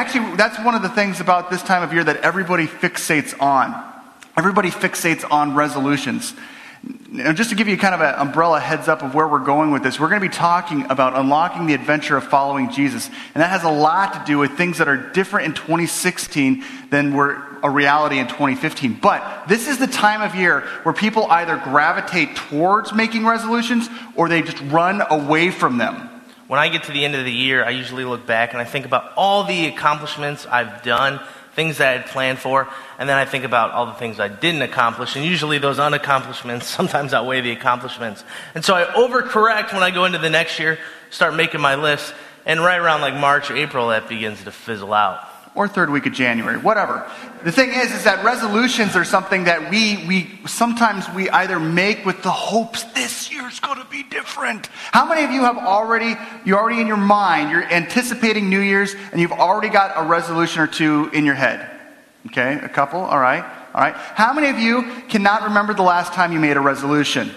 Actually, 0.00 0.34
that's 0.36 0.58
one 0.60 0.74
of 0.74 0.80
the 0.80 0.88
things 0.88 1.20
about 1.20 1.50
this 1.50 1.62
time 1.62 1.82
of 1.82 1.92
year 1.92 2.02
that 2.02 2.16
everybody 2.22 2.66
fixates 2.66 3.38
on. 3.38 3.74
Everybody 4.34 4.70
fixates 4.70 5.30
on 5.30 5.54
resolutions. 5.54 6.32
Now, 7.10 7.34
just 7.34 7.50
to 7.50 7.56
give 7.56 7.68
you 7.68 7.76
kind 7.76 7.94
of 7.94 8.00
an 8.00 8.14
umbrella 8.14 8.60
heads 8.60 8.88
up 8.88 9.02
of 9.02 9.14
where 9.14 9.28
we're 9.28 9.44
going 9.44 9.72
with 9.72 9.82
this, 9.82 10.00
we're 10.00 10.08
going 10.08 10.22
to 10.22 10.26
be 10.26 10.34
talking 10.34 10.90
about 10.90 11.18
unlocking 11.18 11.66
the 11.66 11.74
adventure 11.74 12.16
of 12.16 12.24
following 12.24 12.70
Jesus. 12.70 13.08
And 13.08 13.42
that 13.42 13.50
has 13.50 13.62
a 13.62 13.70
lot 13.70 14.14
to 14.14 14.22
do 14.24 14.38
with 14.38 14.52
things 14.52 14.78
that 14.78 14.88
are 14.88 14.96
different 14.96 15.48
in 15.48 15.52
2016 15.52 16.64
than 16.88 17.12
were 17.12 17.44
a 17.62 17.68
reality 17.68 18.20
in 18.20 18.26
2015. 18.26 18.94
But 19.02 19.48
this 19.48 19.68
is 19.68 19.76
the 19.76 19.86
time 19.86 20.22
of 20.22 20.34
year 20.34 20.62
where 20.82 20.94
people 20.94 21.26
either 21.26 21.58
gravitate 21.58 22.36
towards 22.36 22.94
making 22.94 23.26
resolutions 23.26 23.90
or 24.16 24.30
they 24.30 24.40
just 24.40 24.62
run 24.62 25.02
away 25.10 25.50
from 25.50 25.76
them. 25.76 26.09
When 26.50 26.58
I 26.58 26.68
get 26.68 26.82
to 26.82 26.92
the 26.92 27.04
end 27.04 27.14
of 27.14 27.24
the 27.24 27.30
year, 27.30 27.64
I 27.64 27.70
usually 27.70 28.04
look 28.04 28.26
back 28.26 28.54
and 28.54 28.60
I 28.60 28.64
think 28.64 28.84
about 28.84 29.12
all 29.14 29.44
the 29.44 29.66
accomplishments 29.66 30.46
I've 30.46 30.82
done, 30.82 31.20
things 31.54 31.78
that 31.78 31.86
I 31.86 31.92
had 31.98 32.06
planned 32.06 32.40
for, 32.40 32.68
and 32.98 33.08
then 33.08 33.16
I 33.16 33.24
think 33.24 33.44
about 33.44 33.70
all 33.70 33.86
the 33.86 33.92
things 33.92 34.18
I 34.18 34.26
didn't 34.26 34.62
accomplish. 34.62 35.14
And 35.14 35.24
usually 35.24 35.58
those 35.58 35.78
unaccomplishments 35.78 36.62
sometimes 36.76 37.14
outweigh 37.14 37.42
the 37.42 37.52
accomplishments. 37.52 38.24
And 38.56 38.64
so 38.64 38.74
I 38.74 38.82
overcorrect 38.86 39.72
when 39.72 39.84
I 39.84 39.92
go 39.92 40.06
into 40.06 40.18
the 40.18 40.28
next 40.28 40.58
year, 40.58 40.80
start 41.10 41.36
making 41.36 41.60
my 41.60 41.76
list, 41.76 42.12
and 42.44 42.58
right 42.58 42.80
around 42.80 43.00
like 43.00 43.14
March, 43.14 43.52
April, 43.52 43.90
that 43.90 44.08
begins 44.08 44.42
to 44.42 44.50
fizzle 44.50 44.92
out 44.92 45.29
or 45.54 45.66
third 45.66 45.90
week 45.90 46.06
of 46.06 46.12
January, 46.12 46.58
whatever. 46.58 47.10
The 47.44 47.50
thing 47.50 47.70
is, 47.70 47.92
is 47.92 48.04
that 48.04 48.24
resolutions 48.24 48.94
are 48.94 49.04
something 49.04 49.44
that 49.44 49.70
we, 49.70 50.04
we 50.06 50.40
sometimes 50.46 51.08
we 51.10 51.28
either 51.30 51.58
make 51.58 52.04
with 52.04 52.22
the 52.22 52.30
hopes 52.30 52.84
this 52.94 53.32
year's 53.32 53.58
going 53.60 53.78
to 53.78 53.86
be 53.86 54.04
different. 54.04 54.66
How 54.92 55.08
many 55.08 55.24
of 55.24 55.30
you 55.32 55.40
have 55.42 55.58
already, 55.58 56.14
you're 56.44 56.58
already 56.58 56.80
in 56.80 56.86
your 56.86 56.96
mind, 56.96 57.50
you're 57.50 57.64
anticipating 57.64 58.48
New 58.48 58.60
Year's, 58.60 58.94
and 59.12 59.20
you've 59.20 59.32
already 59.32 59.68
got 59.68 59.92
a 59.96 60.08
resolution 60.08 60.60
or 60.60 60.66
two 60.66 61.10
in 61.12 61.24
your 61.24 61.34
head? 61.34 61.68
Okay, 62.26 62.54
a 62.62 62.68
couple, 62.68 63.00
all 63.00 63.18
right, 63.18 63.42
all 63.74 63.80
right. 63.80 63.94
How 63.94 64.32
many 64.32 64.48
of 64.48 64.58
you 64.58 64.82
cannot 65.08 65.44
remember 65.44 65.74
the 65.74 65.82
last 65.82 66.12
time 66.12 66.32
you 66.32 66.38
made 66.38 66.56
a 66.56 66.60
resolution? 66.60 67.30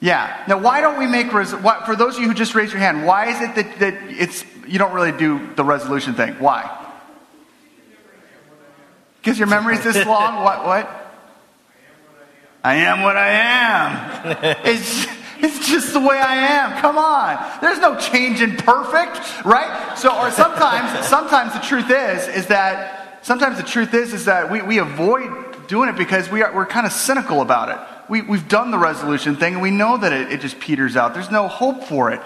Yeah. 0.00 0.42
Now, 0.48 0.58
why 0.58 0.80
don't 0.80 0.98
we 0.98 1.06
make, 1.06 1.32
res- 1.32 1.52
for 1.52 1.96
those 1.96 2.16
of 2.16 2.22
you 2.22 2.28
who 2.28 2.34
just 2.34 2.54
raised 2.54 2.72
your 2.72 2.80
hand, 2.80 3.06
why 3.06 3.26
is 3.26 3.40
it 3.40 3.54
that, 3.54 3.78
that 3.78 3.94
it's, 4.08 4.44
you 4.66 4.78
don't 4.78 4.92
really 4.92 5.12
do 5.12 5.48
the 5.54 5.64
resolution 5.64 6.14
thing? 6.14 6.34
Why? 6.34 6.78
Because 9.22 9.38
your 9.38 9.46
memory's 9.46 9.84
this 9.84 10.04
long? 10.04 10.42
What? 10.42 10.66
What? 10.66 10.90
I 12.64 12.74
am 12.74 13.02
what 13.02 13.16
I 13.16 13.28
am. 13.28 14.56
It's, 14.64 15.06
it's 15.38 15.68
just 15.68 15.92
the 15.92 16.00
way 16.00 16.18
I 16.18 16.34
am. 16.34 16.80
Come 16.80 16.98
on. 16.98 17.60
There's 17.60 17.78
no 17.78 17.98
change 17.98 18.40
in 18.40 18.56
perfect, 18.56 19.44
right? 19.44 19.96
So, 19.96 20.08
or 20.16 20.30
sometimes, 20.32 21.06
sometimes 21.06 21.52
the 21.52 21.60
truth 21.60 21.90
is, 21.90 22.28
is 22.28 22.46
that, 22.48 23.24
sometimes 23.24 23.58
the 23.58 23.64
truth 23.64 23.94
is, 23.94 24.12
is 24.12 24.24
that 24.24 24.50
we, 24.50 24.62
we 24.62 24.78
avoid 24.78 25.68
doing 25.68 25.88
it 25.88 25.96
because 25.96 26.28
we 26.28 26.42
are, 26.42 26.52
we're 26.54 26.66
kind 26.66 26.86
of 26.86 26.92
cynical 26.92 27.42
about 27.42 27.68
it. 27.68 27.78
We, 28.08 28.22
we've 28.22 28.48
done 28.48 28.72
the 28.72 28.78
resolution 28.78 29.36
thing 29.36 29.54
and 29.54 29.62
we 29.62 29.70
know 29.70 29.96
that 29.98 30.12
it, 30.12 30.32
it 30.32 30.40
just 30.40 30.58
peters 30.58 30.96
out. 30.96 31.14
There's 31.14 31.30
no 31.30 31.46
hope 31.46 31.84
for 31.84 32.10
it. 32.10 32.20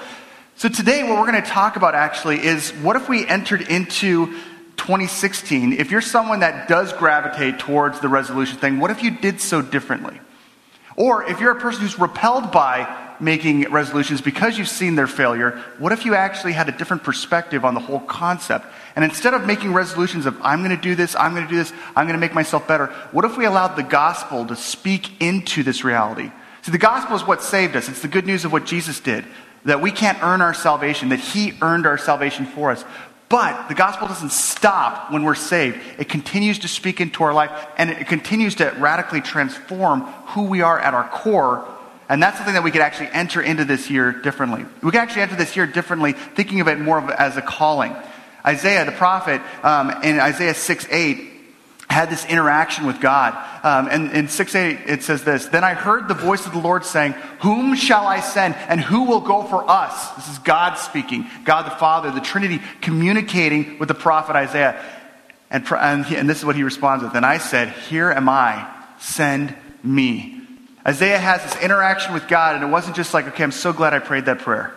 So 0.56 0.70
today, 0.70 1.03
what 1.03 1.19
we're 1.19 1.31
going 1.31 1.42
to 1.42 1.48
talk 1.48 1.77
about 1.77 1.94
actually 1.94 2.42
is 2.42 2.70
what 2.70 2.97
if 2.97 3.08
we 3.08 3.27
entered 3.27 3.62
into 3.62 4.34
2016, 4.77 5.74
if 5.74 5.91
you're 5.91 6.00
someone 6.00 6.41
that 6.41 6.69
does 6.69 6.92
gravitate 6.92 7.58
towards 7.58 8.00
the 8.00 8.08
resolution 8.08 8.58
thing, 8.58 8.78
what 8.78 8.91
if 8.91 9.02
you 9.02 9.10
did 9.10 9.41
so 9.41 9.62
differently? 9.62 10.20
Or 10.96 11.24
if 11.24 11.41
you're 11.41 11.56
a 11.56 11.60
person 11.60 11.82
who's 11.82 11.98
repelled 11.98 12.52
by 12.52 13.04
making 13.20 13.70
resolutions 13.70 14.20
because 14.20 14.58
you've 14.58 14.69
seen 14.69 14.94
their 14.94 15.06
failure, 15.06 15.62
what 15.78 15.92
if 15.92 16.04
you 16.04 16.14
actually 16.14 16.52
had 16.52 16.69
a 16.69 16.72
different 16.72 17.02
perspective 17.02 17.64
on 17.64 17.74
the 17.74 17.80
whole 17.80 18.00
concept? 18.00 18.66
And 18.94 19.04
instead 19.04 19.34
of 19.34 19.47
making 19.47 19.72
resolutions 19.72 20.27
of, 20.27 20.38
I'm 20.42 20.60
going 20.60 20.74
to 20.74 20.82
do 20.82 20.94
this, 20.94 21.14
I'm 21.16 21.34
going 21.34 21.44
to 21.44 21.50
do 21.50 21.56
this, 21.56 21.72
I'm 21.94 22.06
going 22.06 22.19
to 22.19 22.20
make 22.20 22.34
myself 22.34 22.66
better, 22.66 22.86
what 23.12 23.24
if 23.24 23.36
we 23.36 23.44
allowed 23.44 23.77
the 23.77 23.82
gospel 23.82 24.47
to 24.47 24.56
speak 24.56 25.20
into 25.20 25.62
this 25.62 25.84
reality? 25.84 26.30
See, 26.62 26.72
the 26.72 26.78
gospel 26.78 27.14
is 27.14 27.22
what 27.22 27.42
saved 27.42 27.76
us. 27.76 27.88
It's 27.88 28.03
the 28.03 28.09
good 28.09 28.26
news 28.26 28.44
of 28.44 28.53
what 28.53 28.65
Jesus 28.65 29.00
did. 29.00 29.25
That 29.66 29.81
we 29.81 29.91
can't 29.91 30.22
earn 30.22 30.41
our 30.41 30.54
salvation, 30.54 31.10
that 31.10 31.20
He 31.20 31.53
earned 31.60 31.86
our 31.86 31.98
salvation 31.98 32.47
for 32.47 32.70
us. 32.70 32.84
But 33.28 33.69
the 33.69 33.75
gospel 33.75 34.06
doesn't 34.06 34.31
stop 34.31 35.10
when 35.10 35.25
we're 35.25 35.34
saved. 35.34 35.81
It 35.98 36.09
continues 36.09 36.60
to 36.60 36.69
speak 36.69 37.00
into 37.00 37.25
our 37.25 37.34
life 37.34 37.50
and 37.76 37.91
it 37.91 38.06
continues 38.06 38.54
to 38.56 38.72
radically 38.78 39.20
transform 39.20 40.03
who 40.28 40.44
we 40.44 40.62
are 40.62 40.78
at 40.78 40.94
our 40.94 41.09
core. 41.09 41.66
And 42.09 42.22
that's 42.22 42.36
something 42.36 42.54
that 42.54 42.62
we 42.62 42.70
could 42.70 42.82
actually 42.82 43.09
enter 43.09 43.42
into 43.42 43.65
this 43.65 43.91
year 43.91 44.12
differently. 44.12 44.65
We 44.81 44.92
can 44.92 45.00
actually 45.00 45.22
enter 45.22 45.34
this 45.34 45.56
year 45.56 45.66
differently, 45.66 46.12
thinking 46.12 46.60
of 46.60 46.69
it 46.69 46.78
more 46.78 46.98
of 46.98 47.10
as 47.10 47.36
a 47.36 47.42
calling. 47.42 47.97
Isaiah, 48.44 48.84
the 48.84 48.92
prophet, 48.92 49.41
um, 49.65 49.91
in 50.04 50.20
Isaiah 50.20 50.54
6 50.54 50.86
8, 50.88 51.35
had 51.88 52.10
this 52.10 52.24
interaction 52.26 52.86
with 52.86 53.00
God. 53.00 53.34
Um, 53.64 53.88
and 53.91 54.12
in 54.12 54.28
6 54.28 54.54
8, 54.54 54.80
it 54.86 55.02
says 55.02 55.24
this 55.24 55.47
Then 55.47 55.64
I 55.64 55.74
heard 55.74 56.08
the 56.08 56.14
voice 56.14 56.47
of 56.47 56.52
the 56.52 56.58
Lord 56.58 56.84
saying, 56.84 57.12
Whom 57.41 57.74
shall 57.74 58.06
I 58.06 58.20
send, 58.20 58.54
and 58.69 58.80
who 58.80 59.04
will 59.04 59.20
go 59.20 59.42
for 59.44 59.69
us? 59.69 60.10
This 60.12 60.28
is 60.28 60.38
God 60.38 60.74
speaking, 60.74 61.26
God 61.44 61.62
the 61.62 61.76
Father, 61.76 62.10
the 62.10 62.20
Trinity 62.20 62.60
communicating 62.80 63.78
with 63.78 63.88
the 63.88 63.94
prophet 63.94 64.36
Isaiah. 64.36 64.84
And, 65.50 65.64
and, 65.70 66.04
he, 66.04 66.16
and 66.16 66.28
this 66.28 66.38
is 66.38 66.44
what 66.44 66.56
he 66.56 66.64
responds 66.64 67.04
with. 67.04 67.14
And 67.14 67.24
I 67.24 67.38
said, 67.38 67.69
Here 67.69 68.10
am 68.10 68.28
I, 68.28 68.68
send 68.98 69.54
me. 69.82 70.41
Isaiah 70.86 71.18
has 71.18 71.42
this 71.42 71.62
interaction 71.62 72.14
with 72.14 72.28
God, 72.28 72.54
and 72.54 72.64
it 72.64 72.68
wasn't 72.68 72.94
just 72.94 73.12
like, 73.12 73.26
okay, 73.28 73.42
I'm 73.42 73.50
so 73.50 73.72
glad 73.72 73.92
I 73.92 73.98
prayed 73.98 74.26
that 74.26 74.38
prayer. 74.38 74.72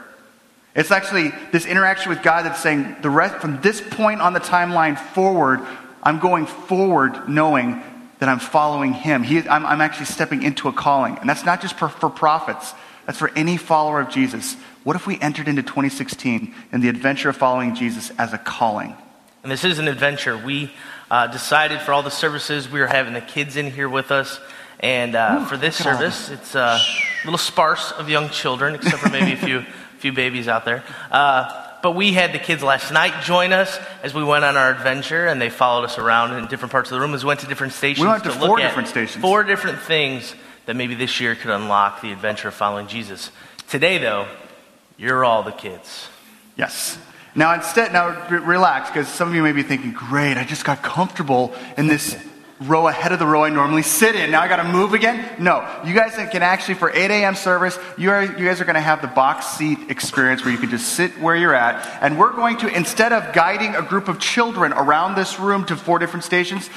It's 0.75 0.89
actually 0.89 1.31
this 1.51 1.65
interaction 1.65 2.09
with 2.09 2.23
God 2.23 2.45
that's 2.45 2.61
saying, 2.61 2.97
the 3.01 3.09
rest, 3.09 3.35
from 3.35 3.61
this 3.61 3.79
point 3.81 4.19
on 4.19 4.33
the 4.33 4.39
timeline 4.39 4.97
forward, 4.97 5.61
I'm 6.03 6.19
going 6.19 6.45
forward 6.45 7.29
knowing 7.29 7.81
that 8.19 8.29
I'm 8.29 8.39
following 8.39 8.93
him. 8.93 9.23
He, 9.23 9.39
I'm, 9.47 9.65
I'm, 9.65 9.81
actually 9.81 10.07
stepping 10.07 10.43
into 10.43 10.67
a 10.67 10.73
calling. 10.73 11.17
And 11.17 11.29
that's 11.29 11.45
not 11.45 11.61
just 11.61 11.77
for, 11.77 11.89
for 11.89 12.09
prophets, 12.09 12.73
that's 13.05 13.17
for 13.17 13.31
any 13.35 13.57
follower 13.57 14.01
of 14.01 14.09
Jesus. 14.09 14.55
What 14.83 14.95
if 14.95 15.07
we 15.07 15.19
entered 15.19 15.47
into 15.47 15.63
2016 15.63 16.53
in 16.71 16.81
the 16.81 16.89
adventure 16.89 17.29
of 17.29 17.38
following 17.38 17.75
Jesus 17.75 18.11
as 18.17 18.33
a 18.33 18.38
calling? 18.38 18.95
And 19.43 19.51
this 19.51 19.63
is 19.63 19.79
an 19.79 19.88
adventure. 19.88 20.38
We 20.38 20.71
uh, 21.09 21.27
decided 21.27 21.79
for 21.81 21.93
all 21.93 22.03
the 22.03 22.11
services, 22.11 22.69
we 22.69 22.79
were 22.79 22.88
having 22.88 23.13
the 23.13 23.21
kids 23.21 23.55
in 23.55 23.71
here 23.71 23.88
with 23.88 24.11
us. 24.11 24.39
And 24.81 25.15
uh, 25.15 25.39
Ooh, 25.41 25.45
for 25.45 25.57
this 25.57 25.75
service, 25.75 26.29
it's 26.29 26.55
uh, 26.55 26.79
a 26.79 27.25
little 27.25 27.38
sparse 27.38 27.91
of 27.91 28.09
young 28.09 28.29
children, 28.29 28.75
except 28.75 28.97
for 28.97 29.09
maybe 29.09 29.33
a 29.33 29.38
few, 29.38 29.61
few 29.99 30.13
babies 30.13 30.47
out 30.47 30.65
there. 30.65 30.83
Uh, 31.11 31.69
but 31.81 31.91
we 31.91 32.13
had 32.13 32.34
the 32.34 32.40
kids 32.40 32.62
last 32.63 32.91
night 32.91 33.23
join 33.23 33.53
us 33.53 33.79
as 34.03 34.13
we 34.13 34.23
went 34.23 34.45
on 34.45 34.57
our 34.57 34.72
adventure, 34.72 35.28
and 35.28 35.41
they 35.41 35.50
followed 35.50 35.84
us 35.84 35.97
around 35.97 36.38
in 36.38 36.47
different 36.47 36.72
parts 36.72 36.91
of 36.91 36.95
the 36.95 37.01
room 37.01 37.13
as 37.13 37.23
we 37.23 37.28
went 37.28 37.40
to 37.41 37.47
different 37.47 37.73
stations. 37.73 38.06
We 38.06 38.12
went 38.12 38.23
to, 38.23 38.31
to 38.31 38.40
four 38.40 38.57
different 38.57 38.88
stations. 38.88 39.22
Four 39.22 39.44
different 39.44 39.79
things 39.79 40.35
that 40.66 40.75
maybe 40.75 40.95
this 40.95 41.19
year 41.19 41.35
could 41.35 41.51
unlock 41.51 42.01
the 42.01 42.12
adventure 42.12 42.50
of 42.50 42.53
following 42.53 42.88
Jesus. 42.88 43.31
Today, 43.69 43.97
though, 43.97 44.28
you're 44.97 45.23
all 45.23 45.44
the 45.44 45.51
kids. 45.51 46.07
Yes. 46.57 46.97
Now, 47.35 47.53
instead, 47.53 47.94
now 47.94 48.28
relax, 48.29 48.89
because 48.89 49.07
some 49.07 49.29
of 49.29 49.35
you 49.35 49.44
may 49.44 49.51
be 49.51 49.63
thinking, 49.63 49.94
great, 49.94 50.38
I 50.38 50.44
just 50.44 50.66
got 50.66 50.81
comfortable 50.81 51.53
in 51.78 51.88
this 51.88 52.18
row 52.59 52.87
ahead 52.87 53.13
of 53.13 53.19
the 53.19 53.25
row 53.25 53.43
I 53.43 53.49
normally 53.49 53.83
sit 53.83 54.15
in. 54.15 54.31
Now 54.31 54.41
I 54.41 54.47
got 54.49 54.57
to 54.57 54.65
move 54.65 54.93
again? 54.93 55.41
No. 55.41 55.65
You 55.85 55.93
guys 55.93 56.15
can 56.15 56.43
actually, 56.43 56.73
for 56.73 56.91
8 56.91 57.09
a.m. 57.09 57.35
service, 57.35 57.79
you, 57.97 58.11
are, 58.11 58.23
you 58.23 58.45
guys 58.45 58.59
are 58.59 58.65
going 58.65 58.75
to 58.75 58.81
have 58.81 59.01
the 59.01 59.07
box 59.07 59.47
seat 59.47 59.79
experience 59.89 60.43
where 60.43 60.51
you 60.51 60.57
can 60.57 60.69
just 60.69 60.93
sit 60.93 61.11
where 61.19 61.35
you're 61.35 61.55
at. 61.55 62.03
And 62.03 62.19
we're 62.19 62.33
going 62.33 62.57
to, 62.57 62.67
instead 62.67 63.13
of 63.13 63.33
guiding 63.33 63.75
a 63.75 63.81
group 63.81 64.09
of 64.09 64.19
children 64.19 64.73
around 64.73 65.15
this 65.15 65.39
room 65.39 65.65
to 65.65 65.77
four 65.77 65.99
different 65.99 66.25
stations, 66.25 66.69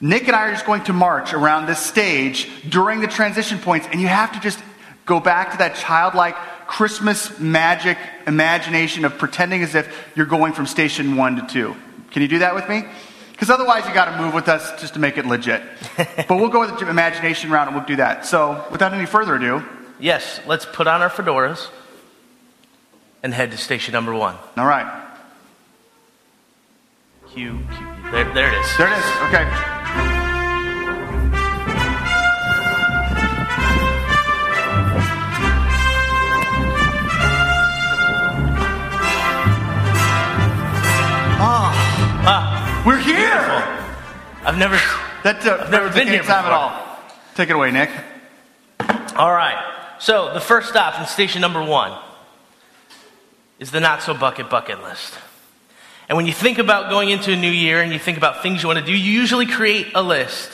Nick 0.00 0.28
and 0.28 0.36
I 0.36 0.48
are 0.48 0.52
just 0.52 0.66
going 0.66 0.84
to 0.84 0.92
march 0.92 1.32
around 1.32 1.66
this 1.66 1.80
stage 1.80 2.48
during 2.68 3.00
the 3.00 3.08
transition 3.08 3.58
points. 3.58 3.88
And 3.90 4.00
you 4.00 4.06
have 4.06 4.32
to 4.32 4.40
just 4.40 4.60
go 5.04 5.18
back 5.18 5.52
to 5.52 5.58
that 5.58 5.74
childlike 5.74 6.36
Christmas 6.66 7.38
magic 7.40 7.98
imagination 8.26 9.04
of 9.04 9.18
pretending 9.18 9.62
as 9.62 9.74
if 9.74 10.12
you're 10.14 10.26
going 10.26 10.52
from 10.52 10.66
station 10.66 11.16
one 11.16 11.36
to 11.36 11.46
two. 11.46 11.76
Can 12.12 12.22
you 12.22 12.28
do 12.28 12.38
that 12.38 12.54
with 12.54 12.68
me? 12.68 12.84
Because 13.34 13.50
otherwise, 13.50 13.84
you 13.86 13.92
got 13.92 14.16
to 14.16 14.22
move 14.22 14.32
with 14.32 14.48
us 14.48 14.80
just 14.80 14.94
to 14.94 15.00
make 15.00 15.18
it 15.18 15.26
legit. 15.26 15.60
but 15.96 16.30
we'll 16.30 16.48
go 16.50 16.60
with 16.60 16.78
the 16.78 16.88
imagination 16.88 17.50
round 17.50 17.66
and 17.68 17.76
we'll 17.76 17.84
do 17.84 17.96
that. 17.96 18.24
So, 18.24 18.64
without 18.70 18.94
any 18.94 19.06
further 19.06 19.34
ado, 19.34 19.64
yes, 19.98 20.40
let's 20.46 20.64
put 20.64 20.86
on 20.86 21.02
our 21.02 21.10
fedoras 21.10 21.68
and 23.24 23.34
head 23.34 23.50
to 23.50 23.56
station 23.56 23.92
number 23.92 24.14
one. 24.14 24.36
All 24.56 24.66
right. 24.66 25.02
Cue. 27.32 27.58
There, 28.12 28.32
there 28.32 28.52
it 28.52 28.60
is. 28.60 28.76
There 28.78 28.86
it 28.86 28.96
is. 28.96 29.04
Okay. 29.28 29.74
Ah. 42.26 42.63
We're 42.84 42.98
here. 42.98 43.16
Beautiful. 43.16 43.62
I've 44.44 44.58
never, 44.58 44.76
that, 45.22 45.46
uh, 45.46 45.56
I've 45.62 45.70
never 45.70 45.88
been 45.90 46.06
here 46.06 46.22
time 46.22 46.44
at 46.44 46.52
all. 46.52 46.98
Take 47.34 47.48
it 47.48 47.56
away, 47.56 47.70
Nick. 47.70 47.88
All 49.16 49.32
right. 49.32 49.96
So 50.00 50.34
the 50.34 50.40
first 50.40 50.68
stop 50.68 51.00
in 51.00 51.06
station 51.06 51.40
number 51.40 51.64
one 51.64 51.98
is 53.58 53.70
the 53.70 53.80
not 53.80 54.02
so 54.02 54.12
bucket 54.12 54.50
bucket 54.50 54.82
list. 54.82 55.14
And 56.10 56.16
when 56.16 56.26
you 56.26 56.34
think 56.34 56.58
about 56.58 56.90
going 56.90 57.08
into 57.08 57.32
a 57.32 57.36
new 57.36 57.50
year 57.50 57.80
and 57.80 57.90
you 57.90 57.98
think 57.98 58.18
about 58.18 58.42
things 58.42 58.62
you 58.62 58.66
want 58.66 58.80
to 58.80 58.84
do, 58.84 58.92
you 58.92 59.12
usually 59.12 59.46
create 59.46 59.92
a 59.94 60.02
list. 60.02 60.50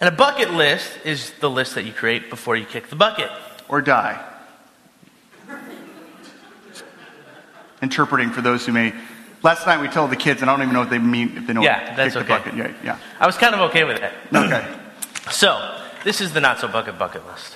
And 0.00 0.08
a 0.08 0.16
bucket 0.16 0.54
list 0.54 0.90
is 1.04 1.32
the 1.40 1.50
list 1.50 1.74
that 1.74 1.84
you 1.84 1.92
create 1.92 2.30
before 2.30 2.56
you 2.56 2.64
kick 2.64 2.88
the 2.88 2.96
bucket. 2.96 3.28
Or 3.68 3.82
die. 3.82 4.24
Interpreting 7.82 8.30
for 8.30 8.40
those 8.40 8.64
who 8.64 8.72
may. 8.72 8.94
Last 9.42 9.66
night 9.66 9.80
we 9.80 9.88
told 9.88 10.10
the 10.10 10.16
kids, 10.16 10.42
and 10.42 10.50
I 10.50 10.54
don't 10.54 10.62
even 10.62 10.74
know 10.74 10.80
what 10.80 10.90
they 10.90 10.98
mean 10.98 11.36
if 11.36 11.46
they 11.46 11.52
know 11.54 11.62
Yeah, 11.62 11.88
what 11.88 11.96
that's 11.96 12.16
okay. 12.16 12.24
the 12.24 12.28
bucket. 12.28 12.54
Yeah, 12.56 12.72
yeah. 12.84 12.98
I 13.18 13.26
was 13.26 13.36
kind 13.36 13.54
of 13.54 13.60
okay 13.70 13.84
with 13.84 14.00
that. 14.00 14.12
Okay. 14.34 14.66
So, 15.30 15.78
this 16.02 16.20
is 16.20 16.32
the 16.32 16.40
not 16.40 16.58
so 16.58 16.66
bucket 16.66 16.98
bucket 16.98 17.24
list. 17.26 17.54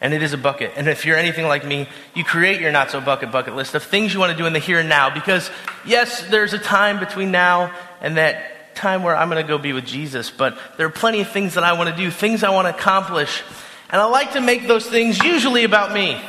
And 0.00 0.12
it 0.14 0.22
is 0.22 0.32
a 0.32 0.38
bucket. 0.38 0.72
And 0.76 0.86
if 0.86 1.04
you're 1.04 1.16
anything 1.16 1.46
like 1.46 1.64
me, 1.64 1.88
you 2.14 2.22
create 2.22 2.60
your 2.60 2.70
not 2.70 2.90
so 2.90 3.00
bucket 3.00 3.32
bucket 3.32 3.56
list 3.56 3.74
of 3.74 3.82
things 3.82 4.12
you 4.14 4.20
want 4.20 4.30
to 4.30 4.36
do 4.38 4.46
in 4.46 4.52
the 4.52 4.58
here 4.60 4.78
and 4.78 4.88
now. 4.88 5.08
Because, 5.12 5.50
yes, 5.84 6.22
there's 6.28 6.52
a 6.52 6.58
time 6.58 7.00
between 7.00 7.32
now 7.32 7.74
and 8.00 8.16
that 8.16 8.76
time 8.76 9.02
where 9.02 9.16
I'm 9.16 9.28
going 9.30 9.42
to 9.42 9.48
go 9.48 9.58
be 9.58 9.72
with 9.72 9.86
Jesus. 9.86 10.30
But 10.30 10.56
there 10.76 10.86
are 10.86 10.90
plenty 10.90 11.20
of 11.20 11.28
things 11.30 11.54
that 11.54 11.64
I 11.64 11.72
want 11.72 11.90
to 11.90 11.96
do, 11.96 12.10
things 12.10 12.44
I 12.44 12.50
want 12.50 12.68
to 12.68 12.74
accomplish. 12.74 13.42
And 13.90 14.00
I 14.00 14.04
like 14.04 14.32
to 14.34 14.40
make 14.40 14.68
those 14.68 14.86
things 14.86 15.18
usually 15.24 15.64
about 15.64 15.92
me. 15.92 16.20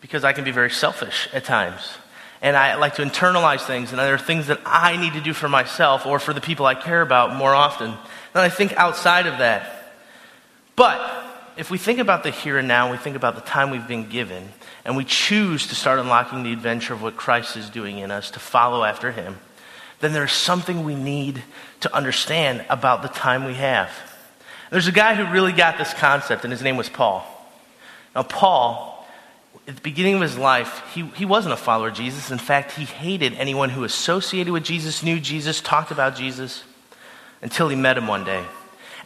Because 0.00 0.24
I 0.24 0.32
can 0.32 0.42
be 0.44 0.50
very 0.50 0.70
selfish 0.70 1.28
at 1.32 1.44
times. 1.44 1.82
And 2.42 2.56
I 2.56 2.74
like 2.74 2.96
to 2.96 3.02
internalize 3.02 3.64
things. 3.64 3.90
And 3.90 3.98
there 3.98 4.14
are 4.14 4.18
things 4.18 4.48
that 4.48 4.60
I 4.66 4.96
need 4.96 5.14
to 5.14 5.20
do 5.20 5.32
for 5.32 5.48
myself 5.48 6.04
or 6.04 6.18
for 6.18 6.34
the 6.34 6.40
people 6.40 6.66
I 6.66 6.74
care 6.74 7.00
about 7.00 7.36
more 7.36 7.54
often. 7.54 7.90
And 7.90 7.98
I 8.34 8.48
think 8.48 8.72
outside 8.74 9.26
of 9.26 9.38
that. 9.38 9.94
But 10.74 11.00
if 11.56 11.70
we 11.70 11.78
think 11.78 11.98
about 11.98 12.22
the 12.22 12.30
here 12.30 12.58
and 12.58 12.66
now, 12.66 12.90
we 12.90 12.96
think 12.96 13.16
about 13.16 13.34
the 13.34 13.42
time 13.42 13.70
we've 13.70 13.86
been 13.86 14.08
given, 14.08 14.48
and 14.84 14.96
we 14.96 15.04
choose 15.04 15.66
to 15.68 15.74
start 15.74 15.98
unlocking 15.98 16.42
the 16.42 16.52
adventure 16.52 16.94
of 16.94 17.02
what 17.02 17.16
Christ 17.16 17.56
is 17.56 17.68
doing 17.70 17.98
in 17.98 18.10
us 18.10 18.30
to 18.32 18.40
follow 18.40 18.84
after 18.84 19.12
Him, 19.12 19.38
then 20.00 20.12
there's 20.12 20.32
something 20.32 20.82
we 20.84 20.94
need 20.94 21.42
to 21.80 21.94
understand 21.94 22.64
about 22.68 23.02
the 23.02 23.08
time 23.08 23.44
we 23.44 23.54
have. 23.54 23.90
There's 24.70 24.88
a 24.88 24.92
guy 24.92 25.14
who 25.14 25.30
really 25.30 25.52
got 25.52 25.76
this 25.76 25.92
concept, 25.94 26.44
and 26.44 26.52
his 26.52 26.62
name 26.62 26.78
was 26.78 26.88
Paul. 26.88 27.26
Now, 28.14 28.22
Paul, 28.22 28.91
at 29.68 29.76
the 29.76 29.82
beginning 29.82 30.14
of 30.14 30.20
his 30.20 30.36
life, 30.36 30.82
he, 30.92 31.02
he 31.14 31.24
wasn't 31.24 31.52
a 31.52 31.56
follower 31.56 31.88
of 31.88 31.94
Jesus. 31.94 32.30
In 32.30 32.38
fact, 32.38 32.72
he 32.72 32.84
hated 32.84 33.34
anyone 33.34 33.70
who 33.70 33.84
associated 33.84 34.52
with 34.52 34.64
Jesus, 34.64 35.02
knew 35.02 35.20
Jesus, 35.20 35.60
talked 35.60 35.90
about 35.90 36.16
Jesus, 36.16 36.64
until 37.42 37.68
he 37.68 37.76
met 37.76 37.96
him 37.96 38.06
one 38.06 38.24
day. 38.24 38.44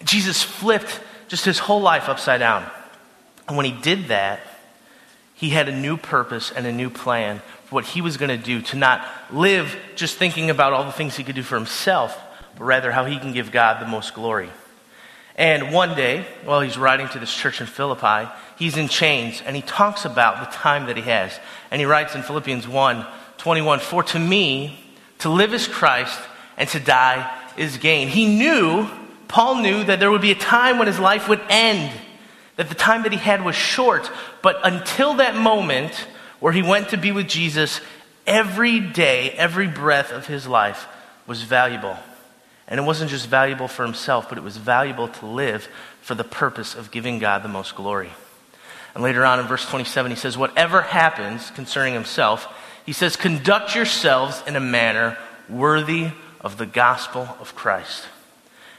Jesus 0.04 0.42
flipped 0.42 1.00
just 1.28 1.44
his 1.44 1.58
whole 1.58 1.80
life 1.80 2.08
upside 2.08 2.40
down. 2.40 2.68
And 3.48 3.56
when 3.56 3.66
he 3.66 3.72
did 3.72 4.08
that, 4.08 4.40
he 5.34 5.50
had 5.50 5.68
a 5.68 5.76
new 5.76 5.96
purpose 5.96 6.50
and 6.50 6.66
a 6.66 6.72
new 6.72 6.88
plan 6.88 7.40
for 7.64 7.76
what 7.76 7.84
he 7.84 8.00
was 8.00 8.16
going 8.16 8.30
to 8.30 8.42
do 8.42 8.62
to 8.62 8.76
not 8.76 9.06
live 9.30 9.76
just 9.94 10.16
thinking 10.16 10.48
about 10.50 10.72
all 10.72 10.84
the 10.84 10.92
things 10.92 11.16
he 11.16 11.24
could 11.24 11.34
do 11.34 11.42
for 11.42 11.56
himself, 11.56 12.18
but 12.56 12.64
rather 12.64 12.90
how 12.90 13.04
he 13.04 13.18
can 13.18 13.32
give 13.32 13.52
God 13.52 13.80
the 13.80 13.86
most 13.86 14.14
glory. 14.14 14.50
And 15.36 15.70
one 15.70 15.94
day, 15.94 16.26
while 16.44 16.62
he's 16.62 16.78
writing 16.78 17.08
to 17.10 17.18
this 17.18 17.32
church 17.32 17.60
in 17.60 17.66
Philippi, 17.66 18.28
he's 18.58 18.78
in 18.78 18.88
chains 18.88 19.42
and 19.44 19.54
he 19.54 19.62
talks 19.62 20.06
about 20.06 20.40
the 20.40 20.56
time 20.56 20.86
that 20.86 20.96
he 20.96 21.02
has. 21.02 21.38
And 21.70 21.78
he 21.78 21.84
writes 21.84 22.14
in 22.14 22.22
Philippians 22.22 22.66
1 22.66 23.06
21, 23.36 23.80
For 23.80 24.02
to 24.02 24.18
me, 24.18 24.80
to 25.18 25.28
live 25.28 25.52
is 25.52 25.68
Christ 25.68 26.18
and 26.56 26.68
to 26.70 26.80
die 26.80 27.30
is 27.58 27.76
gain. 27.76 28.08
He 28.08 28.26
knew, 28.26 28.88
Paul 29.28 29.56
knew, 29.56 29.84
that 29.84 30.00
there 30.00 30.10
would 30.10 30.22
be 30.22 30.32
a 30.32 30.36
time 30.36 30.78
when 30.78 30.86
his 30.86 30.98
life 30.98 31.28
would 31.28 31.42
end, 31.50 31.92
that 32.56 32.70
the 32.70 32.74
time 32.74 33.02
that 33.02 33.12
he 33.12 33.18
had 33.18 33.44
was 33.44 33.54
short. 33.54 34.10
But 34.42 34.58
until 34.64 35.14
that 35.14 35.36
moment 35.36 35.92
where 36.40 36.52
he 36.52 36.62
went 36.62 36.90
to 36.90 36.96
be 36.96 37.12
with 37.12 37.28
Jesus, 37.28 37.82
every 38.26 38.80
day, 38.80 39.30
every 39.32 39.68
breath 39.68 40.12
of 40.12 40.26
his 40.26 40.46
life 40.46 40.86
was 41.26 41.42
valuable. 41.42 41.96
And 42.68 42.80
it 42.80 42.82
wasn't 42.82 43.10
just 43.10 43.28
valuable 43.28 43.68
for 43.68 43.84
himself, 43.84 44.28
but 44.28 44.38
it 44.38 44.44
was 44.44 44.56
valuable 44.56 45.08
to 45.08 45.26
live 45.26 45.68
for 46.00 46.14
the 46.14 46.24
purpose 46.24 46.74
of 46.74 46.90
giving 46.90 47.18
God 47.18 47.42
the 47.42 47.48
most 47.48 47.76
glory. 47.76 48.10
And 48.94 49.02
later 49.02 49.24
on 49.24 49.38
in 49.38 49.46
verse 49.46 49.68
27, 49.68 50.10
he 50.10 50.16
says, 50.16 50.38
Whatever 50.38 50.82
happens 50.82 51.50
concerning 51.50 51.94
himself, 51.94 52.48
he 52.84 52.92
says, 52.92 53.14
Conduct 53.16 53.74
yourselves 53.74 54.42
in 54.46 54.56
a 54.56 54.60
manner 54.60 55.18
worthy 55.48 56.10
of 56.40 56.56
the 56.56 56.66
gospel 56.66 57.28
of 57.40 57.54
Christ. 57.54 58.04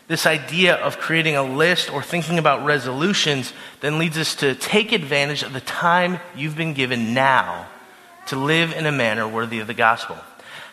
This 0.07 0.25
idea 0.25 0.75
of 0.75 0.99
creating 0.99 1.35
a 1.35 1.43
list 1.43 1.91
or 1.91 2.01
thinking 2.01 2.39
about 2.39 2.65
resolutions 2.65 3.51
then 3.81 3.99
leads 3.99 4.17
us 4.17 4.35
to 4.35 4.55
take 4.55 4.93
advantage 4.93 5.43
of 5.43 5.53
the 5.53 5.61
time 5.61 6.19
you've 6.35 6.55
been 6.55 6.73
given 6.73 7.13
now 7.13 7.67
to 8.27 8.37
live 8.37 8.73
in 8.73 8.85
a 8.85 8.91
manner 8.91 9.27
worthy 9.27 9.59
of 9.59 9.67
the 9.67 9.73
gospel. 9.73 10.17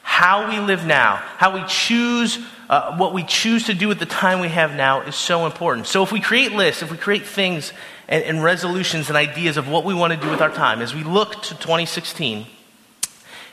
How 0.02 0.48
we 0.48 0.60
live 0.60 0.86
now, 0.86 1.16
how 1.16 1.54
we 1.54 1.64
choose, 1.66 2.38
uh, 2.68 2.96
what 2.96 3.12
we 3.12 3.22
choose 3.22 3.66
to 3.66 3.74
do 3.74 3.88
with 3.88 3.98
the 3.98 4.06
time 4.06 4.40
we 4.40 4.48
have 4.48 4.74
now 4.74 5.02
is 5.02 5.14
so 5.14 5.46
important. 5.46 5.86
So 5.86 6.02
if 6.02 6.12
we 6.12 6.20
create 6.20 6.52
lists, 6.52 6.82
if 6.82 6.90
we 6.90 6.96
create 6.96 7.26
things 7.26 7.72
and, 8.08 8.24
and 8.24 8.42
resolutions 8.42 9.08
and 9.08 9.16
ideas 9.16 9.56
of 9.56 9.68
what 9.68 9.84
we 9.84 9.94
want 9.94 10.12
to 10.12 10.18
do 10.18 10.30
with 10.30 10.40
our 10.40 10.50
time, 10.50 10.80
as 10.80 10.94
we 10.94 11.02
look 11.02 11.42
to 11.42 11.54
2016, 11.54 12.46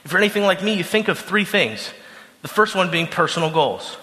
if 0.03 0.11
you're 0.11 0.21
anything 0.21 0.43
like 0.43 0.63
me, 0.63 0.73
you 0.75 0.83
think 0.83 1.07
of 1.07 1.19
three 1.19 1.45
things. 1.45 1.93
The 2.41 2.47
first 2.47 2.75
one 2.75 2.89
being 2.89 3.07
personal 3.07 3.51
goals. 3.51 3.97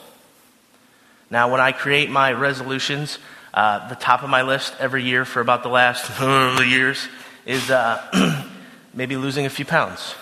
Now, 1.31 1.50
when 1.50 1.60
I 1.60 1.72
create 1.72 2.10
my 2.10 2.32
resolutions, 2.32 3.19
uh, 3.52 3.88
the 3.88 3.96
top 3.96 4.22
of 4.22 4.31
my 4.31 4.43
list 4.43 4.75
every 4.78 5.02
year 5.02 5.25
for 5.25 5.40
about 5.40 5.62
the 5.62 5.69
last 5.69 6.20
years 6.66 7.08
is 7.44 7.70
uh, 7.70 8.44
maybe 8.94 9.16
losing 9.16 9.46
a 9.46 9.50
few 9.50 9.64
pounds. 9.64 10.14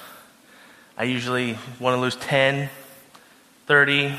I 0.96 1.04
usually 1.04 1.58
want 1.78 1.94
to 1.96 2.00
lose 2.00 2.16
10, 2.16 2.70
30 3.66 4.14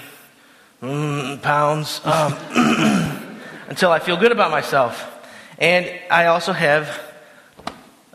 mm, 0.81 1.41
pounds 1.41 2.01
um, 2.05 2.33
until 3.69 3.91
I 3.91 3.99
feel 3.99 4.17
good 4.17 4.31
about 4.31 4.51
myself. 4.51 5.13
And 5.57 5.91
I 6.11 6.27
also 6.27 6.53
have 6.53 7.01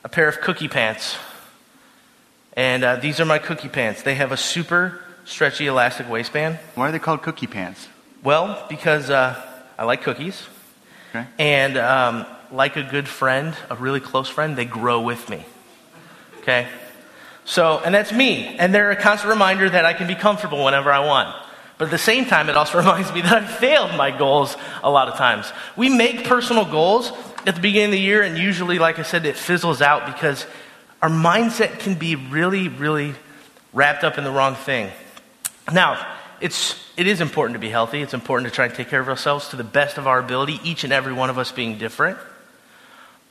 a 0.05 0.09
pair 0.09 0.29
of 0.29 0.41
cookie 0.41 0.69
pants. 0.69 1.17
And 2.55 2.85
uh, 2.85 2.97
these 2.97 3.21
are 3.21 3.25
my 3.25 3.39
cookie 3.39 3.69
pants. 3.69 4.03
They 4.03 4.15
have 4.17 4.33
a 4.33 4.37
super 4.37 5.01
stretchy 5.25 5.67
elastic 5.67 6.09
waistband. 6.09 6.59
Why 6.75 6.89
are 6.89 6.93
they 6.93 6.99
called 6.99 7.23
cookie 7.23 7.47
pants? 7.47 7.89
Well, 8.23 8.65
because 8.69 9.11
uh, 9.11 9.41
I 9.79 9.85
like 9.85 10.03
cookies. 10.03 10.47
Okay. 11.11 11.27
And 11.39 11.77
um, 11.77 12.27
like 12.51 12.77
a 12.77 12.83
good 12.83 13.09
friend, 13.09 13.55
a 13.71 13.77
really 13.77 14.01
close 14.01 14.29
friend, 14.29 14.57
they 14.57 14.65
grow 14.65 15.01
with 15.01 15.29
me. 15.29 15.45
Okay? 16.41 16.69
So, 17.45 17.81
and 17.85 17.95
that's 17.95 18.13
me. 18.13 18.57
And 18.59 18.75
they're 18.75 18.91
a 18.91 18.97
constant 18.97 19.31
reminder 19.31 19.69
that 19.69 19.85
I 19.85 19.95
can 19.95 20.07
be 20.07 20.15
comfortable 20.15 20.65
whenever 20.65 20.93
I 20.93 21.01
want. 21.01 21.35
But 21.79 21.87
at 21.87 21.91
the 21.91 21.99
same 21.99 22.27
time, 22.27 22.49
it 22.49 22.57
also 22.57 22.79
reminds 22.83 23.13
me 23.13 23.23
that 23.23 23.43
I 23.43 23.47
failed 23.47 23.97
my 23.97 24.17
goals 24.17 24.57
a 24.83 24.91
lot 24.91 25.09
of 25.09 25.17
times. 25.17 25.53
We 25.77 25.89
make 25.89 26.25
personal 26.25 26.65
goals 26.65 27.13
at 27.47 27.55
the 27.55 27.61
beginning 27.61 27.87
of 27.87 27.93
the 27.93 28.01
year, 28.01 28.23
and 28.23 28.39
usually, 28.39 28.79
like 28.79 28.99
I 28.99 29.03
said, 29.03 29.27
it 29.27 29.37
fizzles 29.37 29.83
out 29.83 30.07
because 30.07 30.47
our 31.01 31.09
mindset 31.09 31.81
can 31.81 31.95
be 31.95 32.15
really, 32.15 32.69
really 32.69 33.15
wrapped 33.73 34.05
up 34.05 34.19
in 34.19 34.25
the 34.25 34.31
wrong 34.31 34.55
thing. 34.55 34.91
Now, 35.73 36.07
it's, 36.41 36.77
it 36.97 37.07
is 37.07 37.21
important 37.21 37.55
to 37.55 37.61
be 37.61 37.71
healthy. 37.71 38.03
It's 38.03 38.15
important 38.15 38.49
to 38.49 38.55
try 38.55 38.67
and 38.67 38.75
take 38.75 38.89
care 38.89 39.01
of 39.01 39.09
ourselves 39.09 39.49
to 39.49 39.57
the 39.57 39.65
best 39.65 39.99
of 39.99 40.07
our 40.07 40.19
ability, 40.19 40.61
each 40.65 40.85
and 40.85 40.93
every 40.93 41.13
one 41.13 41.31
of 41.31 41.39
us 41.39 41.53
being 41.53 41.79
different. 41.79 42.19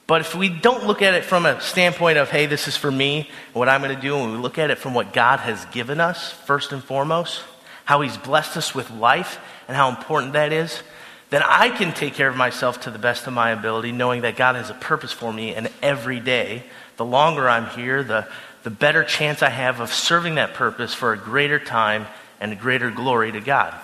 But 0.08 0.22
if 0.22 0.36
we 0.36 0.50
don't 0.50 0.88
look 0.88 1.02
at 1.02 1.14
it 1.14 1.24
from 1.24 1.46
a 1.46 1.62
standpoint 1.62 2.18
of, 2.18 2.30
hey, 2.30 2.46
this 2.46 2.68
is 2.68 2.76
for 2.76 2.92
me, 2.92 3.30
what 3.54 3.70
I'm 3.70 3.82
going 3.82 3.96
to 3.96 4.02
do, 4.02 4.18
and 4.18 4.34
we 4.34 4.38
look 4.40 4.58
at 4.58 4.70
it 4.70 4.78
from 4.78 4.94
what 4.94 5.14
God 5.14 5.40
has 5.40 5.64
given 5.66 6.02
us, 6.02 6.32
first 6.32 6.74
and 6.74 6.84
foremost, 6.84 7.44
how 7.92 8.00
He's 8.00 8.16
blessed 8.16 8.56
us 8.56 8.74
with 8.74 8.90
life, 8.90 9.38
and 9.68 9.76
how 9.76 9.90
important 9.90 10.32
that 10.32 10.54
is, 10.54 10.82
then 11.30 11.42
I 11.46 11.68
can 11.68 11.94
take 11.94 12.14
care 12.14 12.30
of 12.30 12.38
myself 12.38 12.80
to 12.84 12.90
the 12.90 12.98
best 12.98 13.28
of 13.28 13.34
my 13.34 13.50
ability, 13.50 13.92
knowing 13.92 14.22
that 14.22 14.38
God 14.38 14.56
has 14.56 14.70
a 14.70 14.74
purpose 14.74 15.12
for 15.12 15.34
me, 15.34 15.54
and 15.54 15.70
every 15.82 16.22
day, 16.22 16.64
the 16.96 17.04
longer 17.04 17.50
I'm 17.50 17.66
here, 17.72 18.02
the, 18.02 18.30
the 18.64 18.70
better 18.70 19.04
chance 19.04 19.44
I 19.44 19.50
have 19.50 19.82
of 19.82 19.92
serving 19.92 20.36
that 20.36 20.54
purpose 20.54 20.94
for 20.94 21.12
a 21.12 21.18
greater 21.18 21.60
time 21.60 22.08
and 22.40 22.54
a 22.54 22.56
greater 22.56 22.92
glory 22.92 23.34
to 23.34 23.42
God. 23.42 23.78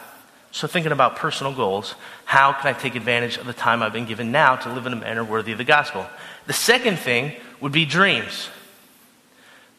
So, 0.53 0.69
thinking 0.69 0.93
about 0.93 1.17
personal 1.17 1.53
goals, 1.53 1.93
how 2.23 2.53
can 2.53 2.73
I 2.73 2.79
take 2.79 2.95
advantage 2.95 3.35
of 3.35 3.45
the 3.45 3.51
time 3.51 3.83
I've 3.83 3.91
been 3.91 4.05
given 4.05 4.31
now 4.31 4.55
to 4.55 4.71
live 4.71 4.85
in 4.85 4.93
a 4.93 4.95
manner 4.95 5.25
worthy 5.25 5.51
of 5.51 5.57
the 5.57 5.65
gospel? 5.65 6.07
The 6.45 6.53
second 6.53 6.97
thing 6.97 7.33
would 7.59 7.73
be 7.73 7.83
dreams. 7.83 8.47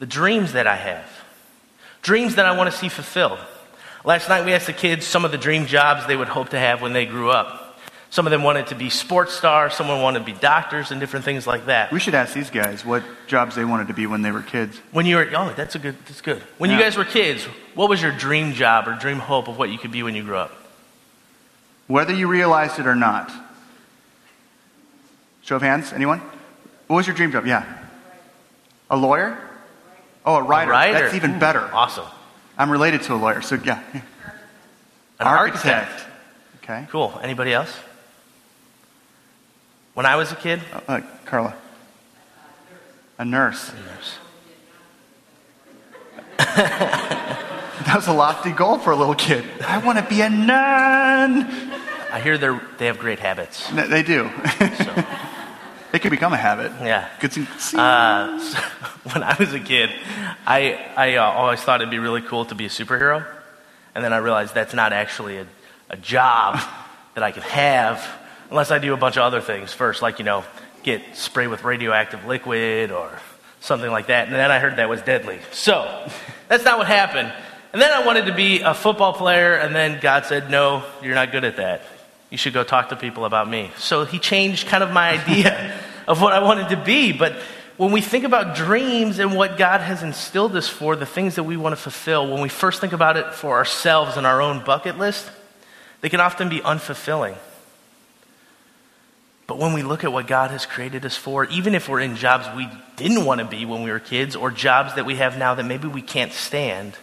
The 0.00 0.06
dreams 0.06 0.52
that 0.52 0.66
I 0.66 0.76
have, 0.76 1.10
dreams 2.02 2.34
that 2.34 2.44
I 2.44 2.54
want 2.54 2.70
to 2.70 2.76
see 2.76 2.90
fulfilled. 2.90 3.38
Last 4.04 4.28
night 4.28 4.44
we 4.44 4.52
asked 4.52 4.66
the 4.66 4.72
kids 4.72 5.06
some 5.06 5.24
of 5.24 5.30
the 5.32 5.38
dream 5.38 5.66
jobs 5.66 6.06
they 6.06 6.16
would 6.16 6.28
hope 6.28 6.50
to 6.50 6.58
have 6.58 6.80
when 6.80 6.92
they 6.92 7.06
grew 7.06 7.30
up. 7.30 7.78
Some 8.10 8.26
of 8.26 8.30
them 8.30 8.42
wanted 8.42 8.68
to 8.68 8.74
be 8.74 8.88
sports 8.88 9.34
stars, 9.34 9.74
someone 9.74 10.00
wanted 10.00 10.20
to 10.20 10.24
be 10.24 10.32
doctors, 10.32 10.90
and 10.90 10.98
different 10.98 11.26
things 11.26 11.46
like 11.46 11.66
that. 11.66 11.92
We 11.92 12.00
should 12.00 12.14
ask 12.14 12.32
these 12.32 12.48
guys 12.48 12.82
what 12.82 13.02
jobs 13.26 13.54
they 13.54 13.66
wanted 13.66 13.88
to 13.88 13.94
be 13.94 14.06
when 14.06 14.22
they 14.22 14.30
were 14.30 14.40
kids. 14.40 14.78
When 14.92 15.04
you 15.04 15.16
were, 15.16 15.28
oh, 15.36 15.52
that's 15.54 15.74
a 15.74 15.78
good, 15.78 15.94
that's 16.06 16.22
good. 16.22 16.42
When 16.56 16.70
you 16.70 16.78
guys 16.78 16.96
were 16.96 17.04
kids, 17.04 17.44
what 17.74 17.90
was 17.90 18.00
your 18.00 18.12
dream 18.12 18.54
job 18.54 18.88
or 18.88 18.94
dream 18.94 19.18
hope 19.18 19.46
of 19.48 19.58
what 19.58 19.68
you 19.68 19.76
could 19.76 19.92
be 19.92 20.02
when 20.02 20.14
you 20.14 20.22
grew 20.22 20.36
up? 20.36 20.52
Whether 21.86 22.14
you 22.14 22.28
realized 22.28 22.78
it 22.78 22.86
or 22.86 22.94
not. 22.94 23.30
Show 25.42 25.56
of 25.56 25.62
hands, 25.62 25.92
anyone? 25.92 26.20
What 26.86 26.96
was 26.96 27.06
your 27.06 27.16
dream 27.16 27.30
job? 27.30 27.46
Yeah. 27.46 27.64
A 28.90 28.96
lawyer? 28.96 29.38
Oh, 30.24 30.36
a 30.36 30.42
writer. 30.42 30.70
Writer. 30.70 30.98
That's 30.98 31.14
even 31.14 31.38
better. 31.38 31.60
Awesome. 31.74 32.06
I'm 32.58 32.70
related 32.70 33.02
to 33.02 33.14
a 33.14 33.16
lawyer, 33.16 33.40
so 33.40 33.54
yeah. 33.64 33.80
An 35.20 35.26
architect. 35.26 36.04
Okay. 36.62 36.86
Cool. 36.90 37.18
Anybody 37.22 37.52
else? 37.52 37.72
When 39.94 40.04
I 40.06 40.16
was 40.16 40.32
a 40.32 40.36
kid, 40.36 40.60
Uh, 40.72 40.80
uh, 40.88 41.00
Carla. 41.24 41.54
A 43.18 43.24
nurse. 43.24 43.72
That 47.86 47.94
was 47.94 48.08
a 48.08 48.12
lofty 48.12 48.50
goal 48.50 48.78
for 48.78 48.90
a 48.90 48.96
little 48.96 49.14
kid. 49.14 49.44
I 49.66 49.78
want 49.78 49.98
to 49.98 50.04
be 50.04 50.20
a 50.20 50.28
nun. 50.28 51.46
I 52.12 52.20
hear 52.20 52.36
they 52.36 52.58
they 52.76 52.86
have 52.86 52.98
great 52.98 53.18
habits. 53.20 53.70
No, 53.72 53.86
They 53.86 54.02
do. 54.02 54.28
So, 54.58 55.04
it 55.92 56.00
can 56.00 56.10
become 56.10 56.32
a 56.32 56.36
habit. 56.36 56.72
yeah. 56.82 57.08
Good 57.20 57.32
to 57.32 57.46
see. 57.58 57.76
Uh, 57.78 58.38
so 58.40 58.58
when 59.12 59.22
I 59.22 59.36
was 59.38 59.52
a 59.54 59.60
kid, 59.60 59.90
I, 60.46 60.90
I 60.96 61.16
uh, 61.16 61.24
always 61.24 61.60
thought 61.60 61.80
it'd 61.80 61.90
be 61.90 61.98
really 61.98 62.22
cool 62.22 62.44
to 62.46 62.54
be 62.54 62.66
a 62.66 62.68
superhero. 62.68 63.26
And 63.94 64.04
then 64.04 64.12
I 64.12 64.18
realized 64.18 64.54
that's 64.54 64.74
not 64.74 64.92
actually 64.92 65.38
a, 65.38 65.46
a 65.90 65.96
job 65.96 66.60
that 67.14 67.24
I 67.24 67.32
could 67.32 67.42
have 67.44 68.06
unless 68.50 68.70
I 68.70 68.78
do 68.78 68.94
a 68.94 68.96
bunch 68.96 69.16
of 69.16 69.22
other 69.22 69.40
things 69.40 69.72
first, 69.72 70.00
like, 70.00 70.18
you 70.18 70.24
know, 70.24 70.44
get 70.82 71.02
sprayed 71.14 71.48
with 71.48 71.64
radioactive 71.64 72.24
liquid 72.24 72.90
or 72.90 73.10
something 73.60 73.90
like 73.90 74.06
that. 74.06 74.26
And 74.26 74.36
then 74.36 74.50
I 74.50 74.58
heard 74.58 74.76
that 74.76 74.88
was 74.88 75.02
deadly. 75.02 75.38
So 75.52 76.08
that's 76.48 76.64
not 76.64 76.78
what 76.78 76.86
happened. 76.86 77.32
And 77.72 77.82
then 77.82 77.92
I 77.92 78.06
wanted 78.06 78.26
to 78.26 78.34
be 78.34 78.60
a 78.60 78.72
football 78.72 79.12
player, 79.12 79.54
and 79.54 79.74
then 79.74 80.00
God 80.00 80.24
said, 80.24 80.50
No, 80.50 80.84
you're 81.02 81.14
not 81.14 81.32
good 81.32 81.44
at 81.44 81.56
that. 81.56 81.82
You 82.30 82.38
should 82.38 82.52
go 82.52 82.64
talk 82.64 82.90
to 82.90 82.96
people 82.96 83.24
about 83.24 83.48
me. 83.48 83.70
So 83.78 84.04
he 84.04 84.18
changed 84.18 84.68
kind 84.68 84.82
of 84.82 84.90
my 84.90 85.10
idea 85.20 85.78
of 86.06 86.20
what 86.20 86.32
I 86.32 86.40
wanted 86.40 86.70
to 86.70 86.76
be. 86.76 87.12
But 87.12 87.34
when 87.76 87.92
we 87.92 88.00
think 88.00 88.24
about 88.24 88.56
dreams 88.56 89.18
and 89.18 89.36
what 89.36 89.56
God 89.56 89.80
has 89.80 90.02
instilled 90.02 90.56
us 90.56 90.68
for, 90.68 90.96
the 90.96 91.06
things 91.06 91.36
that 91.36 91.44
we 91.44 91.56
want 91.56 91.74
to 91.74 91.80
fulfill, 91.80 92.30
when 92.30 92.42
we 92.42 92.48
first 92.48 92.80
think 92.80 92.92
about 92.92 93.16
it 93.16 93.34
for 93.34 93.56
ourselves 93.56 94.16
and 94.16 94.26
our 94.26 94.42
own 94.42 94.64
bucket 94.64 94.98
list, 94.98 95.30
they 96.00 96.08
can 96.08 96.20
often 96.20 96.48
be 96.48 96.60
unfulfilling. 96.60 97.36
But 99.46 99.58
when 99.58 99.72
we 99.72 99.82
look 99.82 100.04
at 100.04 100.12
what 100.12 100.26
God 100.26 100.50
has 100.50 100.66
created 100.66 101.06
us 101.06 101.16
for, 101.16 101.46
even 101.46 101.74
if 101.74 101.88
we're 101.88 102.00
in 102.00 102.16
jobs 102.16 102.46
we 102.54 102.68
didn't 102.96 103.24
want 103.24 103.40
to 103.40 103.46
be 103.46 103.64
when 103.64 103.82
we 103.82 103.90
were 103.90 103.98
kids 103.98 104.36
or 104.36 104.50
jobs 104.50 104.94
that 104.96 105.06
we 105.06 105.16
have 105.16 105.38
now 105.38 105.54
that 105.54 105.64
maybe 105.64 105.88
we 105.88 106.02
can't 106.02 106.32
stand, 106.32 106.94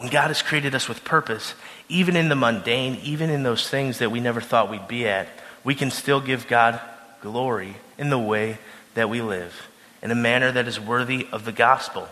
when 0.00 0.08
God 0.08 0.28
has 0.28 0.40
created 0.40 0.74
us 0.74 0.88
with 0.88 1.04
purpose, 1.04 1.52
even 1.90 2.16
in 2.16 2.30
the 2.30 2.34
mundane, 2.34 2.98
even 3.02 3.28
in 3.28 3.42
those 3.42 3.68
things 3.68 3.98
that 3.98 4.10
we 4.10 4.18
never 4.18 4.40
thought 4.40 4.70
we'd 4.70 4.88
be 4.88 5.06
at, 5.06 5.28
we 5.62 5.74
can 5.74 5.90
still 5.90 6.22
give 6.22 6.48
God 6.48 6.80
glory 7.20 7.76
in 7.98 8.08
the 8.08 8.18
way 8.18 8.56
that 8.94 9.10
we 9.10 9.20
live, 9.20 9.68
in 10.00 10.10
a 10.10 10.14
manner 10.14 10.50
that 10.50 10.66
is 10.66 10.80
worthy 10.80 11.26
of 11.32 11.44
the 11.44 11.52
gospel. 11.52 12.08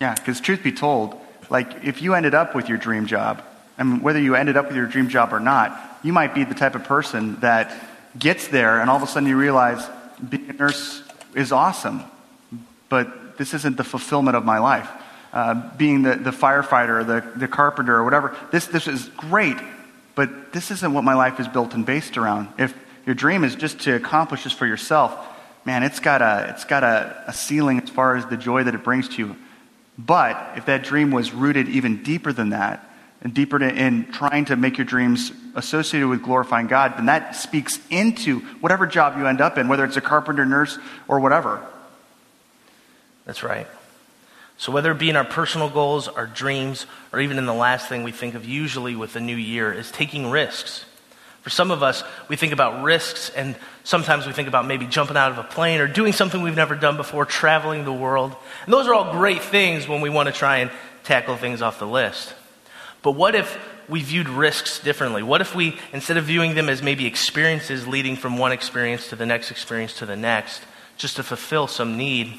Yeah, 0.00 0.16
because 0.16 0.40
truth 0.40 0.64
be 0.64 0.72
told, 0.72 1.14
like 1.48 1.84
if 1.84 2.02
you 2.02 2.14
ended 2.14 2.34
up 2.34 2.56
with 2.56 2.68
your 2.68 2.76
dream 2.76 3.06
job, 3.06 3.40
and 3.78 4.02
whether 4.02 4.18
you 4.20 4.34
ended 4.34 4.56
up 4.56 4.66
with 4.66 4.74
your 4.74 4.86
dream 4.86 5.08
job 5.08 5.32
or 5.32 5.38
not, 5.38 6.00
you 6.02 6.12
might 6.12 6.34
be 6.34 6.42
the 6.42 6.56
type 6.56 6.74
of 6.74 6.82
person 6.82 7.36
that 7.36 7.72
gets 8.18 8.48
there 8.48 8.80
and 8.80 8.90
all 8.90 8.96
of 8.96 9.02
a 9.04 9.06
sudden 9.06 9.28
you 9.28 9.36
realize 9.36 9.88
being 10.28 10.50
a 10.50 10.54
nurse 10.54 11.04
is 11.36 11.52
awesome, 11.52 12.02
but 12.88 13.38
this 13.38 13.54
isn't 13.54 13.76
the 13.76 13.84
fulfillment 13.84 14.36
of 14.36 14.44
my 14.44 14.58
life. 14.58 14.90
Uh, 15.32 15.74
being 15.78 16.02
the, 16.02 16.16
the 16.16 16.30
firefighter, 16.30 17.06
the, 17.06 17.38
the 17.38 17.48
carpenter, 17.48 17.96
or 17.96 18.04
whatever, 18.04 18.36
this, 18.50 18.66
this 18.66 18.86
is 18.86 19.08
great, 19.16 19.56
but 20.14 20.52
this 20.52 20.70
isn't 20.70 20.92
what 20.92 21.04
my 21.04 21.14
life 21.14 21.40
is 21.40 21.48
built 21.48 21.72
and 21.72 21.86
based 21.86 22.18
around. 22.18 22.48
If 22.58 22.74
your 23.06 23.14
dream 23.14 23.42
is 23.42 23.54
just 23.54 23.80
to 23.80 23.94
accomplish 23.94 24.44
this 24.44 24.52
for 24.52 24.66
yourself, 24.66 25.16
man, 25.64 25.84
it's 25.84 26.00
got 26.00 26.20
a, 26.20 26.50
it's 26.50 26.64
got 26.64 26.84
a, 26.84 27.24
a 27.26 27.32
ceiling 27.32 27.80
as 27.80 27.88
far 27.88 28.14
as 28.14 28.26
the 28.26 28.36
joy 28.36 28.64
that 28.64 28.74
it 28.74 28.84
brings 28.84 29.08
to 29.08 29.16
you. 29.16 29.36
But 29.96 30.52
if 30.56 30.66
that 30.66 30.82
dream 30.82 31.10
was 31.10 31.32
rooted 31.32 31.66
even 31.68 32.02
deeper 32.02 32.32
than 32.32 32.50
that, 32.50 32.86
and 33.22 33.32
deeper 33.32 33.56
in, 33.62 33.76
in 33.76 34.12
trying 34.12 34.44
to 34.46 34.56
make 34.56 34.76
your 34.76 34.84
dreams 34.84 35.32
associated 35.54 36.08
with 36.08 36.22
glorifying 36.22 36.66
God, 36.66 36.98
then 36.98 37.06
that 37.06 37.36
speaks 37.36 37.78
into 37.88 38.40
whatever 38.60 38.86
job 38.86 39.16
you 39.16 39.26
end 39.26 39.40
up 39.40 39.56
in, 39.56 39.68
whether 39.68 39.84
it's 39.84 39.96
a 39.96 40.00
carpenter, 40.00 40.44
nurse, 40.44 40.78
or 41.08 41.20
whatever. 41.20 41.64
That's 43.24 43.42
right. 43.42 43.66
So, 44.62 44.70
whether 44.70 44.92
it 44.92 44.98
be 44.98 45.10
in 45.10 45.16
our 45.16 45.24
personal 45.24 45.68
goals, 45.68 46.06
our 46.06 46.28
dreams, 46.28 46.86
or 47.12 47.20
even 47.20 47.36
in 47.36 47.46
the 47.46 47.52
last 47.52 47.88
thing 47.88 48.04
we 48.04 48.12
think 48.12 48.36
of 48.36 48.44
usually 48.44 48.94
with 48.94 49.12
the 49.12 49.18
new 49.18 49.34
year, 49.34 49.72
is 49.72 49.90
taking 49.90 50.30
risks. 50.30 50.84
For 51.40 51.50
some 51.50 51.72
of 51.72 51.82
us, 51.82 52.04
we 52.28 52.36
think 52.36 52.52
about 52.52 52.84
risks, 52.84 53.28
and 53.30 53.56
sometimes 53.82 54.24
we 54.24 54.32
think 54.32 54.46
about 54.46 54.64
maybe 54.64 54.86
jumping 54.86 55.16
out 55.16 55.32
of 55.32 55.38
a 55.38 55.42
plane 55.42 55.80
or 55.80 55.88
doing 55.88 56.12
something 56.12 56.42
we've 56.42 56.54
never 56.54 56.76
done 56.76 56.96
before, 56.96 57.24
traveling 57.24 57.84
the 57.84 57.92
world. 57.92 58.36
And 58.64 58.72
those 58.72 58.86
are 58.86 58.94
all 58.94 59.10
great 59.10 59.42
things 59.42 59.88
when 59.88 60.00
we 60.00 60.10
want 60.10 60.28
to 60.28 60.32
try 60.32 60.58
and 60.58 60.70
tackle 61.02 61.36
things 61.36 61.60
off 61.60 61.80
the 61.80 61.86
list. 61.88 62.32
But 63.02 63.16
what 63.16 63.34
if 63.34 63.58
we 63.88 64.00
viewed 64.00 64.28
risks 64.28 64.78
differently? 64.78 65.24
What 65.24 65.40
if 65.40 65.56
we, 65.56 65.76
instead 65.92 66.18
of 66.18 66.26
viewing 66.26 66.54
them 66.54 66.68
as 66.68 66.84
maybe 66.84 67.06
experiences 67.06 67.88
leading 67.88 68.14
from 68.14 68.38
one 68.38 68.52
experience 68.52 69.08
to 69.08 69.16
the 69.16 69.26
next 69.26 69.50
experience 69.50 69.94
to 69.94 70.06
the 70.06 70.14
next, 70.14 70.62
just 70.98 71.16
to 71.16 71.24
fulfill 71.24 71.66
some 71.66 71.96
need, 71.96 72.38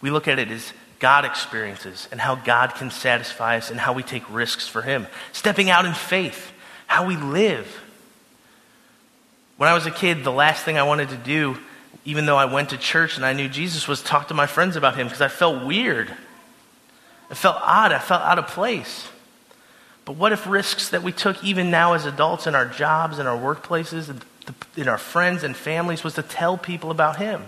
we 0.00 0.10
look 0.10 0.26
at 0.26 0.38
it 0.38 0.50
as 0.50 0.72
God 1.04 1.26
experiences 1.26 2.08
and 2.10 2.18
how 2.18 2.34
God 2.34 2.76
can 2.76 2.90
satisfy 2.90 3.58
us 3.58 3.70
and 3.70 3.78
how 3.78 3.92
we 3.92 4.02
take 4.02 4.22
risks 4.32 4.66
for 4.66 4.80
Him. 4.80 5.06
Stepping 5.32 5.68
out 5.68 5.84
in 5.84 5.92
faith, 5.92 6.50
how 6.86 7.06
we 7.06 7.14
live. 7.14 7.66
When 9.58 9.68
I 9.68 9.74
was 9.74 9.84
a 9.84 9.90
kid, 9.90 10.24
the 10.24 10.32
last 10.32 10.64
thing 10.64 10.78
I 10.78 10.84
wanted 10.84 11.10
to 11.10 11.18
do, 11.18 11.58
even 12.06 12.24
though 12.24 12.38
I 12.38 12.46
went 12.46 12.70
to 12.70 12.78
church 12.78 13.16
and 13.16 13.26
I 13.26 13.34
knew 13.34 13.50
Jesus, 13.50 13.86
was 13.86 14.02
talk 14.02 14.28
to 14.28 14.34
my 14.34 14.46
friends 14.46 14.76
about 14.76 14.96
Him 14.96 15.06
because 15.06 15.20
I 15.20 15.28
felt 15.28 15.66
weird. 15.66 16.10
I 17.28 17.34
felt 17.34 17.58
odd. 17.60 17.92
I 17.92 17.98
felt 17.98 18.22
out 18.22 18.38
of 18.38 18.46
place. 18.46 19.06
But 20.06 20.16
what 20.16 20.32
if 20.32 20.46
risks 20.46 20.88
that 20.88 21.02
we 21.02 21.12
took 21.12 21.44
even 21.44 21.70
now 21.70 21.92
as 21.92 22.06
adults 22.06 22.46
in 22.46 22.54
our 22.54 22.64
jobs, 22.64 23.18
in 23.18 23.26
our 23.26 23.36
workplaces, 23.36 24.22
in 24.74 24.88
our 24.88 24.96
friends 24.96 25.44
and 25.44 25.54
families 25.54 26.02
was 26.02 26.14
to 26.14 26.22
tell 26.22 26.56
people 26.56 26.90
about 26.90 27.18
Him? 27.18 27.42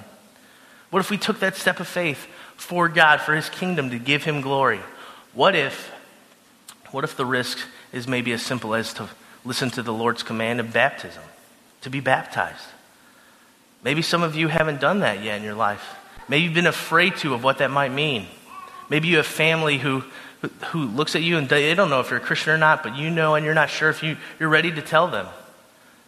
What 0.91 1.01
if 1.01 1.11
we 1.11 1.17
took 1.17 1.41
that 1.41 1.57
step 1.57 1.81
of 1.81 1.89
faith 1.89 2.27
for 2.57 2.89
God, 2.89 3.21
for 3.21 3.35
His 3.35 3.49
kingdom, 3.49 3.91
to 3.91 3.99
give 3.99 4.25
Him 4.25 4.41
glory? 4.41 4.81
What 5.33 5.55
if, 5.55 5.93
what 6.91 7.05
if 7.05 7.17
the 7.17 7.27
risk 7.27 7.59
is 7.93 8.09
maybe 8.09 8.33
as 8.33 8.43
simple 8.43 8.75
as 8.75 8.95
to 8.95 9.09
listen 9.45 9.71
to 9.71 9.83
the 9.83 9.93
Lord's 9.93 10.23
command 10.23 10.61
of 10.61 10.73
baptism, 10.73 11.23
to 11.83 11.91
be 11.91 12.01
baptized? 12.01 12.65
Maybe 13.85 14.03
some 14.03 14.23
of 14.23 14.35
you 14.35 14.49
haven't 14.49 14.81
done 14.81 15.01
that 15.01 15.23
yet 15.23 15.37
in 15.37 15.45
your 15.45 15.55
life. 15.55 15.97
Maybe 16.29 16.45
you've 16.45 16.55
been 16.55 16.67
afraid 16.67 17.17
to 17.19 17.35
of 17.35 17.45
what 17.45 17.59
that 17.59 17.71
might 17.71 17.93
mean. 17.93 18.27
Maybe 18.89 19.09
you 19.09 19.19
have 19.19 19.27
family 19.27 19.79
who, 19.79 20.03
who 20.69 20.87
looks 20.87 21.15
at 21.15 21.23
you 21.23 21.39
and 21.39 21.49
they 21.49 21.75
don't 21.75 21.91
know 21.91 22.01
if 22.01 22.11
you're 22.11 22.19
a 22.19 22.23
Christian 22.23 22.53
or 22.53 22.59
not, 22.59 22.83
but 22.83 22.97
you 22.97 23.11
know 23.11 23.35
and 23.35 23.45
you're 23.45 23.55
not 23.55 23.71
sure 23.71 23.89
if 23.91 24.03
you, 24.03 24.17
you're 24.41 24.49
ready 24.49 24.73
to 24.73 24.83
tell 24.83 25.09
them. 25.09 25.27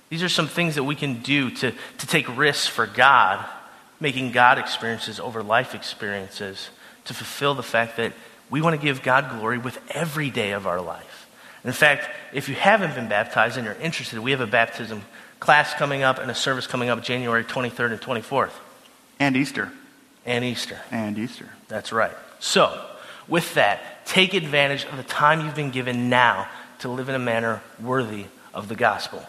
These 0.08 0.22
are 0.22 0.28
some 0.28 0.48
things 0.48 0.74
that 0.76 0.84
we 0.84 0.94
can 0.94 1.20
do 1.22 1.50
to, 1.50 1.72
to 1.72 2.06
take 2.06 2.36
risks 2.36 2.66
for 2.66 2.86
God 2.86 3.44
making 4.00 4.32
God 4.32 4.58
experiences 4.58 5.18
over 5.18 5.42
life 5.42 5.74
experiences 5.74 6.70
to 7.04 7.14
fulfill 7.14 7.54
the 7.54 7.62
fact 7.62 7.96
that 7.96 8.12
we 8.50 8.60
want 8.60 8.78
to 8.78 8.84
give 8.84 9.02
God 9.02 9.30
glory 9.38 9.58
with 9.58 9.78
every 9.90 10.30
day 10.30 10.52
of 10.52 10.66
our 10.66 10.80
life. 10.80 11.28
In 11.64 11.72
fact, 11.72 12.08
if 12.32 12.48
you 12.48 12.54
haven't 12.54 12.94
been 12.94 13.08
baptized 13.08 13.56
and 13.56 13.64
you're 13.64 13.74
interested, 13.74 14.18
we 14.20 14.30
have 14.30 14.40
a 14.40 14.46
baptism 14.46 15.02
class 15.40 15.74
coming 15.74 16.02
up 16.02 16.18
and 16.18 16.30
a 16.30 16.34
service 16.34 16.66
coming 16.66 16.88
up 16.88 17.02
January 17.02 17.44
23rd 17.44 17.92
and 17.92 18.00
24th. 18.00 18.52
And 19.18 19.36
Easter. 19.36 19.72
And 20.24 20.44
Easter. 20.44 20.78
And 20.90 21.18
Easter. 21.18 21.48
That's 21.68 21.92
right. 21.92 22.12
So, 22.38 22.84
with 23.26 23.54
that, 23.54 24.06
take 24.06 24.34
advantage 24.34 24.84
of 24.84 24.96
the 24.96 25.02
time 25.02 25.40
you've 25.40 25.54
been 25.54 25.70
given 25.70 26.08
now 26.08 26.48
to 26.80 26.88
live 26.88 27.08
in 27.08 27.14
a 27.14 27.20
manner 27.20 27.62
worthy 27.82 28.26
of 28.54 28.68
the 28.68 28.76
gospel. 28.76 29.24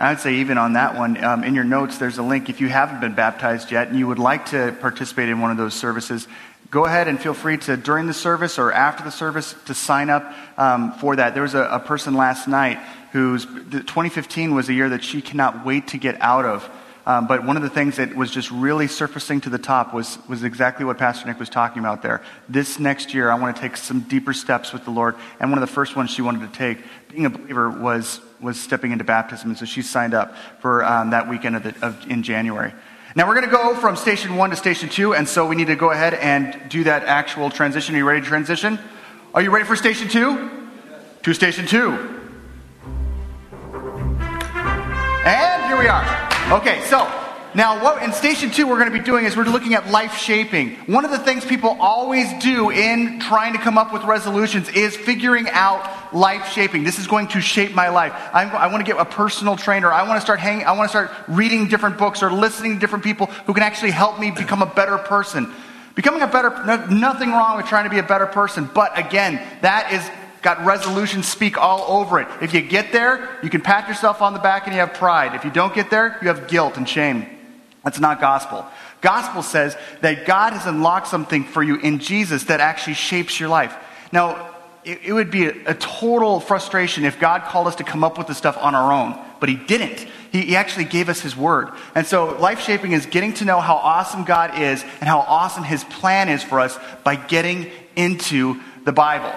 I 0.00 0.12
would 0.12 0.20
say, 0.20 0.36
even 0.36 0.56
on 0.56 0.72
that 0.72 0.96
one, 0.96 1.22
um, 1.22 1.44
in 1.44 1.54
your 1.54 1.64
notes, 1.64 1.98
there's 1.98 2.16
a 2.16 2.22
link. 2.22 2.48
If 2.48 2.62
you 2.62 2.68
haven't 2.68 3.00
been 3.00 3.14
baptized 3.14 3.70
yet 3.70 3.88
and 3.88 3.98
you 3.98 4.06
would 4.06 4.18
like 4.18 4.46
to 4.46 4.74
participate 4.80 5.28
in 5.28 5.40
one 5.40 5.50
of 5.50 5.58
those 5.58 5.74
services, 5.74 6.26
go 6.70 6.86
ahead 6.86 7.06
and 7.06 7.20
feel 7.20 7.34
free 7.34 7.58
to, 7.58 7.76
during 7.76 8.06
the 8.06 8.14
service 8.14 8.58
or 8.58 8.72
after 8.72 9.04
the 9.04 9.10
service, 9.10 9.54
to 9.66 9.74
sign 9.74 10.08
up 10.08 10.32
um, 10.56 10.92
for 10.94 11.16
that. 11.16 11.34
There 11.34 11.42
was 11.42 11.54
a, 11.54 11.64
a 11.64 11.80
person 11.80 12.14
last 12.14 12.48
night 12.48 12.78
whose 13.12 13.44
2015 13.44 14.54
was 14.54 14.70
a 14.70 14.72
year 14.72 14.88
that 14.88 15.04
she 15.04 15.20
cannot 15.20 15.66
wait 15.66 15.88
to 15.88 15.98
get 15.98 16.18
out 16.22 16.46
of. 16.46 16.66
Um, 17.06 17.26
but 17.26 17.44
one 17.44 17.56
of 17.56 17.62
the 17.62 17.70
things 17.70 17.96
that 17.96 18.14
was 18.14 18.30
just 18.30 18.50
really 18.50 18.86
surfacing 18.86 19.40
to 19.42 19.50
the 19.50 19.58
top 19.58 19.94
was, 19.94 20.18
was 20.28 20.44
exactly 20.44 20.84
what 20.84 20.98
Pastor 20.98 21.26
Nick 21.26 21.38
was 21.38 21.48
talking 21.48 21.80
about 21.80 22.02
there. 22.02 22.22
This 22.48 22.78
next 22.78 23.14
year, 23.14 23.30
I 23.30 23.36
want 23.36 23.56
to 23.56 23.62
take 23.62 23.76
some 23.76 24.00
deeper 24.00 24.32
steps 24.32 24.72
with 24.72 24.84
the 24.84 24.90
Lord. 24.90 25.16
And 25.40 25.50
one 25.50 25.62
of 25.62 25.66
the 25.66 25.74
first 25.74 25.96
ones 25.96 26.10
she 26.10 26.22
wanted 26.22 26.52
to 26.52 26.58
take, 26.58 26.78
being 27.08 27.24
a 27.24 27.30
believer, 27.30 27.70
was, 27.70 28.20
was 28.40 28.60
stepping 28.60 28.92
into 28.92 29.04
baptism. 29.04 29.50
And 29.50 29.58
so 29.58 29.64
she 29.64 29.82
signed 29.82 30.14
up 30.14 30.36
for 30.60 30.84
um, 30.84 31.10
that 31.10 31.28
weekend 31.28 31.56
of 31.56 31.62
the, 31.62 31.74
of, 31.86 32.06
in 32.10 32.22
January. 32.22 32.72
Now 33.16 33.26
we're 33.26 33.34
going 33.34 33.46
to 33.46 33.52
go 33.52 33.74
from 33.74 33.96
station 33.96 34.36
one 34.36 34.50
to 34.50 34.56
station 34.56 34.88
two, 34.88 35.14
and 35.14 35.28
so 35.28 35.44
we 35.44 35.56
need 35.56 35.66
to 35.66 35.74
go 35.74 35.90
ahead 35.90 36.14
and 36.14 36.68
do 36.68 36.84
that 36.84 37.02
actual 37.04 37.50
transition. 37.50 37.96
Are 37.96 37.98
you 37.98 38.04
ready 38.04 38.20
to 38.20 38.26
transition? 38.26 38.78
Are 39.34 39.42
you 39.42 39.50
ready 39.50 39.64
for 39.64 39.74
station 39.74 40.08
two? 40.08 40.68
To 41.24 41.34
station 41.34 41.66
two. 41.66 41.90
And 45.24 45.66
here 45.66 45.78
we 45.78 45.88
are. 45.88 46.29
Okay, 46.50 46.82
so 46.86 47.08
Now, 47.54 47.80
what 47.80 48.02
in 48.02 48.12
station 48.12 48.50
two 48.50 48.66
we're 48.66 48.78
going 48.78 48.90
to 48.90 48.98
be 48.98 49.04
doing 49.04 49.24
is 49.24 49.36
we're 49.36 49.44
looking 49.44 49.74
at 49.74 49.88
life 49.88 50.16
shaping. 50.16 50.74
One 50.86 51.04
of 51.04 51.12
the 51.12 51.18
things 51.18 51.44
people 51.44 51.76
always 51.78 52.26
do 52.42 52.70
in 52.70 53.20
trying 53.20 53.52
to 53.52 53.60
come 53.60 53.78
up 53.78 53.92
with 53.92 54.02
resolutions 54.02 54.68
is 54.68 54.96
figuring 54.96 55.48
out 55.48 56.12
life 56.12 56.48
shaping. 56.48 56.82
This 56.82 56.98
is 56.98 57.06
going 57.06 57.28
to 57.28 57.40
shape 57.40 57.72
my 57.72 57.88
life. 57.88 58.12
I'm, 58.32 58.50
i 58.50 58.66
want 58.66 58.84
to 58.84 58.92
get 58.92 59.00
a 59.00 59.04
personal 59.04 59.56
trainer. 59.56 59.92
I 59.92 60.02
want 60.08 60.16
to 60.16 60.20
start 60.20 60.40
hanging. 60.40 60.66
I 60.66 60.72
want 60.72 60.90
to 60.90 60.96
start 60.96 61.12
reading 61.28 61.68
different 61.68 61.98
books 61.98 62.20
or 62.20 62.32
listening 62.32 62.74
to 62.74 62.80
different 62.80 63.04
people 63.04 63.26
who 63.26 63.54
can 63.54 63.62
actually 63.62 63.92
help 63.92 64.18
me 64.18 64.32
become 64.32 64.60
a 64.60 64.66
better 64.66 64.98
person. 64.98 65.52
Becoming 65.94 66.22
a 66.22 66.26
better, 66.26 66.50
no, 66.66 66.84
nothing 66.86 67.30
wrong 67.30 67.58
with 67.58 67.66
trying 67.66 67.84
to 67.84 67.90
be 67.90 67.98
a 67.98 68.02
better 68.02 68.26
person, 68.26 68.68
but 68.74 68.98
again, 68.98 69.40
that 69.62 69.92
is 69.92 70.19
got 70.42 70.64
resolution 70.64 71.22
speak 71.22 71.58
all 71.58 71.98
over 71.98 72.20
it. 72.20 72.28
If 72.40 72.54
you 72.54 72.62
get 72.62 72.92
there, 72.92 73.28
you 73.42 73.50
can 73.50 73.60
pat 73.60 73.88
yourself 73.88 74.22
on 74.22 74.32
the 74.32 74.38
back 74.38 74.66
and 74.66 74.74
you 74.74 74.80
have 74.80 74.94
pride. 74.94 75.34
If 75.34 75.44
you 75.44 75.50
don't 75.50 75.74
get 75.74 75.90
there, 75.90 76.18
you 76.22 76.28
have 76.28 76.48
guilt 76.48 76.76
and 76.76 76.88
shame. 76.88 77.26
That's 77.84 78.00
not 78.00 78.20
gospel. 78.20 78.66
Gospel 79.00 79.42
says 79.42 79.76
that 80.02 80.26
God 80.26 80.52
has 80.52 80.66
unlocked 80.66 81.08
something 81.08 81.44
for 81.44 81.62
you 81.62 81.76
in 81.76 81.98
Jesus 81.98 82.44
that 82.44 82.60
actually 82.60 82.94
shapes 82.94 83.40
your 83.40 83.48
life. 83.48 83.74
Now, 84.12 84.54
it, 84.84 85.00
it 85.04 85.12
would 85.12 85.30
be 85.30 85.46
a, 85.46 85.54
a, 85.66 85.74
total 85.74 86.40
frustration 86.40 87.04
if 87.04 87.20
God 87.20 87.42
called 87.42 87.66
us 87.66 87.76
to 87.76 87.84
come 87.84 88.02
up 88.02 88.16
with 88.18 88.26
this 88.26 88.38
stuff 88.38 88.56
on 88.58 88.74
our 88.74 88.92
own, 88.92 89.18
but 89.38 89.48
He 89.48 89.56
didn't. 89.56 90.06
He, 90.32 90.42
he 90.42 90.56
actually 90.56 90.86
gave 90.86 91.08
us 91.08 91.20
His 91.20 91.36
Word. 91.36 91.68
And 91.94 92.06
so, 92.06 92.38
life 92.38 92.60
shaping 92.60 92.92
is 92.92 93.06
getting 93.06 93.34
to 93.34 93.44
know 93.44 93.60
how 93.60 93.76
awesome 93.76 94.24
God 94.24 94.58
is 94.58 94.82
and 95.00 95.08
how 95.08 95.20
awesome 95.20 95.64
His 95.64 95.84
plan 95.84 96.28
is 96.28 96.42
for 96.42 96.60
us 96.60 96.78
by 97.04 97.16
getting 97.16 97.70
into 97.94 98.60
the 98.84 98.92
Bible. 98.92 99.32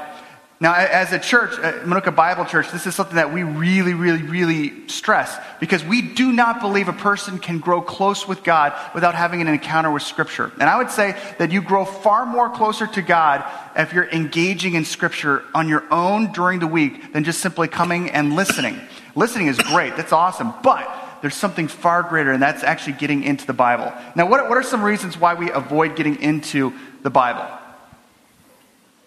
Now, 0.63 0.75
as 0.75 1.11
a 1.11 1.19
church, 1.19 1.59
uh, 1.59 1.81
at 1.81 1.85
Manuka 1.85 2.09
Bible 2.09 2.45
Church, 2.45 2.71
this 2.71 2.87
is 2.87 2.95
something 2.95 3.17
that 3.17 3.33
we 3.33 3.43
really, 3.43 3.93
really, 3.93 4.21
really 4.23 4.87
stress 4.87 5.37
because 5.59 5.83
we 5.83 6.01
do 6.01 6.31
not 6.31 6.61
believe 6.61 6.87
a 6.87 6.93
person 6.93 7.37
can 7.37 7.59
grow 7.59 7.81
close 7.81 8.29
with 8.29 8.45
God 8.45 8.71
without 8.95 9.13
having 9.13 9.41
an 9.41 9.49
encounter 9.49 9.91
with 9.91 10.03
Scripture. 10.03 10.53
And 10.61 10.69
I 10.69 10.77
would 10.77 10.89
say 10.89 11.17
that 11.37 11.51
you 11.51 11.61
grow 11.61 11.83
far 11.83 12.25
more 12.25 12.49
closer 12.49 12.87
to 12.87 13.01
God 13.01 13.43
if 13.75 13.91
you're 13.91 14.09
engaging 14.09 14.75
in 14.75 14.85
Scripture 14.85 15.43
on 15.53 15.67
your 15.67 15.83
own 15.91 16.31
during 16.31 16.59
the 16.59 16.67
week 16.67 17.11
than 17.11 17.25
just 17.25 17.41
simply 17.41 17.67
coming 17.67 18.09
and 18.11 18.37
listening. 18.37 18.79
Listening 19.15 19.47
is 19.47 19.57
great, 19.57 19.97
that's 19.97 20.13
awesome, 20.13 20.53
but 20.63 20.89
there's 21.19 21.35
something 21.35 21.67
far 21.67 22.03
greater, 22.03 22.31
and 22.31 22.41
that's 22.41 22.63
actually 22.63 22.93
getting 22.93 23.23
into 23.25 23.45
the 23.45 23.51
Bible. 23.51 23.91
Now, 24.15 24.29
what, 24.29 24.47
what 24.47 24.57
are 24.57 24.63
some 24.63 24.81
reasons 24.81 25.17
why 25.17 25.33
we 25.33 25.51
avoid 25.51 25.97
getting 25.97 26.21
into 26.21 26.71
the 27.01 27.09
Bible? 27.09 27.45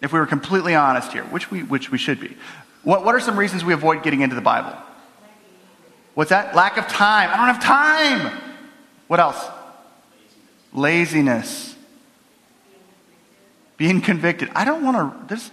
If 0.03 0.13
we 0.13 0.19
were 0.19 0.27
completely 0.27 0.75
honest 0.75 1.13
here, 1.13 1.25
which 1.25 1.51
we, 1.51 1.63
which 1.63 1.91
we 1.91 1.99
should 1.99 2.21
be, 2.21 2.37
what, 2.83 3.05
what 3.05 3.15
are 3.15 3.21
some 3.21 3.39
reasons 3.39 3.65
we 3.65 3.73
avoid 3.73 4.03
getting 4.03 4.21
into 4.21 4.37
the 4.37 4.41
Bible? 4.41 4.77
What's 6.15 6.31
that? 6.31 6.55
Lack 6.55 6.79
of 6.79 6.89
time. 6.89 7.31
I 7.31 7.37
don't 7.37 7.55
have 7.55 7.63
time. 7.63 8.41
What 9.07 9.21
else? 9.21 9.45
Laziness. 10.73 11.75
Being 13.77 14.01
convicted. 14.01 14.51
I 14.55 14.65
don't 14.65 14.83
want 14.83 14.97
to. 14.97 15.27
There's, 15.27 15.51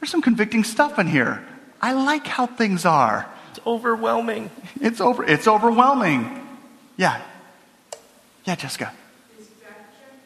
there's 0.00 0.10
some 0.10 0.20
convicting 0.20 0.64
stuff 0.64 0.98
in 0.98 1.06
here. 1.06 1.42
I 1.80 1.92
like 1.92 2.26
how 2.26 2.46
things 2.46 2.84
are. 2.84 3.26
It's 3.50 3.60
overwhelming. 3.66 4.50
It's 4.80 5.00
over. 5.00 5.24
It's 5.24 5.48
overwhelming. 5.48 6.46
Yeah. 6.96 7.22
Yeah, 8.44 8.56
Jessica. 8.56 8.92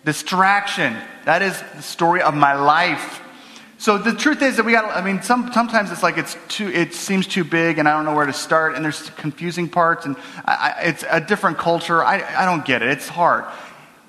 Distraction. 0.05 0.95
Distraction. 0.95 0.97
That 1.25 1.43
is 1.43 1.63
the 1.77 1.83
story 1.83 2.23
of 2.23 2.35
my 2.35 2.55
life. 2.55 3.21
So 3.83 3.99
the 3.99 4.13
truth 4.13 4.43
is 4.43 4.59
that 4.59 4.65
we 4.65 4.71
got, 4.71 4.97
I 4.97 5.05
mean, 5.05 5.23
some, 5.23 5.53
sometimes 5.53 5.91
it's 5.91 6.05
like 6.05 6.17
it's 6.17 6.37
too, 6.47 6.69
it 6.69 6.95
seems 6.95 7.27
too 7.27 7.43
big 7.43 7.79
and 7.79 7.89
I 7.89 7.97
don't 7.97 8.05
know 8.05 8.15
where 8.15 8.27
to 8.27 8.33
start 8.33 8.77
and 8.77 8.85
there's 8.85 9.11
confusing 9.11 9.69
parts 9.69 10.07
and 10.07 10.15
I, 10.45 10.75
it's 10.85 11.05
a 11.11 11.21
different 11.21 11.59
culture. 11.59 12.01
I, 12.01 12.23
I 12.43 12.45
don't 12.45 12.65
get 12.65 12.83
it. 12.83 12.91
It's 12.91 13.09
hard. 13.09 13.45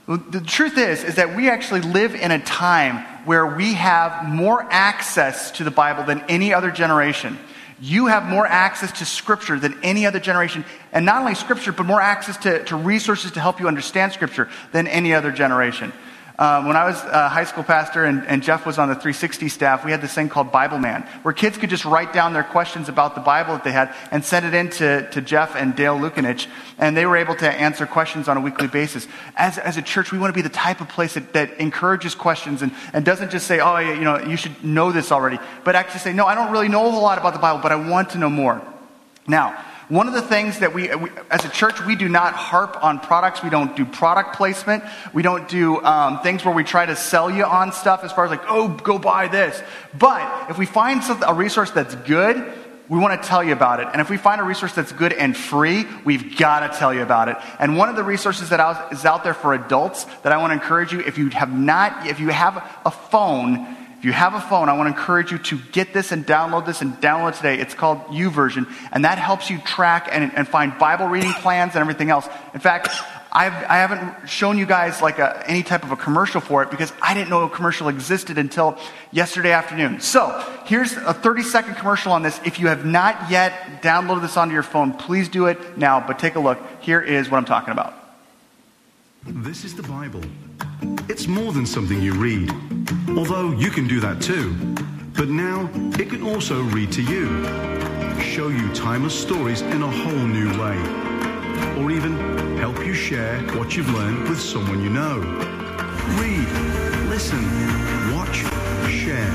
The 0.05 0.43
truth 0.45 0.77
is, 0.77 1.03
is 1.03 1.15
that 1.15 1.35
we 1.35 1.49
actually 1.49 1.81
live 1.81 2.13
in 2.13 2.29
a 2.29 2.37
time 2.37 2.97
where 3.25 3.47
we 3.47 3.73
have 3.73 4.29
more 4.29 4.61
access 4.69 5.49
to 5.53 5.63
the 5.63 5.71
Bible 5.71 6.03
than 6.03 6.21
any 6.29 6.53
other 6.53 6.69
generation. 6.69 7.39
You 7.81 8.05
have 8.05 8.25
more 8.25 8.45
access 8.45 8.91
to 8.99 9.05
Scripture 9.05 9.57
than 9.59 9.75
any 9.81 10.05
other 10.05 10.19
generation. 10.19 10.65
And 10.91 11.03
not 11.03 11.21
only 11.21 11.33
Scripture, 11.33 11.71
but 11.71 11.87
more 11.87 11.99
access 11.99 12.37
to, 12.43 12.63
to 12.65 12.75
resources 12.75 13.31
to 13.31 13.39
help 13.39 13.59
you 13.59 13.67
understand 13.67 14.11
Scripture 14.11 14.49
than 14.71 14.85
any 14.85 15.15
other 15.15 15.31
generation. 15.31 15.93
Um, 16.39 16.67
when 16.67 16.75
I 16.75 16.85
was 16.85 16.99
a 17.03 17.29
high 17.29 17.43
school 17.43 17.63
pastor 17.63 18.05
and, 18.05 18.25
and, 18.25 18.41
Jeff 18.41 18.65
was 18.65 18.79
on 18.79 18.87
the 18.87 18.95
360 18.95 19.49
staff, 19.49 19.85
we 19.85 19.91
had 19.91 20.01
this 20.01 20.15
thing 20.15 20.29
called 20.29 20.51
Bible 20.51 20.79
Man, 20.79 21.03
where 21.21 21.33
kids 21.33 21.57
could 21.59 21.69
just 21.69 21.85
write 21.85 22.11
down 22.11 22.33
their 22.33 22.43
questions 22.43 22.89
about 22.89 23.13
the 23.13 23.21
Bible 23.21 23.53
that 23.53 23.63
they 23.63 23.71
had 23.71 23.93
and 24.09 24.25
send 24.25 24.43
it 24.43 24.55
in 24.55 24.71
to, 24.71 25.07
to 25.11 25.21
Jeff 25.21 25.55
and 25.55 25.75
Dale 25.75 25.95
Lukanich, 25.95 26.47
and 26.79 26.97
they 26.97 27.05
were 27.05 27.17
able 27.17 27.35
to 27.35 27.51
answer 27.51 27.85
questions 27.85 28.27
on 28.27 28.37
a 28.37 28.41
weekly 28.41 28.67
basis. 28.67 29.07
As, 29.35 29.59
as 29.59 29.77
a 29.77 29.83
church, 29.83 30.11
we 30.11 30.17
want 30.17 30.33
to 30.33 30.35
be 30.35 30.41
the 30.41 30.49
type 30.49 30.81
of 30.81 30.89
place 30.89 31.13
that, 31.13 31.33
that 31.33 31.59
encourages 31.59 32.15
questions 32.15 32.63
and, 32.63 32.71
and 32.93 33.05
doesn't 33.05 33.29
just 33.29 33.45
say, 33.45 33.59
oh, 33.59 33.77
you 33.77 34.03
know, 34.03 34.17
you 34.17 34.35
should 34.35 34.63
know 34.63 34.91
this 34.91 35.11
already, 35.11 35.37
but 35.63 35.75
actually 35.75 35.99
say, 35.99 36.13
no, 36.13 36.25
I 36.25 36.33
don't 36.33 36.51
really 36.51 36.67
know 36.67 36.87
a 36.87 36.89
whole 36.89 37.03
lot 37.03 37.19
about 37.19 37.33
the 37.33 37.39
Bible, 37.39 37.61
but 37.61 37.71
I 37.71 37.75
want 37.75 38.09
to 38.11 38.17
know 38.17 38.29
more. 38.31 38.59
Now, 39.27 39.63
one 39.93 40.07
of 40.07 40.15
the 40.15 40.23
things 40.23 40.57
that 40.59 40.73
we, 40.73 40.93
we, 40.95 41.11
as 41.29 41.45
a 41.45 41.49
church, 41.49 41.79
we 41.85 41.95
do 41.95 42.09
not 42.09 42.33
harp 42.33 42.83
on 42.83 42.99
products. 42.99 43.43
We 43.43 43.51
don't 43.51 43.75
do 43.75 43.85
product 43.85 44.35
placement. 44.35 44.83
We 45.13 45.21
don't 45.21 45.47
do 45.47 45.83
um, 45.83 46.19
things 46.21 46.43
where 46.43 46.53
we 46.53 46.63
try 46.63 46.87
to 46.87 46.95
sell 46.95 47.29
you 47.29 47.45
on 47.45 47.71
stuff 47.71 48.03
as 48.03 48.11
far 48.11 48.25
as 48.25 48.31
like, 48.31 48.41
oh, 48.47 48.69
go 48.69 48.97
buy 48.97 49.27
this. 49.27 49.61
But 49.97 50.49
if 50.49 50.57
we 50.57 50.65
find 50.65 51.03
a 51.27 51.33
resource 51.35 51.69
that's 51.69 51.93
good, 51.93 52.37
we 52.89 52.97
want 52.97 53.21
to 53.21 53.27
tell 53.27 53.43
you 53.43 53.53
about 53.53 53.81
it. 53.81 53.87
And 53.91 54.01
if 54.01 54.09
we 54.09 54.17
find 54.17 54.41
a 54.41 54.43
resource 54.43 54.73
that's 54.73 54.91
good 54.91 55.13
and 55.13 55.37
free, 55.37 55.85
we've 56.03 56.37
got 56.37 56.71
to 56.71 56.77
tell 56.79 56.91
you 56.91 57.03
about 57.03 57.29
it. 57.29 57.37
And 57.59 57.77
one 57.77 57.87
of 57.87 57.95
the 57.95 58.03
resources 58.03 58.49
that 58.49 58.91
is 58.91 59.05
out 59.05 59.23
there 59.23 59.35
for 59.35 59.53
adults 59.53 60.05
that 60.23 60.31
I 60.31 60.37
want 60.37 60.51
to 60.51 60.55
encourage 60.55 60.91
you, 60.91 61.01
if 61.01 61.19
you 61.19 61.29
have 61.29 61.53
not, 61.53 62.07
if 62.07 62.19
you 62.19 62.29
have 62.29 62.57
a 62.83 62.91
phone, 62.91 63.77
if 64.03 64.07
you 64.07 64.11
have 64.11 64.33
a 64.33 64.41
phone, 64.41 64.67
I 64.67 64.73
want 64.73 64.93
to 64.93 64.99
encourage 64.99 65.31
you 65.31 65.37
to 65.37 65.57
get 65.71 65.93
this 65.93 66.11
and 66.11 66.27
download 66.27 66.65
this 66.65 66.81
and 66.81 66.91
download 66.95 67.37
today. 67.37 67.57
It's 67.57 67.73
called 67.73 67.99
YouVersion, 68.07 68.69
and 68.91 69.05
that 69.05 69.17
helps 69.17 69.49
you 69.49 69.59
track 69.59 70.09
and, 70.11 70.29
and 70.35 70.45
find 70.45 70.77
Bible 70.77 71.07
reading 71.07 71.31
plans 71.31 71.71
and 71.75 71.79
everything 71.79 72.09
else. 72.09 72.27
In 72.53 72.59
fact, 72.59 72.89
I've, 73.31 73.53
I 73.53 73.77
have 73.77 73.91
not 73.91 74.29
shown 74.29 74.57
you 74.57 74.65
guys 74.65 75.01
like 75.01 75.19
a, 75.19 75.49
any 75.49 75.63
type 75.63 75.85
of 75.85 75.91
a 75.91 75.95
commercial 75.95 76.41
for 76.41 76.61
it 76.63 76.69
because 76.69 76.91
I 77.01 77.13
didn't 77.13 77.29
know 77.29 77.45
a 77.45 77.49
commercial 77.49 77.87
existed 77.87 78.37
until 78.37 78.77
yesterday 79.13 79.53
afternoon. 79.53 80.01
So 80.01 80.53
here's 80.65 80.91
a 80.97 81.13
30 81.13 81.43
second 81.43 81.75
commercial 81.75 82.11
on 82.11 82.23
this. 82.23 82.41
If 82.43 82.59
you 82.59 82.67
have 82.67 82.83
not 82.85 83.31
yet 83.31 83.81
downloaded 83.81 84.23
this 84.23 84.35
onto 84.35 84.53
your 84.53 84.63
phone, 84.63 84.91
please 84.91 85.29
do 85.29 85.45
it 85.45 85.77
now. 85.77 86.05
But 86.05 86.19
take 86.19 86.35
a 86.35 86.41
look. 86.41 86.59
Here 86.81 86.99
is 86.99 87.31
what 87.31 87.37
I'm 87.37 87.45
talking 87.45 87.71
about. 87.71 87.93
This 89.25 89.63
is 89.63 89.75
the 89.75 89.83
Bible. 89.83 90.19
It's 91.09 91.27
more 91.27 91.51
than 91.51 91.65
something 91.65 92.01
you 92.01 92.13
read, 92.13 92.49
although 93.17 93.51
you 93.51 93.69
can 93.69 93.85
do 93.87 93.99
that 93.99 94.21
too. 94.21 94.55
But 95.13 95.27
now 95.29 95.69
it 95.99 96.09
can 96.09 96.23
also 96.23 96.63
read 96.63 96.93
to 96.93 97.01
you, 97.01 97.43
show 98.21 98.47
you 98.47 98.71
timeless 98.73 99.13
stories 99.13 99.59
in 99.61 99.83
a 99.83 99.91
whole 99.91 100.13
new 100.13 100.49
way, 100.59 100.77
or 101.77 101.91
even 101.91 102.17
help 102.57 102.85
you 102.85 102.93
share 102.93 103.37
what 103.57 103.75
you've 103.75 103.89
learned 103.89 104.29
with 104.29 104.39
someone 104.39 104.81
you 104.81 104.89
know. 104.89 105.19
Read, 106.19 106.47
listen, 107.09 107.43
watch, 108.15 108.45
share. 108.89 109.29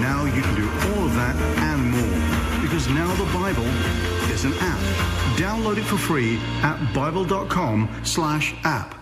Now 0.00 0.24
you 0.24 0.42
can 0.42 0.54
do 0.54 0.70
all 0.92 1.06
of 1.06 1.14
that 1.14 1.34
and 1.58 1.90
more 1.90 2.20
because 2.62 2.88
now 2.88 3.12
the 3.16 3.26
Bible 3.32 3.66
is 4.32 4.44
an 4.44 4.54
app. 4.60 4.78
Download 5.36 5.76
it 5.76 5.84
for 5.84 5.98
free 5.98 6.38
at 6.62 6.78
bible.com/app. 6.94 8.99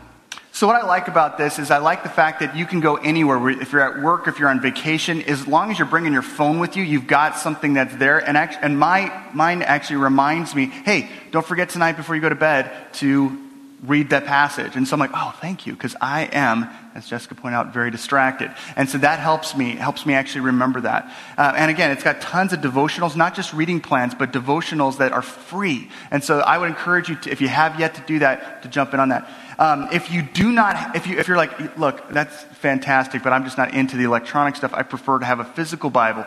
So, 0.58 0.66
what 0.66 0.74
I 0.74 0.84
like 0.84 1.06
about 1.06 1.38
this 1.38 1.60
is 1.60 1.70
I 1.70 1.78
like 1.78 2.02
the 2.02 2.08
fact 2.08 2.40
that 2.40 2.56
you 2.56 2.66
can 2.66 2.80
go 2.80 2.96
anywhere. 2.96 3.48
If 3.48 3.70
you're 3.70 3.80
at 3.80 4.02
work, 4.02 4.26
if 4.26 4.40
you're 4.40 4.48
on 4.48 4.60
vacation, 4.60 5.22
as 5.22 5.46
long 5.46 5.70
as 5.70 5.78
you're 5.78 5.86
bringing 5.86 6.12
your 6.12 6.20
phone 6.20 6.58
with 6.58 6.76
you, 6.76 6.82
you've 6.82 7.06
got 7.06 7.38
something 7.38 7.74
that's 7.74 7.94
there. 7.94 8.18
And, 8.18 8.36
actually, 8.36 8.64
and 8.64 8.76
my 8.76 9.24
mind 9.32 9.62
actually 9.62 9.98
reminds 9.98 10.56
me, 10.56 10.66
hey, 10.66 11.10
don't 11.30 11.46
forget 11.46 11.68
tonight 11.68 11.92
before 11.92 12.16
you 12.16 12.20
go 12.20 12.28
to 12.28 12.34
bed 12.34 12.72
to 12.94 13.38
read 13.84 14.10
that 14.10 14.26
passage. 14.26 14.74
And 14.74 14.88
so 14.88 14.94
I'm 14.94 15.00
like, 15.00 15.12
oh, 15.14 15.32
thank 15.40 15.64
you, 15.64 15.74
because 15.74 15.94
I 16.00 16.22
am, 16.32 16.68
as 16.96 17.08
Jessica 17.08 17.36
pointed 17.36 17.56
out, 17.56 17.72
very 17.72 17.92
distracted. 17.92 18.52
And 18.74 18.88
so 18.88 18.98
that 18.98 19.20
helps 19.20 19.56
me, 19.56 19.76
helps 19.76 20.04
me 20.04 20.14
actually 20.14 20.40
remember 20.40 20.80
that. 20.80 21.12
Uh, 21.36 21.54
and 21.56 21.70
again, 21.70 21.92
it's 21.92 22.02
got 22.02 22.20
tons 22.20 22.52
of 22.52 22.60
devotionals, 22.60 23.14
not 23.14 23.36
just 23.36 23.52
reading 23.52 23.80
plans, 23.80 24.12
but 24.12 24.32
devotionals 24.32 24.98
that 24.98 25.12
are 25.12 25.22
free. 25.22 25.88
And 26.10 26.24
so 26.24 26.40
I 26.40 26.58
would 26.58 26.68
encourage 26.68 27.08
you 27.08 27.14
to, 27.14 27.30
if 27.30 27.40
you 27.40 27.46
have 27.46 27.78
yet 27.78 27.94
to 27.94 28.00
do 28.00 28.18
that, 28.18 28.62
to 28.62 28.68
jump 28.68 28.92
in 28.94 28.98
on 28.98 29.10
that. 29.10 29.30
Um, 29.58 29.88
if 29.90 30.12
you 30.12 30.22
do 30.22 30.52
not, 30.52 30.94
if, 30.94 31.06
you, 31.06 31.18
if 31.18 31.26
you're 31.26 31.36
like, 31.36 31.76
look, 31.76 32.08
that's 32.10 32.44
fantastic, 32.44 33.24
but 33.24 33.32
I'm 33.32 33.44
just 33.44 33.58
not 33.58 33.74
into 33.74 33.96
the 33.96 34.04
electronic 34.04 34.54
stuff, 34.54 34.72
I 34.72 34.82
prefer 34.82 35.18
to 35.18 35.26
have 35.26 35.40
a 35.40 35.44
physical 35.44 35.90
Bible. 35.90 36.24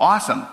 Awesome. 0.00 0.46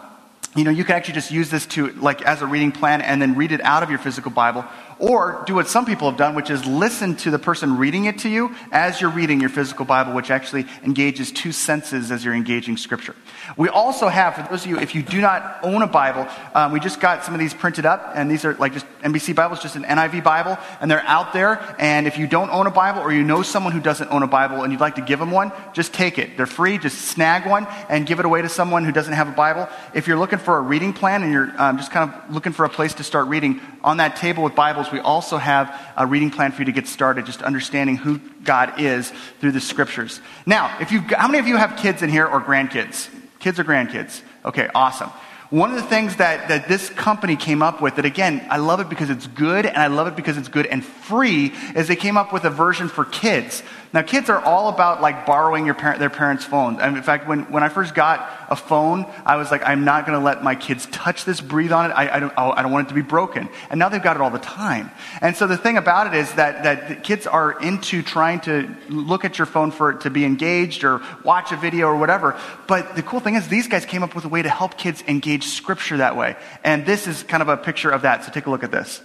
You 0.55 0.63
know, 0.63 0.71
you 0.71 0.83
can 0.83 0.95
actually 0.95 1.13
just 1.13 1.31
use 1.31 1.51
this 1.51 1.67
to, 1.67 1.89
like, 1.93 2.23
as 2.23 2.41
a 2.41 2.47
reading 2.47 2.71
plan 2.71 3.01
and 3.01 3.21
then 3.21 3.35
read 3.35 3.51
it 3.51 3.62
out 3.62 3.83
of 3.83 3.89
your 3.89 3.99
physical 3.99 4.31
Bible. 4.31 4.65
Or 4.99 5.43
do 5.47 5.55
what 5.55 5.69
some 5.69 5.85
people 5.85 6.09
have 6.09 6.17
done, 6.17 6.35
which 6.35 6.49
is 6.49 6.65
listen 6.65 7.15
to 7.17 7.31
the 7.31 7.39
person 7.39 7.77
reading 7.77 8.05
it 8.05 8.19
to 8.19 8.29
you 8.29 8.53
as 8.71 8.99
you're 8.99 9.09
reading 9.09 9.39
your 9.39 9.49
physical 9.49 9.85
Bible, 9.85 10.13
which 10.13 10.29
actually 10.29 10.65
engages 10.83 11.31
two 11.31 11.53
senses 11.53 12.12
as 12.12 12.25
you're 12.25 12.33
engaging 12.33 12.75
Scripture. 12.75 13.15
We 13.55 13.69
also 13.69 14.09
have, 14.09 14.35
for 14.35 14.45
those 14.49 14.65
of 14.65 14.71
you, 14.71 14.77
if 14.77 14.93
you 14.95 15.01
do 15.01 15.21
not 15.21 15.59
own 15.63 15.83
a 15.83 15.88
Bible, 15.88 16.27
um, 16.53 16.73
we 16.73 16.81
just 16.81 16.99
got 16.99 17.23
some 17.23 17.33
of 17.33 17.39
these 17.39 17.53
printed 17.53 17.85
up, 17.85 18.12
and 18.13 18.29
these 18.29 18.43
are 18.43 18.55
like 18.55 18.73
just 18.73 18.85
NIV 19.01 19.35
Bibles, 19.35 19.62
just 19.62 19.77
an 19.77 19.83
NIV 19.83 20.21
Bible, 20.21 20.57
and 20.81 20.91
they're 20.91 21.03
out 21.03 21.31
there. 21.31 21.63
And 21.79 22.05
if 22.05 22.17
you 22.17 22.27
don't 22.27 22.49
own 22.49 22.67
a 22.67 22.71
Bible 22.71 22.99
or 23.01 23.13
you 23.13 23.23
know 23.23 23.41
someone 23.41 23.71
who 23.71 23.79
doesn't 23.79 24.09
own 24.09 24.23
a 24.23 24.27
Bible 24.27 24.63
and 24.63 24.73
you'd 24.73 24.81
like 24.81 24.95
to 24.95 25.01
give 25.01 25.19
them 25.19 25.31
one, 25.31 25.53
just 25.73 25.93
take 25.93 26.17
it. 26.17 26.35
They're 26.35 26.45
free. 26.45 26.77
Just 26.77 26.99
snag 26.99 27.47
one 27.47 27.67
and 27.88 28.05
give 28.05 28.19
it 28.19 28.25
away 28.25 28.41
to 28.41 28.49
someone 28.49 28.83
who 28.83 28.91
doesn't 28.91 29.13
have 29.13 29.29
a 29.29 29.33
Bible. 29.33 29.69
If 29.93 30.07
you're 30.07 30.17
looking 30.17 30.38
for 30.39 30.58
a 30.58 30.62
reading 30.62 30.93
plan 30.93 31.23
and 31.23 31.32
you're 31.32 31.52
um, 31.58 31.78
just 31.78 31.91
kind 31.91 32.12
of 32.12 32.34
looking 32.34 32.52
for 32.52 32.65
a 32.65 32.69
place 32.69 32.95
to 32.95 33.04
start 33.04 33.28
reading, 33.28 33.62
on 33.84 33.97
that 33.97 34.15
table 34.15 34.43
with 34.43 34.56
Bibles, 34.56 34.91
we 34.91 34.99
also 34.99 35.38
have 35.38 35.80
a 35.95 36.06
reading 36.06 36.32
plan 36.32 36.52
for 36.52 36.62
you 36.62 36.65
to 36.65 36.71
get 36.71 36.88
started, 36.88 37.25
just 37.25 37.41
understanding 37.41 37.95
who 37.95 38.19
God 38.43 38.80
is 38.80 39.12
through 39.39 39.52
the 39.52 39.62
scriptures. 39.62 40.21
Now, 40.45 40.78
if 40.80 40.91
you, 40.91 41.02
how 41.02 41.28
many 41.28 41.39
of 41.39 41.47
you 41.47 41.58
have 41.58 41.78
kids 41.78 42.02
in 42.02 42.10
here 42.10 42.25
or 42.25 42.41
grandkids? 42.41 43.10
Kids 43.39 43.60
or 43.60 43.63
grandkids? 43.63 44.21
Okay, 44.43 44.69
awesome. 44.73 45.10
One 45.49 45.71
of 45.71 45.78
the 45.78 45.88
things 45.88 46.17
that, 46.17 46.49
that 46.49 46.67
this 46.67 46.91
company 46.91 47.36
came 47.36 47.63
up 47.63 47.82
with, 47.82 47.95
that 47.95 48.06
again, 48.06 48.45
I 48.52 48.58
love 48.58 48.82
it 48.82 48.88
because 48.88 49.10
it's 49.10 49.25
good 49.25 49.65
and 49.65 49.78
I 49.78 49.88
love 49.88 50.06
it 50.08 50.15
because 50.15 50.38
it's 50.38 50.47
good 50.47 50.67
and 50.67 50.86
free, 50.86 51.54
is 51.75 51.88
they 51.88 51.95
came 51.95 52.17
up 52.17 52.32
with 52.32 52.43
a 52.43 52.52
version 52.52 52.88
for 52.88 53.04
kids. 53.04 53.63
Now, 53.91 54.04
kids 54.04 54.30
are 54.30 54.39
all 54.39 54.69
about 54.69 55.02
like 55.02 55.25
borrowing 55.25 55.65
your 55.65 55.73
parent, 55.73 55.99
their 55.99 56.12
parents' 56.12 56.45
phones. 56.45 56.80
And 56.80 56.95
in 56.95 57.02
fact, 57.02 57.28
when, 57.28 57.52
when 57.52 57.63
I 57.63 57.69
first 57.69 57.95
got 57.95 58.30
a 58.47 58.56
phone, 58.56 59.08
I 59.25 59.38
was 59.38 59.49
like, 59.49 59.63
I'm 59.65 59.84
not 59.84 60.06
going 60.06 60.17
to 60.17 60.23
let 60.23 60.43
my 60.43 60.54
kids 60.54 60.86
touch 60.91 61.25
this, 61.25 61.41
breathe 61.41 61.71
on 61.71 61.89
it. 61.89 61.93
I, 61.95 62.17
I, 62.17 62.19
don't, 62.19 62.34
oh, 62.38 62.52
I 62.52 62.62
don't 62.62 62.71
want 62.71 62.88
it 62.88 62.89
to 62.89 62.95
be 62.95 63.02
broken. 63.02 63.49
And 63.71 63.80
now 63.80 63.89
they've 63.89 64.02
got 64.02 64.15
it 64.15 64.21
all 64.21 64.30
the 64.30 64.38
time. 64.38 64.91
And 65.21 65.36
so 65.36 65.47
the 65.47 65.58
thing 65.58 65.78
about 65.78 66.06
it 66.06 66.13
is 66.13 66.32
that, 66.34 66.63
that 66.63 67.04
kids 67.04 67.25
are 67.25 67.60
into 67.60 68.04
trying 68.04 68.41
to 68.41 68.69
look 68.89 69.25
at 69.25 69.39
your 69.39 69.47
phone 69.47 69.71
for 69.71 69.89
it 69.89 70.02
to 70.02 70.12
be 70.12 70.23
engaged 70.23 70.84
or 70.84 71.02
watch 71.23 71.52
a 71.52 71.58
video 71.58 71.88
or 71.88 71.97
whatever. 71.97 72.39
But 72.67 72.95
the 72.95 73.02
cool 73.02 73.19
thing 73.19 73.36
is, 73.36 73.47
these 73.47 73.67
guys 73.67 73.86
came 73.86 74.04
up 74.04 74.13
with 74.13 74.25
a 74.25 74.30
way 74.30 74.43
to 74.43 74.49
help 74.49 74.78
kids 74.78 75.04
engage 75.08 75.45
scripture 75.45 75.97
that 75.97 76.15
way. 76.15 76.36
And 76.63 76.86
this 76.86 77.08
is 77.08 77.23
kind 77.23 77.41
of 77.41 77.49
a 77.49 77.58
picture 77.58 77.89
of 77.89 78.04
that. 78.04 78.23
So 78.23 78.32
take 78.32 78.45
a 78.45 78.52
look 78.52 78.63
at 78.63 78.71
this. 78.71 79.02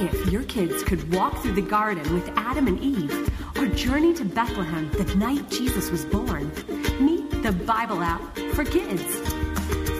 If 0.00 0.32
your 0.32 0.44
kids 0.44 0.84
could 0.84 1.12
walk 1.12 1.42
through 1.42 1.54
the 1.54 1.62
garden 1.62 2.14
with 2.14 2.28
Adam 2.36 2.68
and 2.68 2.80
Eve 2.80 3.28
or 3.58 3.66
journey 3.66 4.14
to 4.14 4.24
Bethlehem 4.24 4.90
the 4.92 5.04
night 5.16 5.50
Jesus 5.50 5.90
was 5.90 6.04
born? 6.04 6.52
Meet 7.00 7.42
the 7.42 7.52
Bible 7.52 8.00
app 8.00 8.22
for 8.54 8.64
kids. 8.64 9.02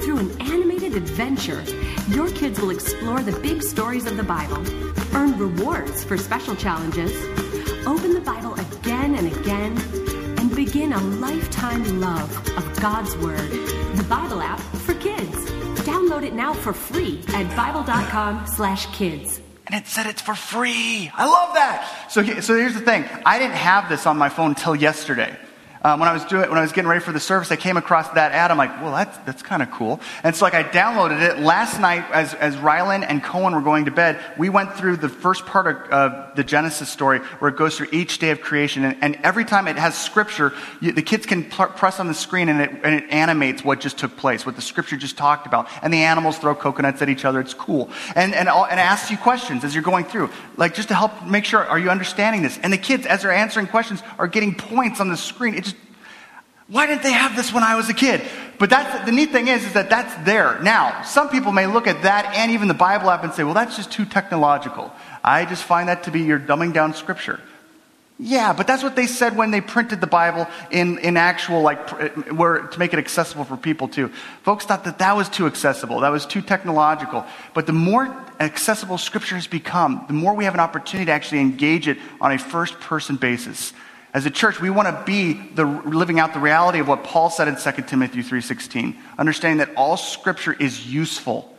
Through 0.04 0.18
an 0.18 0.40
animated 0.40 0.94
adventure, 0.94 1.64
your 2.08 2.30
kids 2.30 2.60
will 2.60 2.70
explore 2.70 3.20
the 3.20 3.38
big 3.40 3.62
stories 3.62 4.06
of 4.06 4.16
the 4.16 4.22
Bible, 4.22 4.62
earn 5.16 5.36
rewards 5.36 6.04
for 6.04 6.16
special 6.16 6.54
challenges, 6.54 7.12
open 7.86 8.14
the 8.14 8.22
Bible 8.24 8.54
again 8.54 9.16
and 9.16 9.26
again, 9.36 9.76
and 10.38 10.54
begin 10.54 10.92
a 10.92 11.00
lifetime 11.00 12.00
love 12.00 12.30
of 12.56 12.80
God's 12.80 13.16
Word. 13.16 13.50
The 13.96 14.06
Bible 14.08 14.40
app 14.42 14.60
for 14.60 14.94
kids. 14.94 15.50
Download 15.82 16.22
it 16.24 16.34
now 16.34 16.52
for 16.52 16.72
free 16.72 17.24
at 17.34 17.48
bible.com/kids 17.56 19.47
and 19.68 19.80
it 19.80 19.86
said 19.86 20.06
it's 20.06 20.22
for 20.22 20.34
free. 20.34 21.10
I 21.14 21.26
love 21.26 21.54
that. 21.54 22.06
So, 22.10 22.22
so 22.40 22.56
here's 22.56 22.74
the 22.74 22.80
thing. 22.80 23.04
I 23.26 23.38
didn't 23.38 23.56
have 23.56 23.88
this 23.88 24.06
on 24.06 24.16
my 24.16 24.30
phone 24.30 24.50
until 24.50 24.74
yesterday. 24.74 25.36
Um, 25.82 26.00
when 26.00 26.08
I 26.08 26.12
was 26.12 26.24
doing, 26.24 26.48
when 26.48 26.58
I 26.58 26.62
was 26.62 26.72
getting 26.72 26.88
ready 26.88 27.00
for 27.00 27.12
the 27.12 27.20
service, 27.20 27.52
I 27.52 27.56
came 27.56 27.76
across 27.76 28.08
that 28.10 28.32
ad. 28.32 28.50
I'm 28.50 28.58
like, 28.58 28.82
well, 28.82 28.92
that's, 28.92 29.16
that's 29.18 29.42
kind 29.42 29.62
of 29.62 29.70
cool. 29.70 30.00
And 30.22 30.34
so 30.34 30.44
like 30.44 30.54
I 30.54 30.64
downloaded 30.64 31.20
it 31.20 31.38
last 31.38 31.80
night 31.80 32.04
as, 32.12 32.34
as 32.34 32.56
Rylan 32.56 33.04
and 33.08 33.22
Cohen 33.22 33.54
were 33.54 33.60
going 33.60 33.84
to 33.84 33.90
bed. 33.90 34.20
We 34.36 34.48
went 34.48 34.74
through 34.74 34.96
the 34.96 35.08
first 35.08 35.46
part 35.46 35.90
of 35.90 36.36
the 36.36 36.44
Genesis 36.44 36.88
story 36.88 37.20
where 37.38 37.50
it 37.50 37.56
goes 37.56 37.76
through 37.76 37.88
each 37.92 38.18
day 38.18 38.30
of 38.30 38.40
creation. 38.40 38.84
And, 38.84 38.96
and 39.00 39.16
every 39.22 39.44
time 39.44 39.68
it 39.68 39.76
has 39.76 39.96
scripture, 39.96 40.52
you, 40.80 40.92
the 40.92 41.02
kids 41.02 41.26
can 41.26 41.44
pl- 41.44 41.66
press 41.66 42.00
on 42.00 42.08
the 42.08 42.14
screen 42.14 42.48
and 42.48 42.60
it, 42.60 42.70
and 42.82 42.94
it 42.94 43.04
animates 43.10 43.64
what 43.64 43.80
just 43.80 43.98
took 43.98 44.16
place, 44.16 44.44
what 44.44 44.56
the 44.56 44.62
scripture 44.62 44.96
just 44.96 45.16
talked 45.16 45.46
about. 45.46 45.68
And 45.82 45.92
the 45.92 46.02
animals 46.02 46.38
throw 46.38 46.54
coconuts 46.54 47.02
at 47.02 47.08
each 47.08 47.24
other. 47.24 47.40
It's 47.40 47.54
cool. 47.54 47.90
And, 48.14 48.34
and, 48.34 48.48
and 48.48 48.80
asks 48.80 49.10
you 49.10 49.16
questions 49.16 49.64
as 49.64 49.74
you're 49.74 49.84
going 49.84 50.04
through, 50.04 50.30
like 50.56 50.74
just 50.74 50.88
to 50.88 50.94
help 50.94 51.24
make 51.24 51.44
sure, 51.44 51.64
are 51.64 51.78
you 51.78 51.90
understanding 51.90 52.42
this? 52.42 52.58
And 52.58 52.72
the 52.72 52.78
kids, 52.78 53.06
as 53.06 53.22
they're 53.22 53.32
answering 53.32 53.68
questions, 53.68 54.02
are 54.18 54.26
getting 54.26 54.54
points 54.54 55.00
on 55.00 55.08
the 55.08 55.16
screen. 55.16 55.54
It 55.54 55.64
just 55.64 55.76
why 56.68 56.86
didn't 56.86 57.02
they 57.02 57.12
have 57.12 57.34
this 57.34 57.52
when 57.52 57.62
I 57.62 57.76
was 57.76 57.88
a 57.88 57.94
kid? 57.94 58.22
But 58.58 58.70
that's, 58.70 59.06
the 59.06 59.12
neat 59.12 59.30
thing 59.30 59.48
is, 59.48 59.64
is 59.64 59.72
that 59.72 59.88
that's 59.88 60.14
there. 60.26 60.60
Now, 60.62 61.02
some 61.02 61.28
people 61.28 61.52
may 61.52 61.66
look 61.66 61.86
at 61.86 62.02
that 62.02 62.34
and 62.36 62.52
even 62.52 62.68
the 62.68 62.74
Bible 62.74 63.08
app 63.10 63.24
and 63.24 63.32
say, 63.32 63.44
well, 63.44 63.54
that's 63.54 63.76
just 63.76 63.90
too 63.90 64.04
technological. 64.04 64.92
I 65.24 65.44
just 65.44 65.64
find 65.64 65.88
that 65.88 66.02
to 66.04 66.10
be 66.10 66.20
your 66.20 66.38
dumbing 66.38 66.74
down 66.74 66.92
scripture. 66.94 67.40
Yeah, 68.20 68.52
but 68.52 68.66
that's 68.66 68.82
what 68.82 68.96
they 68.96 69.06
said 69.06 69.36
when 69.36 69.52
they 69.52 69.60
printed 69.60 70.00
the 70.00 70.08
Bible 70.08 70.48
in, 70.72 70.98
in 70.98 71.16
actual, 71.16 71.62
like, 71.62 71.88
where, 72.32 72.62
to 72.62 72.78
make 72.78 72.92
it 72.92 72.98
accessible 72.98 73.44
for 73.44 73.56
people 73.56 73.86
too. 73.86 74.10
Folks 74.42 74.64
thought 74.64 74.82
that 74.84 74.98
that 74.98 75.16
was 75.16 75.28
too 75.28 75.46
accessible. 75.46 76.00
That 76.00 76.08
was 76.08 76.26
too 76.26 76.42
technological. 76.42 77.24
But 77.54 77.66
the 77.66 77.72
more 77.72 78.14
accessible 78.40 78.98
scripture 78.98 79.36
has 79.36 79.46
become, 79.46 80.04
the 80.08 80.14
more 80.14 80.34
we 80.34 80.44
have 80.46 80.54
an 80.54 80.60
opportunity 80.60 81.06
to 81.06 81.12
actually 81.12 81.40
engage 81.40 81.86
it 81.86 81.96
on 82.20 82.32
a 82.32 82.38
first 82.38 82.80
person 82.80 83.14
basis. 83.14 83.72
As 84.18 84.26
a 84.26 84.32
church, 84.32 84.60
we 84.60 84.68
want 84.68 84.88
to 84.88 85.04
be 85.06 85.34
the, 85.34 85.64
living 85.64 86.18
out 86.18 86.34
the 86.34 86.40
reality 86.40 86.80
of 86.80 86.88
what 86.88 87.04
Paul 87.04 87.30
said 87.30 87.46
in 87.46 87.54
2 87.54 87.82
Timothy 87.82 88.20
3.16, 88.20 88.96
understanding 89.16 89.58
that 89.58 89.72
all 89.76 89.96
scripture 89.96 90.52
is 90.52 90.92
useful. 90.92 91.56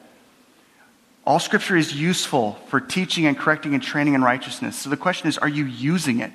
All 1.25 1.39
scripture 1.39 1.77
is 1.77 1.95
useful 1.95 2.59
for 2.67 2.81
teaching 2.81 3.27
and 3.27 3.37
correcting 3.37 3.75
and 3.75 3.81
training 3.81 4.13
in 4.13 4.21
righteousness. 4.21 4.75
So 4.75 4.89
the 4.89 4.97
question 4.97 5.29
is, 5.29 5.37
are 5.37 5.47
you 5.47 5.63
using 5.63 6.19
it? 6.19 6.33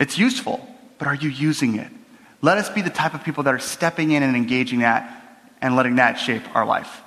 It's 0.00 0.18
useful, 0.18 0.66
but 0.98 1.06
are 1.06 1.14
you 1.14 1.28
using 1.28 1.76
it? 1.76 1.92
Let 2.40 2.58
us 2.58 2.68
be 2.68 2.82
the 2.82 2.90
type 2.90 3.14
of 3.14 3.22
people 3.22 3.44
that 3.44 3.54
are 3.54 3.60
stepping 3.60 4.10
in 4.10 4.24
and 4.24 4.34
engaging 4.34 4.80
that 4.80 5.38
and 5.60 5.76
letting 5.76 5.94
that 5.96 6.14
shape 6.14 6.42
our 6.56 6.66
life. 6.66 7.00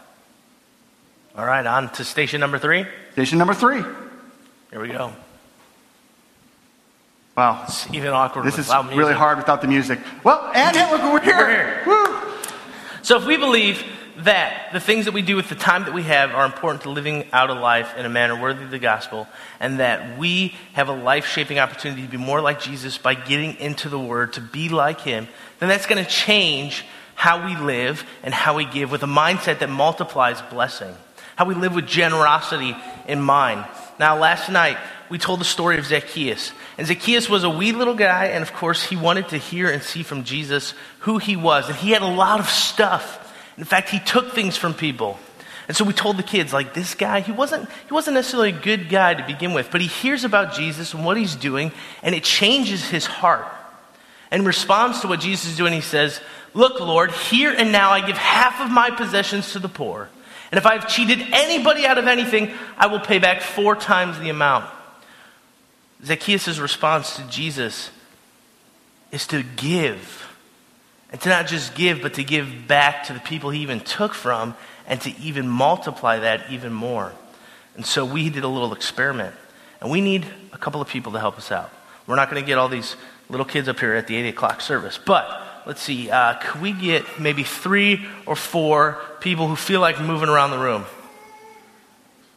All 1.37 1.45
right, 1.45 1.65
on 1.65 1.91
to 1.91 2.05
station 2.05 2.39
number 2.39 2.59
three. 2.59 2.85
Station 3.11 3.39
number 3.39 3.53
three. 3.53 3.83
Here 4.71 4.79
we 4.79 4.87
go. 4.87 5.11
Wow. 7.35 7.63
It's 7.65 7.91
even 7.93 8.09
awkward. 8.09 8.45
This 8.45 8.57
is 8.57 8.71
really 8.93 9.13
hard 9.13 9.37
without 9.37 9.61
the 9.61 9.67
music. 9.67 9.99
Well, 10.23 10.51
and 10.55 10.75
look, 10.91 11.01
we're 11.13 11.21
here. 11.21 11.37
We're 11.37 11.49
here. 11.49 11.83
Woo. 11.85 12.21
So 13.01 13.17
if 13.17 13.25
we 13.25 13.37
believe 13.37 13.83
that 14.19 14.69
the 14.71 14.79
things 14.79 15.05
that 15.05 15.13
we 15.13 15.21
do 15.21 15.35
with 15.35 15.49
the 15.49 15.55
time 15.55 15.83
that 15.83 15.93
we 15.93 16.03
have 16.03 16.31
are 16.31 16.45
important 16.45 16.83
to 16.83 16.89
living 16.89 17.27
out 17.33 17.49
a 17.49 17.53
life 17.53 17.97
in 17.97 18.05
a 18.05 18.09
manner 18.09 18.39
worthy 18.41 18.63
of 18.63 18.71
the 18.71 18.79
gospel, 18.79 19.27
and 19.59 19.79
that 19.79 20.17
we 20.17 20.55
have 20.73 20.87
a 20.87 20.93
life 20.93 21.25
shaping 21.25 21.59
opportunity 21.59 22.03
to 22.03 22.07
be 22.07 22.17
more 22.17 22.39
like 22.39 22.61
Jesus 22.61 22.97
by 22.97 23.13
getting 23.13 23.55
into 23.59 23.89
the 23.89 23.99
Word, 23.99 24.33
to 24.33 24.41
be 24.41 24.69
like 24.69 25.01
Him, 25.01 25.27
then 25.59 25.67
that's 25.67 25.85
going 25.85 26.03
to 26.03 26.09
change 26.09 26.85
how 27.15 27.45
we 27.45 27.57
live 27.57 28.05
and 28.23 28.33
how 28.33 28.55
we 28.55 28.63
give 28.65 28.91
with 28.91 29.03
a 29.03 29.07
mindset 29.07 29.59
that 29.59 29.69
multiplies 29.69 30.41
blessing. 30.43 30.95
How 31.35 31.43
we 31.43 31.55
live 31.55 31.75
with 31.75 31.85
generosity 31.85 32.77
in 33.07 33.21
mind. 33.21 33.65
Now, 33.99 34.17
last 34.17 34.49
night, 34.49 34.77
we 35.09 35.17
told 35.17 35.41
the 35.41 35.45
story 35.45 35.77
of 35.77 35.85
Zacchaeus. 35.85 36.53
And 36.77 36.85
Zacchaeus 36.87 37.29
was 37.29 37.43
a 37.43 37.49
wee 37.49 37.71
little 37.71 37.93
guy, 37.93 38.25
and 38.27 38.41
of 38.41 38.53
course, 38.53 38.83
he 38.83 38.97
wanted 38.97 39.29
to 39.29 39.37
hear 39.37 39.69
and 39.69 39.81
see 39.81 40.03
from 40.03 40.23
Jesus 40.23 40.73
who 40.99 41.17
he 41.17 41.35
was. 41.35 41.67
And 41.69 41.77
he 41.77 41.91
had 41.91 42.01
a 42.01 42.07
lot 42.07 42.39
of 42.39 42.49
stuff. 42.49 43.21
In 43.57 43.63
fact, 43.63 43.89
he 43.89 43.99
took 43.99 44.33
things 44.33 44.57
from 44.57 44.73
people. 44.73 45.17
And 45.67 45.75
so 45.75 45.83
we 45.83 45.93
told 45.93 46.17
the 46.17 46.23
kids, 46.23 46.53
like, 46.53 46.73
this 46.73 46.93
guy, 46.93 47.21
he 47.21 47.31
wasn't, 47.31 47.69
he 47.87 47.93
wasn't 47.93 48.15
necessarily 48.15 48.49
a 48.49 48.59
good 48.59 48.89
guy 48.89 49.13
to 49.13 49.25
begin 49.25 49.53
with, 49.53 49.71
but 49.71 49.81
he 49.81 49.87
hears 49.87 50.23
about 50.23 50.53
Jesus 50.53 50.93
and 50.93 51.05
what 51.05 51.17
he's 51.17 51.35
doing, 51.35 51.71
and 52.03 52.13
it 52.13 52.23
changes 52.23 52.87
his 52.87 53.05
heart. 53.05 53.47
And 54.29 54.41
in 54.41 54.47
response 54.47 55.01
to 55.01 55.07
what 55.07 55.21
Jesus 55.21 55.51
is 55.51 55.57
doing, 55.57 55.73
he 55.73 55.81
says, 55.81 56.19
Look, 56.53 56.79
Lord, 56.79 57.11
here 57.11 57.53
and 57.55 57.71
now 57.71 57.91
I 57.91 58.05
give 58.05 58.17
half 58.17 58.61
of 58.61 58.71
my 58.71 58.89
possessions 58.89 59.53
to 59.53 59.59
the 59.59 59.69
poor. 59.69 60.09
And 60.51 60.57
if 60.57 60.65
I've 60.65 60.87
cheated 60.87 61.19
anybody 61.31 61.85
out 61.85 61.97
of 61.97 62.07
anything, 62.07 62.51
I 62.77 62.87
will 62.87 62.99
pay 62.99 63.19
back 63.19 63.41
four 63.41 63.75
times 63.75 64.19
the 64.19 64.29
amount. 64.29 64.65
Zacchaeus' 66.05 66.59
response 66.59 67.15
to 67.15 67.23
Jesus 67.23 67.89
is 69.11 69.27
to 69.27 69.43
give. 69.43 70.27
And 71.11 71.21
to 71.21 71.29
not 71.29 71.47
just 71.47 71.75
give, 71.75 72.01
but 72.01 72.15
to 72.15 72.23
give 72.23 72.67
back 72.67 73.05
to 73.05 73.13
the 73.13 73.19
people 73.19 73.49
he 73.49 73.61
even 73.61 73.79
took 73.79 74.13
from 74.13 74.55
and 74.87 74.99
to 75.01 75.17
even 75.19 75.47
multiply 75.47 76.19
that 76.19 76.51
even 76.51 76.73
more. 76.73 77.13
And 77.75 77.85
so 77.85 78.05
we 78.05 78.29
did 78.29 78.43
a 78.43 78.47
little 78.47 78.73
experiment. 78.73 79.35
And 79.81 79.89
we 79.89 80.01
need 80.01 80.25
a 80.53 80.57
couple 80.57 80.81
of 80.81 80.87
people 80.87 81.13
to 81.13 81.19
help 81.19 81.37
us 81.37 81.51
out. 81.51 81.71
We're 82.07 82.15
not 82.15 82.29
going 82.29 82.41
to 82.41 82.45
get 82.45 82.57
all 82.57 82.69
these 82.69 82.95
little 83.29 83.45
kids 83.45 83.67
up 83.67 83.79
here 83.79 83.93
at 83.93 84.07
the 84.07 84.15
8 84.15 84.29
o'clock 84.29 84.61
service. 84.61 84.99
But 85.03 85.27
let's 85.65 85.81
see, 85.81 86.09
uh, 86.09 86.35
could 86.35 86.61
we 86.61 86.71
get 86.71 87.19
maybe 87.19 87.43
three 87.43 88.05
or 88.25 88.35
four 88.35 89.01
people 89.21 89.47
who 89.47 89.55
feel 89.55 89.79
like 89.79 89.99
moving 89.99 90.29
around 90.29 90.51
the 90.51 90.59
room? 90.59 90.85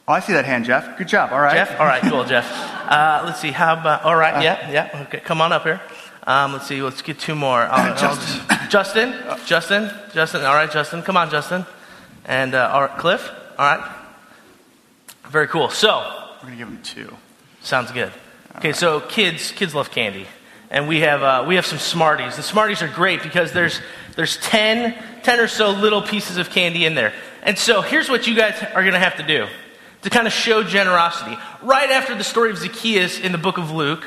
Oh, 0.07 0.13
I 0.13 0.21
see 0.21 0.33
that 0.33 0.47
hand, 0.47 0.65
Jeff. 0.65 0.97
Good 0.97 1.09
job. 1.09 1.33
All 1.33 1.41
right. 1.41 1.55
Jeff? 1.55 1.79
All 1.79 1.87
right, 1.87 2.03
cool, 2.03 2.25
Jeff. 2.25 2.47
Uh, 2.89 3.23
let's 3.27 3.39
see, 3.39 3.51
how 3.51 3.75
about, 3.75 4.03
all 4.05 4.17
right, 4.17 4.43
yeah, 4.43 4.71
yeah, 4.71 5.05
okay, 5.09 5.21
come 5.21 5.43
on 5.43 5.53
up 5.53 5.65
here. 5.65 5.79
Um, 6.27 6.55
let's 6.55 6.67
see, 6.67 6.81
let's 6.81 7.03
get 7.03 7.19
two 7.19 7.35
more. 7.35 7.61
Uh, 7.61 7.95
Justin. 8.01 8.71
Justin? 8.71 9.15
Justin? 9.45 9.91
Justin, 10.15 10.43
all 10.43 10.55
right, 10.55 10.71
Justin, 10.71 11.03
come 11.03 11.15
on, 11.15 11.31
Justin. 11.31 11.67
And, 12.25 12.55
uh, 12.55 12.71
all 12.73 12.81
right, 12.81 12.99
Cliff? 12.99 13.31
All 13.59 13.77
right. 13.77 13.95
Very 15.29 15.49
cool. 15.49 15.69
So, 15.69 15.99
We're 16.43 16.49
to 16.51 16.57
give 16.57 16.69
them 16.69 16.81
two. 16.83 17.15
Sounds 17.61 17.93
good. 17.93 18.11
Okay, 18.57 18.73
so 18.73 19.01
kids, 19.01 19.53
kids 19.53 19.75
love 19.75 19.91
candy, 19.91 20.27
and 20.71 20.89
we 20.89 21.01
have 21.01 21.23
uh, 21.23 21.45
we 21.47 21.57
have 21.57 21.67
some 21.67 21.79
Smarties. 21.79 22.37
The 22.37 22.43
Smarties 22.43 22.81
are 22.81 22.89
great 22.89 23.23
because 23.23 23.53
there's 23.53 23.81
there's 24.17 24.39
10, 24.39 24.97
10 25.23 25.41
or 25.41 25.47
so 25.47 25.71
little 25.71 26.01
pieces 26.01 26.39
of 26.39 26.49
candy 26.49 26.87
in 26.87 26.95
there. 26.95 27.13
And 27.43 27.59
so 27.59 27.83
here's 27.83 28.09
what 28.09 28.27
you 28.27 28.35
guys 28.35 28.61
are 28.75 28.83
to 28.83 28.99
have 28.99 29.17
to 29.19 29.23
do 29.23 29.47
to 30.03 30.11
kind 30.11 30.27
of 30.27 30.33
show 30.33 30.63
generosity. 30.63 31.37
Right 31.63 31.91
after 31.91 32.15
the 32.15 32.25
story 32.25 32.51
of 32.51 32.59
Zacchaeus 32.59 33.19
in 33.19 33.33
the 33.33 33.39
book 33.39 33.59
of 33.59 33.71
Luke, 33.71 34.05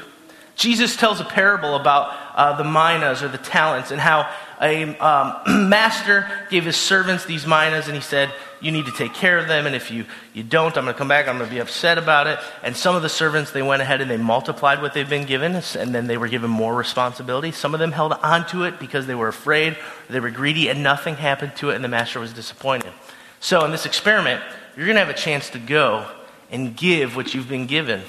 Jesus 0.55 0.95
tells 0.95 1.19
a 1.19 1.25
parable 1.25 1.75
about 1.75 2.15
uh, 2.35 2.55
the 2.57 2.63
minas 2.63 3.23
or 3.23 3.27
the 3.27 3.37
talents 3.37 3.91
and 3.91 3.99
how 3.99 4.29
a 4.61 4.95
um, 4.99 5.69
master 5.69 6.29
gave 6.51 6.65
his 6.65 6.75
servants 6.75 7.25
these 7.25 7.47
minas 7.47 7.87
and 7.87 7.95
he 7.95 8.01
said, 8.01 8.31
You 8.61 8.71
need 8.71 8.85
to 8.85 8.91
take 8.91 9.13
care 9.13 9.39
of 9.39 9.47
them. 9.47 9.65
And 9.65 9.75
if 9.75 9.89
you, 9.89 10.05
you 10.33 10.43
don't, 10.43 10.77
I'm 10.77 10.83
going 10.83 10.93
to 10.93 10.97
come 10.97 11.07
back. 11.07 11.27
I'm 11.27 11.37
going 11.37 11.49
to 11.49 11.53
be 11.53 11.59
upset 11.59 11.97
about 11.97 12.27
it. 12.27 12.37
And 12.61 12.77
some 12.77 12.95
of 12.95 13.01
the 13.01 13.09
servants, 13.09 13.51
they 13.51 13.63
went 13.63 13.81
ahead 13.81 14.01
and 14.01 14.11
they 14.11 14.17
multiplied 14.17 14.81
what 14.81 14.93
they've 14.93 15.09
been 15.09 15.25
given 15.25 15.55
and 15.55 15.95
then 15.95 16.05
they 16.05 16.17
were 16.17 16.27
given 16.27 16.51
more 16.51 16.75
responsibility. 16.75 17.51
Some 17.51 17.73
of 17.73 17.79
them 17.79 17.91
held 17.91 18.13
on 18.13 18.45
to 18.49 18.63
it 18.65 18.79
because 18.79 19.07
they 19.07 19.15
were 19.15 19.29
afraid, 19.29 19.77
they 20.09 20.19
were 20.19 20.29
greedy, 20.29 20.69
and 20.69 20.83
nothing 20.83 21.15
happened 21.15 21.55
to 21.55 21.71
it 21.71 21.75
and 21.75 21.83
the 21.83 21.89
master 21.89 22.19
was 22.19 22.33
disappointed. 22.33 22.93
So 23.39 23.65
in 23.65 23.71
this 23.71 23.87
experiment, 23.87 24.43
you're 24.75 24.85
going 24.85 24.95
to 24.95 25.05
have 25.05 25.09
a 25.09 25.17
chance 25.17 25.49
to 25.51 25.59
go 25.59 26.07
and 26.49 26.75
give 26.75 27.15
what 27.15 27.33
you've 27.33 27.49
been 27.49 27.65
given. 27.65 28.01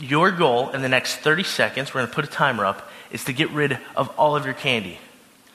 Your 0.00 0.30
goal 0.30 0.70
in 0.70 0.82
the 0.82 0.88
next 0.88 1.16
30 1.16 1.44
seconds, 1.44 1.94
we're 1.94 2.00
going 2.00 2.08
to 2.08 2.14
put 2.14 2.24
a 2.24 2.28
timer 2.28 2.64
up, 2.64 2.90
is 3.10 3.24
to 3.24 3.32
get 3.32 3.50
rid 3.50 3.78
of 3.96 4.08
all 4.18 4.36
of 4.36 4.44
your 4.44 4.54
candy. 4.54 4.98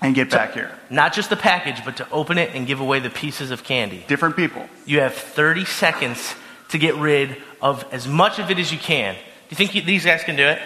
And 0.02 0.13
get 0.13 0.30
back 0.30 0.54
here. 0.54 0.78
Not 0.89 1.13
just 1.13 1.30
the 1.30 1.36
package, 1.36 1.84
but 1.84 1.98
to 1.98 2.10
open 2.12 2.38
it 2.38 2.52
and 2.54 2.67
give 2.67 2.80
away 2.80 3.00
the 3.00 3.10
pieces 3.10 3.50
of 3.50 3.63
candy. 3.63 4.04
Different 4.08 4.36
people. 4.36 4.67
You 4.86 5.00
have 5.00 5.15
30 5.15 5.65
seconds 5.65 6.36
to 6.69 6.78
get 6.78 6.95
rid 6.95 7.41
of 7.62 7.86
as 7.91 8.08
much 8.08 8.38
of 8.38 8.52
it 8.52 8.60
as 8.60 8.71
you 8.71 8.78
can. 8.78 9.15
Do 9.15 9.19
you 9.50 9.58
think 9.58 9.74
you, 9.74 9.82
these 9.82 10.06
guys 10.06 10.24
can 10.24 10.36
do 10.36 10.43
it? 10.43 10.62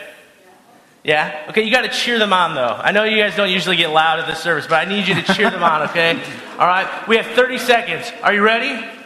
Yeah? 1.03 1.45
Okay, 1.49 1.63
you 1.63 1.71
got 1.71 1.83
to 1.83 1.89
cheer 1.89 2.19
them 2.19 2.33
on, 2.33 2.55
though. 2.55 2.61
I 2.67 2.91
know 2.91 3.03
you 3.03 3.17
guys 3.17 3.35
don't 3.35 3.49
usually 3.49 3.77
get 3.77 3.91
loud 3.91 4.19
at 4.19 4.27
this 4.27 4.39
service, 4.39 4.67
but 4.67 4.75
I 4.75 4.89
need 4.89 5.07
you 5.07 5.15
to 5.15 5.33
cheer 5.33 5.49
them 5.49 5.63
on, 5.63 5.83
okay? 5.89 6.21
All 6.59 6.67
right? 6.67 7.07
We 7.07 7.15
have 7.15 7.27
30 7.27 7.57
seconds. 7.59 8.11
Are 8.21 8.33
you 8.33 8.41
ready? 8.41 8.98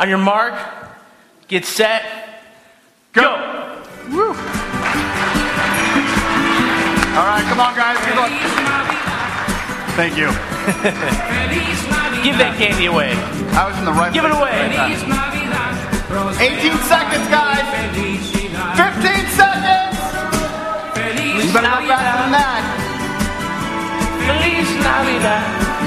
On 0.00 0.08
your 0.08 0.16
mark, 0.16 0.54
get 1.46 1.66
set, 1.66 2.02
go. 3.12 3.36
Woo. 4.08 4.32
All 7.12 7.26
right, 7.28 7.44
come 7.44 7.60
on, 7.60 7.76
guys. 7.76 8.00
Good 8.08 8.16
luck. 8.16 8.32
Thank 10.00 10.16
you. 10.16 10.32
Give 12.24 12.38
that 12.40 12.56
candy 12.56 12.86
away. 12.86 13.12
I 13.52 13.68
was 13.68 13.76
in 13.76 13.84
the 13.84 13.92
right 13.92 14.08
Give 14.08 14.24
it 14.24 14.32
place 14.32 14.40
away. 14.40 14.56
at 14.56 14.72
the 14.72 15.12
right 15.12 15.44
time. 15.52 16.32
18 16.40 16.80
seconds, 16.88 17.28
guys. 17.28 17.60
15 17.92 18.24
seconds. 19.36 20.00
You 21.44 21.52
better 21.52 21.76
go 21.76 21.92
faster 21.92 22.24
than 22.24 22.32
that. 22.40 22.64
Feliz 24.24 24.68
Navidad. 24.80 25.79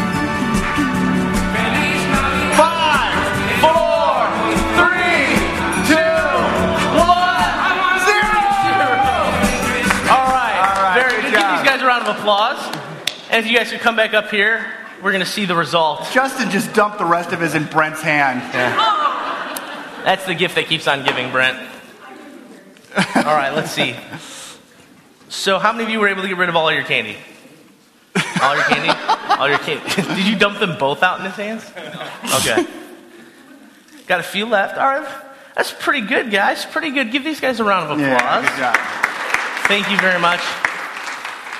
Applause. 12.23 12.77
And 13.29 13.43
if 13.45 13.51
you 13.51 13.57
guys 13.57 13.69
could 13.69 13.81
come 13.81 13.97
back 13.97 14.13
up 14.13 14.29
here, 14.31 14.65
we're 15.01 15.11
going 15.11 15.23
to 15.23 15.29
see 15.29 15.43
the 15.45 15.55
result. 15.55 16.07
Justin 16.11 16.49
just 16.49 16.73
dumped 16.73 16.97
the 16.97 17.05
rest 17.05 17.33
of 17.33 17.41
his 17.41 17.53
in 17.53 17.65
Brent's 17.65 18.01
hand. 18.01 18.41
That's 20.05 20.25
the 20.25 20.33
gift 20.33 20.55
that 20.55 20.67
keeps 20.67 20.87
on 20.87 21.03
giving, 21.03 21.31
Brent. 21.31 21.57
All 23.15 23.23
right, 23.23 23.53
let's 23.53 23.71
see. 23.71 23.95
So, 25.27 25.59
how 25.59 25.73
many 25.73 25.83
of 25.83 25.89
you 25.89 25.99
were 25.99 26.07
able 26.07 26.21
to 26.21 26.27
get 26.27 26.37
rid 26.37 26.47
of 26.47 26.55
all 26.55 26.71
your 26.71 26.83
candy? 26.83 27.17
All 28.39 28.55
your 28.55 28.65
candy? 28.65 28.89
All 29.39 29.49
your 29.49 29.57
candy. 29.57 29.83
Did 30.15 30.27
you 30.27 30.37
dump 30.37 30.59
them 30.59 30.77
both 30.77 31.01
out 31.01 31.19
in 31.19 31.25
his 31.25 31.33
hands? 31.33 31.65
Okay. 32.35 32.67
Got 34.05 34.19
a 34.19 34.23
few 34.23 34.45
left. 34.45 34.77
All 34.77 34.85
right. 34.85 35.07
That's 35.55 35.73
pretty 35.73 36.05
good, 36.05 36.29
guys. 36.29 36.65
Pretty 36.65 36.91
good. 36.91 37.11
Give 37.11 37.23
these 37.23 37.39
guys 37.39 37.59
a 37.59 37.63
round 37.63 37.91
of 37.91 37.97
applause. 37.97 38.21
Yeah, 38.21 38.41
good 38.41 38.57
job. 38.59 39.67
Thank 39.67 39.89
you 39.89 39.97
very 39.97 40.19
much. 40.21 40.41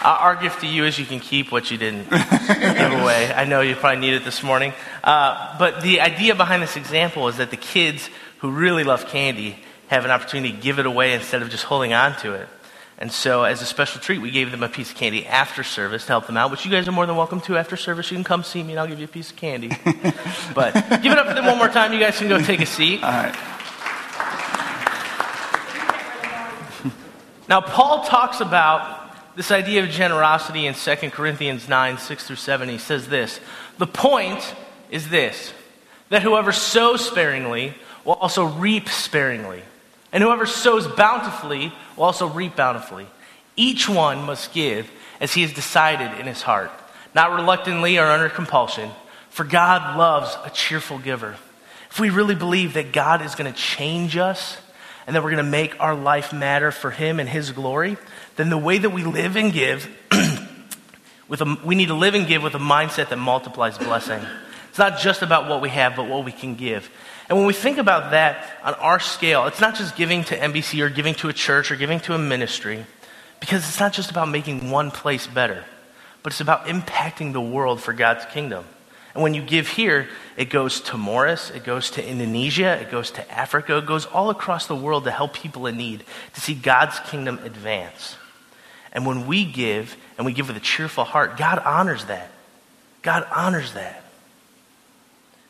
Uh, 0.03 0.17
our 0.19 0.35
gift 0.35 0.59
to 0.59 0.67
you 0.67 0.83
is 0.83 0.99
you 0.99 1.05
can 1.05 1.21
keep 1.21 1.49
what 1.49 1.71
you 1.71 1.77
didn't 1.77 2.09
give 2.09 2.19
away. 3.01 3.31
I 3.33 3.45
know 3.45 3.61
you 3.61 3.73
probably 3.73 4.01
need 4.01 4.15
it 4.15 4.25
this 4.25 4.43
morning. 4.43 4.73
Uh, 5.01 5.57
but 5.57 5.81
the 5.81 6.01
idea 6.01 6.35
behind 6.35 6.61
this 6.61 6.75
example 6.75 7.29
is 7.29 7.37
that 7.37 7.51
the 7.51 7.57
kids 7.57 8.09
who 8.39 8.51
really 8.51 8.83
love 8.83 9.07
candy 9.07 9.55
have 9.87 10.03
an 10.03 10.11
opportunity 10.11 10.53
to 10.53 10.61
give 10.61 10.77
it 10.77 10.85
away 10.85 11.13
instead 11.13 11.41
of 11.41 11.49
just 11.49 11.63
holding 11.63 11.93
on 11.93 12.17
to 12.17 12.33
it. 12.33 12.49
And 12.97 13.13
so, 13.13 13.43
as 13.43 13.61
a 13.61 13.65
special 13.65 14.01
treat, 14.01 14.19
we 14.19 14.29
gave 14.29 14.51
them 14.51 14.61
a 14.61 14.67
piece 14.67 14.91
of 14.91 14.97
candy 14.97 15.25
after 15.25 15.63
service 15.63 16.03
to 16.03 16.09
help 16.09 16.27
them 16.27 16.35
out, 16.35 16.51
which 16.51 16.65
you 16.65 16.71
guys 16.71 16.85
are 16.85 16.91
more 16.91 17.05
than 17.05 17.15
welcome 17.15 17.39
to 17.41 17.57
after 17.57 17.77
service. 17.77 18.11
You 18.11 18.17
can 18.17 18.25
come 18.25 18.43
see 18.43 18.61
me 18.61 18.73
and 18.73 18.81
I'll 18.81 18.87
give 18.87 18.99
you 18.99 19.05
a 19.05 19.07
piece 19.07 19.31
of 19.31 19.37
candy. 19.37 19.69
but 20.53 20.73
give 21.01 21.13
it 21.13 21.17
up 21.17 21.27
for 21.27 21.33
them 21.33 21.45
one 21.45 21.57
more 21.57 21.69
time. 21.69 21.93
You 21.93 21.99
guys 21.99 22.17
can 22.17 22.27
go 22.27 22.41
take 22.41 22.59
a 22.59 22.65
seat. 22.65 23.01
All 23.01 23.09
right. 23.09 23.33
Now, 27.47 27.61
Paul 27.61 28.03
talks 28.03 28.41
about 28.41 29.02
this 29.35 29.51
idea 29.51 29.83
of 29.83 29.89
generosity 29.89 30.65
in 30.67 30.73
2 30.73 30.95
Corinthians 31.09 31.67
9 31.67 31.97
6 31.97 32.27
through 32.27 32.35
7. 32.35 32.69
He 32.69 32.77
says 32.77 33.07
this 33.07 33.39
The 33.77 33.87
point 33.87 34.55
is 34.89 35.09
this 35.09 35.53
that 36.09 36.21
whoever 36.21 36.51
sows 36.51 37.05
sparingly 37.05 37.73
will 38.05 38.13
also 38.13 38.45
reap 38.45 38.89
sparingly, 38.89 39.63
and 40.11 40.23
whoever 40.23 40.45
sows 40.45 40.87
bountifully 40.87 41.73
will 41.95 42.03
also 42.03 42.27
reap 42.27 42.55
bountifully. 42.55 43.07
Each 43.55 43.87
one 43.87 44.23
must 44.23 44.53
give 44.53 44.89
as 45.19 45.33
he 45.33 45.41
has 45.41 45.53
decided 45.53 46.19
in 46.19 46.27
his 46.27 46.41
heart, 46.41 46.71
not 47.15 47.33
reluctantly 47.33 47.97
or 47.97 48.05
under 48.05 48.29
compulsion, 48.29 48.91
for 49.29 49.43
God 49.43 49.97
loves 49.97 50.37
a 50.43 50.49
cheerful 50.49 50.99
giver. 50.99 51.35
If 51.89 51.99
we 51.99 52.09
really 52.09 52.35
believe 52.35 52.73
that 52.73 52.91
God 52.91 53.21
is 53.21 53.35
going 53.35 53.51
to 53.51 53.57
change 53.57 54.17
us, 54.17 54.57
and 55.05 55.15
that 55.15 55.23
we're 55.23 55.31
going 55.31 55.43
to 55.43 55.51
make 55.51 55.79
our 55.79 55.95
life 55.95 56.31
matter 56.33 56.71
for 56.71 56.91
Him 56.91 57.19
and 57.19 57.27
His 57.27 57.51
glory, 57.51 57.97
then 58.35 58.49
the 58.49 58.57
way 58.57 58.77
that 58.77 58.89
we 58.89 59.03
live 59.03 59.35
and 59.35 59.53
give, 59.53 59.89
with 61.27 61.41
a, 61.41 61.57
we 61.63 61.75
need 61.75 61.87
to 61.87 61.93
live 61.93 62.15
and 62.15 62.27
give 62.27 62.43
with 62.43 62.55
a 62.55 62.59
mindset 62.59 63.09
that 63.09 63.17
multiplies 63.17 63.77
blessing. 63.77 64.21
It's 64.69 64.79
not 64.79 64.97
just 64.97 65.21
about 65.21 65.47
what 65.47 65.61
we 65.61 65.69
have, 65.69 65.95
but 65.95 66.07
what 66.07 66.25
we 66.25 66.31
can 66.31 66.55
give. 66.55 66.89
And 67.29 67.37
when 67.37 67.47
we 67.47 67.53
think 67.53 67.77
about 67.77 68.11
that 68.11 68.57
on 68.63 68.73
our 68.75 68.99
scale, 68.99 69.45
it's 69.45 69.61
not 69.61 69.75
just 69.75 69.95
giving 69.95 70.23
to 70.25 70.37
NBC 70.37 70.81
or 70.81 70.89
giving 70.89 71.13
to 71.15 71.29
a 71.29 71.33
church 71.33 71.71
or 71.71 71.75
giving 71.75 71.99
to 72.01 72.15
a 72.15 72.17
ministry, 72.17 72.85
because 73.39 73.67
it's 73.67 73.79
not 73.79 73.93
just 73.93 74.09
about 74.09 74.29
making 74.29 74.71
one 74.71 74.89
place 74.89 75.27
better, 75.27 75.63
but 76.23 76.33
it's 76.33 76.41
about 76.41 76.65
impacting 76.65 77.33
the 77.33 77.41
world 77.41 77.81
for 77.81 77.93
God's 77.93 78.25
kingdom. 78.25 78.65
And 79.13 79.21
when 79.21 79.35
you 79.35 79.43
give 79.43 79.67
here, 79.67 80.09
it 80.37 80.49
goes 80.49 80.81
to 80.81 80.97
Morris, 80.97 81.51
it 81.51 81.63
goes 81.63 81.91
to 81.91 82.05
Indonesia, 82.05 82.79
it 82.81 82.89
goes 82.89 83.11
to 83.11 83.31
Africa, 83.31 83.77
it 83.77 83.85
goes 83.85 84.07
all 84.07 84.31
across 84.31 84.65
the 84.65 84.75
world 84.75 85.03
to 85.03 85.11
help 85.11 85.33
people 85.33 85.67
in 85.67 85.77
need, 85.77 86.03
to 86.33 86.41
see 86.41 86.55
God's 86.55 86.99
kingdom 87.01 87.39
advance. 87.43 88.17
And 88.93 89.06
when 89.06 89.25
we 89.25 89.43
give, 89.43 89.97
and 90.17 90.25
we 90.25 90.34
give 90.34 90.47
with 90.47 90.58
a 90.58 90.62
cheerful 90.62 91.03
heart, 91.03 91.36
God 91.36 91.60
honors 91.60 92.06
that. 92.06 92.29
God 93.01 93.27
honors 93.36 93.73
that. 93.73 94.03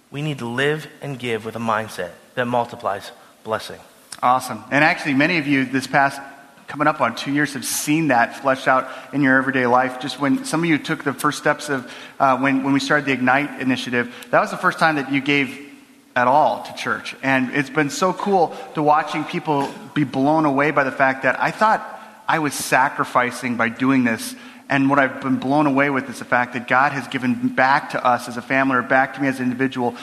We 0.10 0.21
need 0.21 0.39
to 0.39 0.47
live 0.47 0.88
and 1.01 1.19
give 1.19 1.43
with 1.45 1.56
a 1.56 1.60
mindset 1.60 2.12
that 2.36 2.45
multiplies 2.45 3.12
blessing. 3.43 3.79
Awesome. 4.21 4.63
And 4.71 4.84
actually, 4.84 5.15
many 5.15 5.38
of 5.38 5.47
you 5.47 5.65
this 5.65 5.86
past 5.86 6.21
coming 6.67 6.88
up 6.88 7.01
on 7.01 7.15
two 7.15 7.32
years 7.32 7.53
have 7.53 7.65
seen 7.65 8.08
that 8.08 8.38
fleshed 8.38 8.67
out 8.67 8.89
in 9.13 9.21
your 9.21 9.38
everyday 9.38 9.67
life. 9.67 9.99
Just 9.99 10.19
when 10.19 10.45
some 10.45 10.63
of 10.63 10.69
you 10.69 10.77
took 10.77 11.03
the 11.03 11.13
first 11.13 11.38
steps 11.38 11.69
of 11.69 11.91
uh, 12.19 12.38
when, 12.38 12.63
when 12.63 12.73
we 12.73 12.79
started 12.79 13.06
the 13.06 13.12
Ignite 13.12 13.60
initiative, 13.60 14.15
that 14.32 14.39
was 14.39 14.51
the 14.51 14.58
first 14.58 14.79
time 14.79 14.95
that 14.95 15.12
you 15.12 15.19
gave 15.19 15.69
at 16.15 16.27
all 16.27 16.63
to 16.63 16.73
church. 16.75 17.15
And 17.21 17.51
it's 17.51 17.69
been 17.69 17.89
so 17.89 18.13
cool 18.13 18.56
to 18.75 18.84
watching 18.84 19.23
people 19.25 19.69
be 19.93 20.03
blown 20.03 20.45
away 20.45 20.71
by 20.71 20.84
the 20.84 20.91
fact 20.91 21.23
that 21.23 21.41
I 21.41 21.51
thought 21.51 21.92
I 22.27 22.39
was 22.39 22.53
sacrificing 22.53 23.57
by 23.57 23.69
doing 23.69 24.03
this. 24.03 24.36
And 24.69 24.89
what 24.89 24.97
I've 24.97 25.21
been 25.21 25.38
blown 25.38 25.67
away 25.67 25.89
with 25.89 26.09
is 26.09 26.19
the 26.19 26.25
fact 26.25 26.53
that 26.53 26.67
God 26.67 26.93
has 26.93 27.07
given 27.07 27.49
back 27.49 27.91
to 27.91 28.05
us 28.05 28.27
as 28.27 28.38
a 28.38 28.41
family 28.41 28.77
or 28.77 28.81
back 28.81 29.15
to 29.15 29.21
me 29.21 29.27
as 29.27 29.39
an 29.39 29.45
individual 29.45 29.95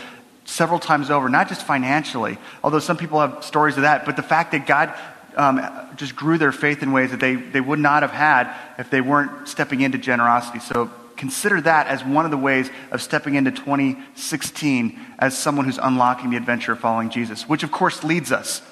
several 0.44 0.78
times 0.78 1.11
over, 1.11 1.28
not 1.28 1.48
just 1.48 1.62
financially, 1.62 2.37
although 2.62 2.78
some 2.78 2.96
people 2.96 3.20
have 3.20 3.44
stories 3.44 3.76
of 3.76 3.83
that, 3.83 4.04
but 4.04 4.16
the 4.16 4.22
fact 4.22 4.52
that 4.52 4.66
God 4.66 4.92
um, 5.37 5.61
just 5.96 6.16
grew 6.16 6.38
their 6.38 6.52
faith 6.52 6.83
in 6.83 6.92
ways 6.92 7.12
that 7.12 7.20
they, 7.20 7.37
they 7.37 7.61
would 7.61 7.78
not 7.78 8.02
have 8.02 8.11
had 8.11 8.52
if 8.78 8.90
they 8.90 9.00
weren't 9.00 9.48
stepping 9.48 9.80
into 9.80 9.96
generosity. 9.96 10.59
So 10.59 10.90
consider 11.16 11.61
that 11.61 11.87
as 11.87 12.04
one 12.04 12.24
of 12.24 12.30
the 12.30 12.37
ways 12.37 12.68
of 12.90 13.00
stepping 13.00 13.35
into 13.35 13.50
2016 13.50 14.98
as 15.18 15.38
someone 15.38 15.66
who's 15.66 15.78
unlocking 15.78 16.30
the 16.30 16.37
adventure 16.37 16.72
of 16.72 16.80
following 16.80 17.11
Jesus, 17.11 17.48
which 17.48 17.62
of 17.62 17.70
course 17.70 18.02
leads 18.02 18.33
us 18.33 18.62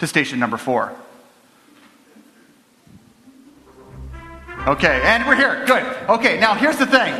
to 0.00 0.06
station 0.06 0.38
number 0.38 0.56
four. 0.56 0.94
Okay, 4.66 5.00
and 5.04 5.26
we're 5.26 5.36
here. 5.36 5.64
Good. 5.64 5.82
Okay, 6.10 6.38
now 6.38 6.54
here's 6.54 6.76
the 6.76 6.84
thing. 6.84 7.14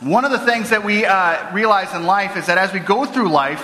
One 0.00 0.24
of 0.24 0.32
the 0.32 0.40
things 0.40 0.70
that 0.70 0.84
we 0.84 1.04
uh, 1.04 1.54
realize 1.54 1.94
in 1.94 2.04
life 2.04 2.36
is 2.36 2.46
that 2.46 2.58
as 2.58 2.72
we 2.72 2.80
go 2.80 3.04
through 3.04 3.28
life, 3.28 3.62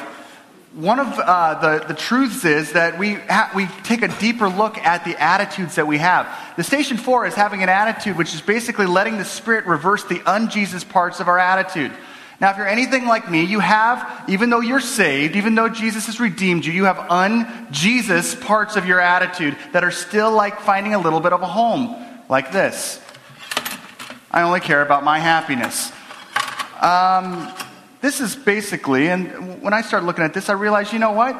one 0.75 1.01
of 1.01 1.09
uh, 1.19 1.55
the, 1.61 1.87
the 1.87 1.95
truths 1.95 2.45
is 2.45 2.75
that 2.75 2.97
we, 2.97 3.15
ha- 3.15 3.51
we 3.53 3.67
take 3.83 4.03
a 4.03 4.09
deeper 4.21 4.49
look 4.49 4.79
at 4.79 5.05
the 5.05 5.21
attitudes 5.21 5.75
that 5.75 5.89
we 5.89 5.99
have. 5.99 6.29
The 6.57 6.63
station 6.63 6.99
four 6.99 7.27
is 7.27 7.35
having 7.35 7.65
an 7.65 7.69
attitude 7.69 8.17
which 8.17 8.33
is 8.33 8.41
basically 8.41 8.87
letting 8.87 9.19
the 9.19 9.25
Spirit 9.25 9.67
reverse 9.67 10.05
the 10.05 10.23
un-Jesus 10.25 10.85
parts 10.85 11.19
of 11.19 11.27
our 11.27 11.39
attitude. 11.39 11.91
Now, 12.41 12.53
if 12.53 12.59
you're 12.59 12.69
anything 12.69 13.07
like 13.07 13.29
me, 13.29 13.43
you 13.43 13.59
have, 13.59 14.25
even 14.29 14.51
though 14.51 14.61
you're 14.61 14.79
saved, 14.79 15.35
even 15.35 15.57
though 15.57 15.69
Jesus 15.69 16.07
has 16.07 16.21
redeemed 16.21 16.65
you, 16.65 16.73
you 16.73 16.85
have 16.85 17.11
un-Jesus 17.11 18.37
parts 18.37 18.77
of 18.77 18.87
your 18.87 19.01
attitude 19.01 19.57
that 19.73 19.83
are 19.83 19.91
still 19.91 20.31
like 20.31 20.61
finding 20.61 20.95
a 20.95 20.99
little 21.01 21.19
bit 21.19 21.33
of 21.33 21.43
a 21.43 21.47
home, 21.47 22.05
like 22.29 22.53
this. 22.53 23.01
I 24.31 24.43
only 24.43 24.61
care 24.61 24.83
about 24.83 25.05
my 25.05 25.19
happiness. 25.19 25.93
Um, 26.81 27.53
this 28.01 28.21
is 28.21 28.37
basically, 28.37 29.09
and 29.09 29.63
when 29.63 29.73
I 29.73 29.81
started 29.81 30.07
looking 30.07 30.25
at 30.25 30.35
this, 30.35 30.49
I 30.49 30.53
realized, 30.53 30.93
you 30.93 30.99
know 30.99 31.13
what? 31.13 31.35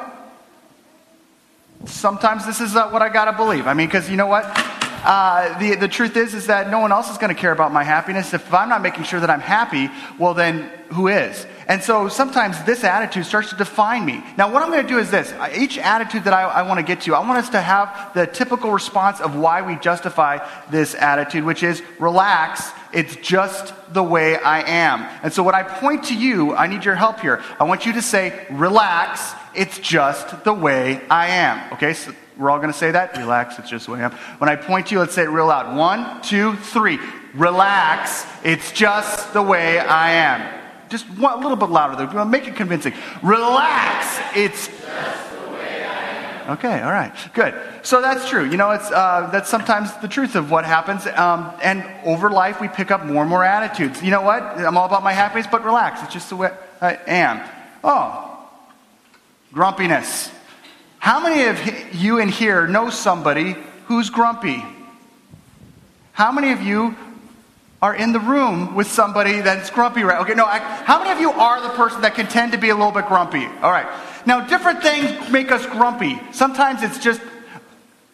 Sometimes 1.85 2.45
this 2.45 2.59
is 2.59 2.75
uh, 2.75 2.89
what 2.89 3.01
I 3.01 3.09
got 3.09 3.25
to 3.25 3.33
believe. 3.33 3.67
I 3.67 3.73
mean, 3.73 3.87
because 3.87 4.09
you 4.09 4.17
know 4.17 4.27
what? 4.27 4.43
Uh, 5.01 5.57
the, 5.59 5.75
the 5.75 5.87
truth 5.87 6.17
is, 6.17 6.33
is 6.33 6.47
that 6.47 6.69
no 6.69 6.79
one 6.79 6.91
else 6.91 7.09
is 7.09 7.17
to 7.33 7.39
care 7.39 7.53
about 7.53 7.71
my 7.71 7.83
happiness. 7.83 8.33
If 8.33 8.53
I'm 8.53 8.67
not 8.67 8.81
making 8.81 9.05
sure 9.05 9.21
that 9.21 9.29
I'm 9.29 9.39
happy, 9.39 9.89
well, 10.17 10.33
then 10.33 10.69
who 10.91 11.07
is? 11.07 11.45
And 11.69 11.83
so 11.83 12.07
sometimes 12.07 12.61
this 12.63 12.83
attitude 12.83 13.27
starts 13.27 13.51
to 13.51 13.55
define 13.55 14.03
me. 14.03 14.23
Now, 14.37 14.51
what 14.51 14.63
I'm 14.63 14.71
going 14.71 14.81
to 14.81 14.87
do 14.87 14.97
is 14.97 15.11
this. 15.11 15.31
Each 15.55 15.77
attitude 15.77 16.23
that 16.23 16.33
I, 16.33 16.41
I 16.41 16.61
want 16.63 16.79
to 16.79 16.83
get 16.83 17.01
to, 17.01 17.13
I 17.13 17.19
want 17.19 17.37
us 17.37 17.49
to 17.49 17.61
have 17.61 18.11
the 18.15 18.25
typical 18.25 18.71
response 18.71 19.21
of 19.21 19.35
why 19.35 19.61
we 19.61 19.75
justify 19.75 20.39
this 20.71 20.95
attitude, 20.95 21.43
which 21.43 21.61
is 21.61 21.83
relax. 21.99 22.71
It's 22.91 23.15
just 23.17 23.71
the 23.93 24.01
way 24.01 24.35
I 24.35 24.67
am. 24.67 25.01
And 25.21 25.31
so 25.31 25.43
when 25.43 25.53
I 25.53 25.61
point 25.61 26.05
to 26.05 26.15
you, 26.15 26.55
I 26.55 26.65
need 26.65 26.83
your 26.83 26.95
help 26.95 27.19
here. 27.19 27.43
I 27.59 27.65
want 27.65 27.85
you 27.85 27.93
to 27.93 28.01
say, 28.01 28.47
relax. 28.49 29.31
It's 29.53 29.77
just 29.77 30.43
the 30.43 30.53
way 30.53 30.99
I 31.07 31.27
am. 31.27 31.73
Okay? 31.73 31.93
So 31.93 32.15
we're 32.35 32.49
all 32.49 32.57
going 32.57 32.73
to 32.73 32.77
say 32.77 32.89
that. 32.89 33.15
Relax. 33.15 33.59
It's 33.59 33.69
just 33.69 33.85
the 33.85 33.91
way 33.91 33.99
I 33.99 34.05
am. 34.05 34.11
When 34.39 34.49
I 34.49 34.55
point 34.55 34.87
to 34.87 34.95
you, 34.95 35.01
let's 35.01 35.13
say 35.13 35.21
it 35.21 35.29
real 35.29 35.45
loud. 35.45 35.77
One, 35.77 36.19
two, 36.23 36.55
three. 36.55 36.97
Relax. 37.35 38.25
It's 38.43 38.71
just 38.71 39.33
the 39.33 39.43
way 39.43 39.77
I 39.77 40.13
am. 40.13 40.58
Just 40.89 41.05
a 41.07 41.37
little 41.37 41.55
bit 41.55 41.69
louder 41.69 42.05
though. 42.05 42.25
Make 42.25 42.47
it 42.47 42.55
convincing. 42.55 42.93
Relax. 43.21 44.19
It's 44.35 44.69
Okay, 46.49 46.81
all 46.81 46.91
right, 46.91 47.13
good. 47.35 47.53
So 47.83 48.01
that's 48.01 48.27
true. 48.27 48.43
You 48.43 48.57
know, 48.57 48.71
it's 48.71 48.89
uh, 48.89 49.29
that's 49.31 49.47
sometimes 49.47 49.95
the 49.97 50.07
truth 50.07 50.35
of 50.35 50.49
what 50.49 50.65
happens. 50.65 51.05
Um, 51.05 51.51
and 51.61 51.85
over 52.05 52.31
life, 52.31 52.59
we 52.59 52.67
pick 52.67 52.89
up 52.89 53.05
more 53.05 53.21
and 53.21 53.29
more 53.29 53.43
attitudes. 53.43 54.01
You 54.01 54.09
know 54.09 54.23
what? 54.23 54.41
I'm 54.41 54.75
all 54.75 54.87
about 54.87 55.03
my 55.03 55.13
happiness, 55.13 55.45
but 55.49 55.63
relax. 55.63 56.01
It's 56.01 56.11
just 56.11 56.29
the 56.29 56.37
way 56.37 56.51
I 56.81 56.97
am. 57.05 57.47
Oh, 57.83 58.49
grumpiness. 59.53 60.31
How 60.97 61.21
many 61.21 61.43
of 61.43 61.93
you 61.93 62.17
in 62.17 62.29
here 62.29 62.65
know 62.65 62.89
somebody 62.89 63.55
who's 63.85 64.09
grumpy? 64.09 64.65
How 66.13 66.31
many 66.31 66.51
of 66.51 66.63
you 66.63 66.97
are 67.81 67.95
in 67.95 68.11
the 68.11 68.19
room 68.19 68.75
with 68.75 68.87
somebody 68.87 69.39
that's 69.39 69.69
grumpy, 69.69 70.03
right? 70.03 70.21
Okay, 70.21 70.33
no, 70.33 70.45
I, 70.45 70.59
how 70.59 70.99
many 70.99 71.11
of 71.11 71.19
you 71.19 71.31
are 71.31 71.61
the 71.61 71.69
person 71.69 72.01
that 72.01 72.15
can 72.15 72.27
tend 72.27 72.51
to 72.51 72.57
be 72.57 72.69
a 72.69 72.75
little 72.75 72.91
bit 72.91 73.07
grumpy? 73.07 73.45
All 73.45 73.71
right. 73.71 73.87
Now, 74.25 74.45
different 74.45 74.81
things 74.81 75.29
make 75.31 75.51
us 75.51 75.65
grumpy. 75.65 76.19
Sometimes 76.31 76.83
it's 76.83 76.99
just 76.99 77.21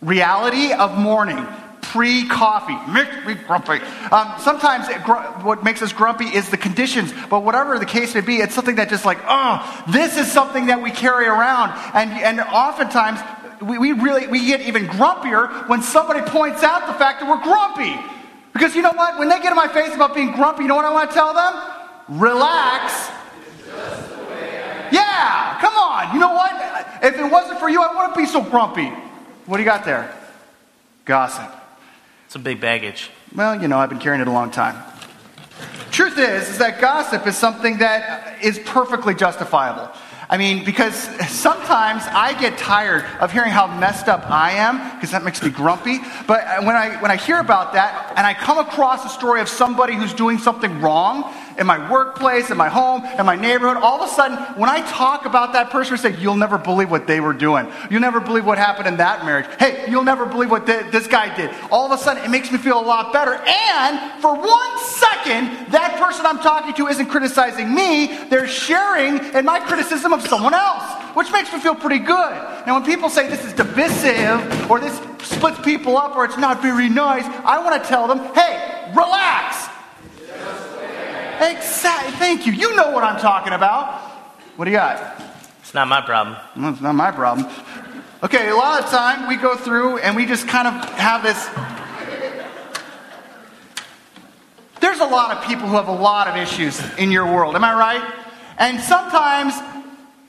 reality 0.01 0.71
of 0.71 0.97
morning, 0.99 1.47
pre 1.81 2.27
coffee, 2.27 2.77
makes 2.91 3.25
me 3.25 3.33
grumpy. 3.33 3.83
Um, 4.11 4.35
sometimes 4.39 4.87
it, 4.87 4.97
what 5.43 5.63
makes 5.63 5.81
us 5.81 5.91
grumpy 5.93 6.25
is 6.25 6.49
the 6.49 6.57
conditions, 6.57 7.11
but 7.31 7.43
whatever 7.43 7.79
the 7.79 7.87
case 7.87 8.13
may 8.13 8.21
be, 8.21 8.37
it's 8.37 8.53
something 8.53 8.75
that 8.75 8.89
just 8.89 9.03
like, 9.03 9.17
oh, 9.25 9.83
this 9.89 10.15
is 10.17 10.31
something 10.31 10.67
that 10.67 10.83
we 10.83 10.91
carry 10.91 11.25
around. 11.25 11.71
And, 11.95 12.11
and 12.11 12.39
oftentimes, 12.39 13.19
we, 13.61 13.79
we 13.79 13.93
really 13.93 14.27
we 14.27 14.45
get 14.45 14.61
even 14.61 14.85
grumpier 14.85 15.67
when 15.67 15.81
somebody 15.81 16.21
points 16.21 16.61
out 16.61 16.85
the 16.85 16.93
fact 16.93 17.21
that 17.21 17.29
we're 17.29 17.41
grumpy. 17.41 18.14
Because 18.55 18.73
you 18.73 18.81
know 18.81 18.93
what? 18.93 19.19
When 19.19 19.27
they 19.27 19.41
get 19.41 19.51
in 19.51 19.57
my 19.57 19.67
face 19.67 19.93
about 19.93 20.15
being 20.15 20.31
grumpy, 20.31 20.61
you 20.61 20.69
know 20.69 20.77
what 20.77 20.85
I 20.85 20.93
want 20.93 21.09
to 21.09 21.13
tell 21.13 21.33
them? 21.33 22.21
Relax. 22.21 23.09
Yeah, 24.93 25.57
come 25.59 25.73
on. 25.75 26.13
You 26.13 26.21
know 26.21 26.33
what? 26.33 26.53
If 27.03 27.19
it 27.19 27.29
wasn't 27.29 27.59
for 27.59 27.67
you, 27.67 27.81
I 27.81 27.93
wouldn't 27.93 28.15
be 28.15 28.25
so 28.25 28.41
grumpy. 28.41 28.87
What 29.45 29.57
do 29.57 29.63
you 29.63 29.67
got 29.67 29.83
there? 29.83 30.09
Gossip. 31.03 31.53
It's 32.27 32.35
a 32.35 32.39
big 32.39 32.61
baggage. 32.61 33.09
Well, 33.35 33.61
you 33.61 33.67
know, 33.67 33.77
I've 33.77 33.89
been 33.89 33.99
carrying 33.99 34.21
it 34.21 34.27
a 34.29 34.31
long 34.31 34.51
time. 34.51 34.81
Truth 35.91 36.17
is, 36.17 36.51
is 36.51 36.57
that 36.59 36.79
gossip 36.79 37.27
is 37.27 37.35
something 37.35 37.79
that 37.79 38.41
is 38.41 38.57
perfectly 38.59 39.15
justifiable. 39.15 39.91
I 40.29 40.37
mean, 40.37 40.65
because 40.65 40.95
sometimes 41.29 42.03
I 42.07 42.35
get 42.39 42.57
tired 42.57 43.05
of 43.19 43.31
hearing 43.31 43.51
how 43.51 43.67
messed 43.67 44.07
up 44.07 44.29
I 44.29 44.53
am, 44.53 44.95
because 44.95 45.11
that 45.11 45.23
makes 45.23 45.41
me 45.43 45.49
grumpy. 45.49 45.99
But 46.27 46.63
when 46.63 46.75
I, 46.75 46.99
when 47.01 47.11
I 47.11 47.15
hear 47.15 47.39
about 47.39 47.73
that, 47.73 48.13
and 48.17 48.25
I 48.25 48.33
come 48.33 48.57
across 48.57 49.05
a 49.05 49.09
story 49.09 49.41
of 49.41 49.49
somebody 49.49 49.95
who's 49.95 50.13
doing 50.13 50.37
something 50.39 50.81
wrong, 50.81 51.31
in 51.57 51.65
my 51.65 51.89
workplace, 51.91 52.51
in 52.51 52.57
my 52.57 52.69
home, 52.69 53.05
in 53.17 53.25
my 53.25 53.35
neighborhood, 53.35 53.77
all 53.77 54.01
of 54.01 54.09
a 54.09 54.13
sudden, 54.13 54.37
when 54.59 54.69
I 54.69 54.81
talk 54.89 55.25
about 55.25 55.53
that 55.53 55.69
person, 55.69 55.93
I 55.93 55.97
say, 55.97 56.15
You'll 56.17 56.35
never 56.35 56.57
believe 56.57 56.91
what 56.91 57.07
they 57.07 57.19
were 57.19 57.33
doing. 57.33 57.67
You'll 57.89 58.01
never 58.01 58.19
believe 58.19 58.45
what 58.45 58.57
happened 58.57 58.87
in 58.87 58.97
that 58.97 59.25
marriage. 59.25 59.45
Hey, 59.59 59.85
you'll 59.89 60.03
never 60.03 60.25
believe 60.25 60.51
what 60.51 60.65
th- 60.65 60.91
this 60.91 61.07
guy 61.07 61.35
did. 61.35 61.51
All 61.71 61.91
of 61.91 61.97
a 61.97 62.01
sudden, 62.01 62.23
it 62.23 62.29
makes 62.29 62.51
me 62.51 62.57
feel 62.57 62.79
a 62.79 62.85
lot 62.85 63.13
better. 63.13 63.33
And 63.33 64.21
for 64.21 64.35
one 64.35 64.79
second, 64.79 65.71
that 65.71 65.99
person 66.01 66.25
I'm 66.25 66.39
talking 66.39 66.73
to 66.75 66.87
isn't 66.87 67.07
criticizing 67.07 67.73
me, 67.73 68.27
they're 68.29 68.47
sharing 68.47 69.17
in 69.33 69.45
my 69.45 69.59
criticism 69.59 70.13
of 70.13 70.25
someone 70.27 70.53
else, 70.53 70.83
which 71.15 71.31
makes 71.31 71.51
me 71.51 71.59
feel 71.59 71.75
pretty 71.75 71.99
good. 71.99 72.31
Now, 72.65 72.75
when 72.79 72.85
people 72.85 73.09
say 73.09 73.27
this 73.27 73.43
is 73.45 73.53
divisive 73.53 74.69
or 74.69 74.79
this 74.79 74.99
splits 75.23 75.59
people 75.61 75.97
up 75.97 76.15
or 76.15 76.25
it's 76.25 76.37
not 76.37 76.61
very 76.61 76.89
nice, 76.89 77.25
I 77.45 77.63
want 77.63 77.81
to 77.81 77.87
tell 77.87 78.07
them, 78.07 78.19
Hey, 78.33 78.91
relax. 78.95 79.74
Exactly. 81.41 82.11
Thank 82.13 82.45
you. 82.45 82.53
You 82.53 82.75
know 82.75 82.91
what 82.91 83.03
I'm 83.03 83.19
talking 83.19 83.53
about. 83.53 84.01
What 84.55 84.65
do 84.65 84.71
you 84.71 84.77
got? 84.77 85.21
It's 85.59 85.73
not 85.73 85.87
my 85.87 86.01
problem. 86.01 86.37
It's 86.73 86.81
not 86.81 86.95
my 86.95 87.11
problem. 87.11 87.49
Okay, 88.23 88.49
a 88.49 88.55
lot 88.55 88.81
of 88.81 88.89
time 88.89 89.27
we 89.27 89.35
go 89.35 89.55
through 89.55 89.97
and 89.97 90.15
we 90.15 90.25
just 90.25 90.47
kind 90.47 90.67
of 90.67 90.73
have 90.91 91.21
this. 91.21 91.49
There's 94.79 94.99
a 94.99 95.05
lot 95.05 95.35
of 95.35 95.43
people 95.45 95.67
who 95.67 95.75
have 95.75 95.87
a 95.87 95.91
lot 95.91 96.27
of 96.27 96.35
issues 96.35 96.81
in 96.97 97.11
your 97.11 97.25
world. 97.25 97.55
Am 97.55 97.63
I 97.63 97.73
right? 97.73 98.13
And 98.57 98.79
sometimes 98.79 99.53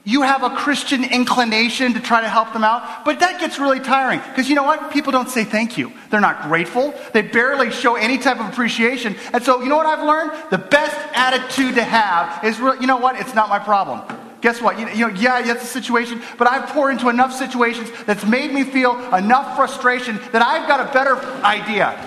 you 0.07 0.23
have 0.23 0.45
a 0.45 0.51
Christian 0.51 1.03
inclination 1.03 1.93
to 1.95 2.01
try 2.01 2.21
to 2.21 2.29
help 2.29 2.53
them 2.53 2.63
out, 2.63 3.05
but 3.05 3.19
that 3.19 3.41
gets 3.41 3.59
really 3.59 3.81
tiring 3.81 4.21
because 4.21 4.49
you 4.49 4.55
know 4.55 4.63
what? 4.63 4.93
People 4.93 5.11
don't 5.11 5.29
say 5.29 5.43
thank 5.43 5.77
you. 5.77 5.93
They're 6.11 6.21
not 6.21 6.43
grateful. 6.43 6.95
They 7.13 7.23
barely 7.23 7.73
show 7.73 7.97
any 7.97 8.17
type 8.17 8.39
of 8.39 8.47
appreciation. 8.47 9.17
And 9.33 9.43
so, 9.43 9.61
you 9.61 9.69
know 9.69 9.77
what 9.77 9.87
I've 9.87 10.07
learned? 10.07 10.31
The 10.51 10.59
best 10.59 10.97
attitude 11.13 11.75
to 11.75 11.83
have 11.83 12.45
is, 12.45 12.57
you 12.59 12.87
know 12.87 12.99
what? 12.99 13.21
It's 13.21 13.35
not 13.35 13.49
my 13.49 13.59
problem. 13.59 14.01
Guess 14.43 14.63
what? 14.63 14.79
You, 14.79 14.89
you 14.91 15.09
know, 15.09 15.15
yeah, 15.19 15.43
that's 15.43 15.65
a 15.65 15.67
situation, 15.67 16.23
but 16.39 16.47
I've 16.47 16.69
poured 16.69 16.93
into 16.93 17.09
enough 17.09 17.33
situations 17.33 17.91
that's 18.05 18.25
made 18.25 18.53
me 18.53 18.63
feel 18.63 19.13
enough 19.13 19.57
frustration 19.57 20.21
that 20.31 20.41
I've 20.41 20.69
got 20.69 20.89
a 20.89 20.93
better 20.93 21.17
idea. 21.43 21.99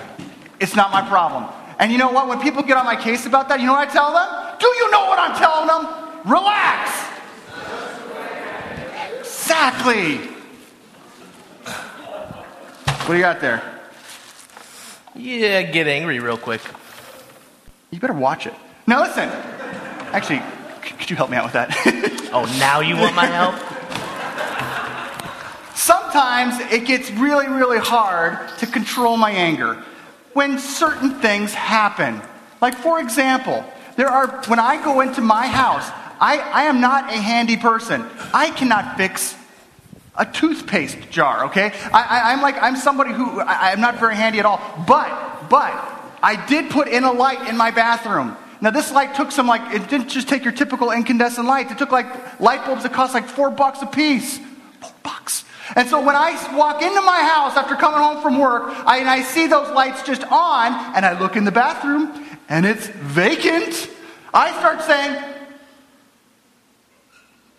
It's 0.58 0.74
not 0.74 0.90
my 0.90 1.06
problem. 1.06 1.52
And 1.78 1.92
you 1.92 1.98
know 1.98 2.10
what? 2.10 2.28
When 2.28 2.40
people 2.40 2.62
get 2.62 2.78
on 2.78 2.86
my 2.86 2.96
case 2.96 3.26
about 3.26 3.50
that, 3.50 3.60
you 3.60 3.66
know 3.66 3.72
what 3.74 3.86
I 3.86 3.92
tell 3.92 4.14
them? 4.14 4.56
Do 4.58 4.66
you 4.68 4.90
know 4.90 5.04
what 5.04 5.18
I'm 5.18 5.36
telling 5.36 5.66
them? 5.66 6.32
Relax. 6.32 6.89
Exactly. 9.80 10.18
What 11.64 13.06
do 13.06 13.14
you 13.14 13.20
got 13.20 13.40
there? 13.40 13.62
Yeah, 15.14 15.62
get 15.62 15.88
angry 15.88 16.20
real 16.20 16.36
quick. 16.36 16.60
You 17.90 17.98
better 17.98 18.12
watch 18.12 18.46
it. 18.46 18.52
Now 18.86 19.00
listen. 19.00 19.30
Actually, 20.12 20.42
could 20.82 21.08
you 21.08 21.16
help 21.16 21.30
me 21.30 21.38
out 21.38 21.44
with 21.44 21.54
that? 21.54 21.70
oh, 22.34 22.44
now 22.58 22.80
you 22.80 22.94
want 22.94 23.14
my 23.14 23.24
help? 23.24 23.54
Sometimes 25.74 26.60
it 26.70 26.84
gets 26.86 27.10
really, 27.12 27.48
really 27.48 27.78
hard 27.78 28.50
to 28.58 28.66
control 28.66 29.16
my 29.16 29.30
anger 29.30 29.82
when 30.34 30.58
certain 30.58 31.14
things 31.20 31.54
happen. 31.54 32.20
Like, 32.60 32.74
for 32.74 33.00
example, 33.00 33.64
there 33.96 34.08
are, 34.08 34.26
when 34.46 34.58
I 34.58 34.82
go 34.84 35.00
into 35.00 35.22
my 35.22 35.46
house, 35.46 35.90
I, 36.20 36.38
I 36.38 36.64
am 36.64 36.82
not 36.82 37.10
a 37.10 37.16
handy 37.16 37.56
person. 37.56 38.04
I 38.34 38.50
cannot 38.50 38.98
fix 38.98 39.36
a 40.20 40.26
toothpaste 40.26 41.10
jar, 41.10 41.46
okay? 41.46 41.72
I, 41.92 42.34
am 42.34 42.42
like, 42.42 42.62
I'm 42.62 42.76
somebody 42.76 43.12
who, 43.12 43.40
I, 43.40 43.72
I'm 43.72 43.80
not 43.80 43.98
very 43.98 44.14
handy 44.14 44.38
at 44.38 44.44
all. 44.44 44.60
But, 44.86 45.48
but, 45.48 45.72
I 46.22 46.44
did 46.46 46.70
put 46.70 46.88
in 46.88 47.04
a 47.04 47.10
light 47.10 47.48
in 47.48 47.56
my 47.56 47.70
bathroom. 47.70 48.36
Now, 48.60 48.68
this 48.68 48.92
light 48.92 49.14
took 49.14 49.32
some, 49.32 49.46
like, 49.46 49.74
it 49.74 49.88
didn't 49.88 50.08
just 50.08 50.28
take 50.28 50.44
your 50.44 50.52
typical 50.52 50.90
incandescent 50.90 51.46
light. 51.46 51.70
It 51.70 51.78
took, 51.78 51.90
like, 51.90 52.38
light 52.38 52.66
bulbs 52.66 52.82
that 52.82 52.92
cost, 52.92 53.14
like, 53.14 53.26
four 53.26 53.50
bucks 53.50 53.80
a 53.80 53.86
piece. 53.86 54.38
Four 54.80 54.92
bucks. 55.02 55.44
And 55.74 55.88
so 55.88 56.04
when 56.04 56.14
I 56.14 56.32
walk 56.54 56.82
into 56.82 57.00
my 57.00 57.22
house 57.22 57.56
after 57.56 57.74
coming 57.74 58.00
home 58.00 58.20
from 58.20 58.38
work, 58.38 58.64
I, 58.86 58.98
and 58.98 59.08
I 59.08 59.22
see 59.22 59.46
those 59.46 59.70
lights 59.70 60.02
just 60.02 60.22
on, 60.24 60.74
and 60.94 61.06
I 61.06 61.18
look 61.18 61.36
in 61.36 61.44
the 61.44 61.52
bathroom, 61.52 62.26
and 62.50 62.66
it's 62.66 62.88
vacant, 62.88 63.88
I 64.34 64.50
start 64.58 64.82
saying, 64.82 65.24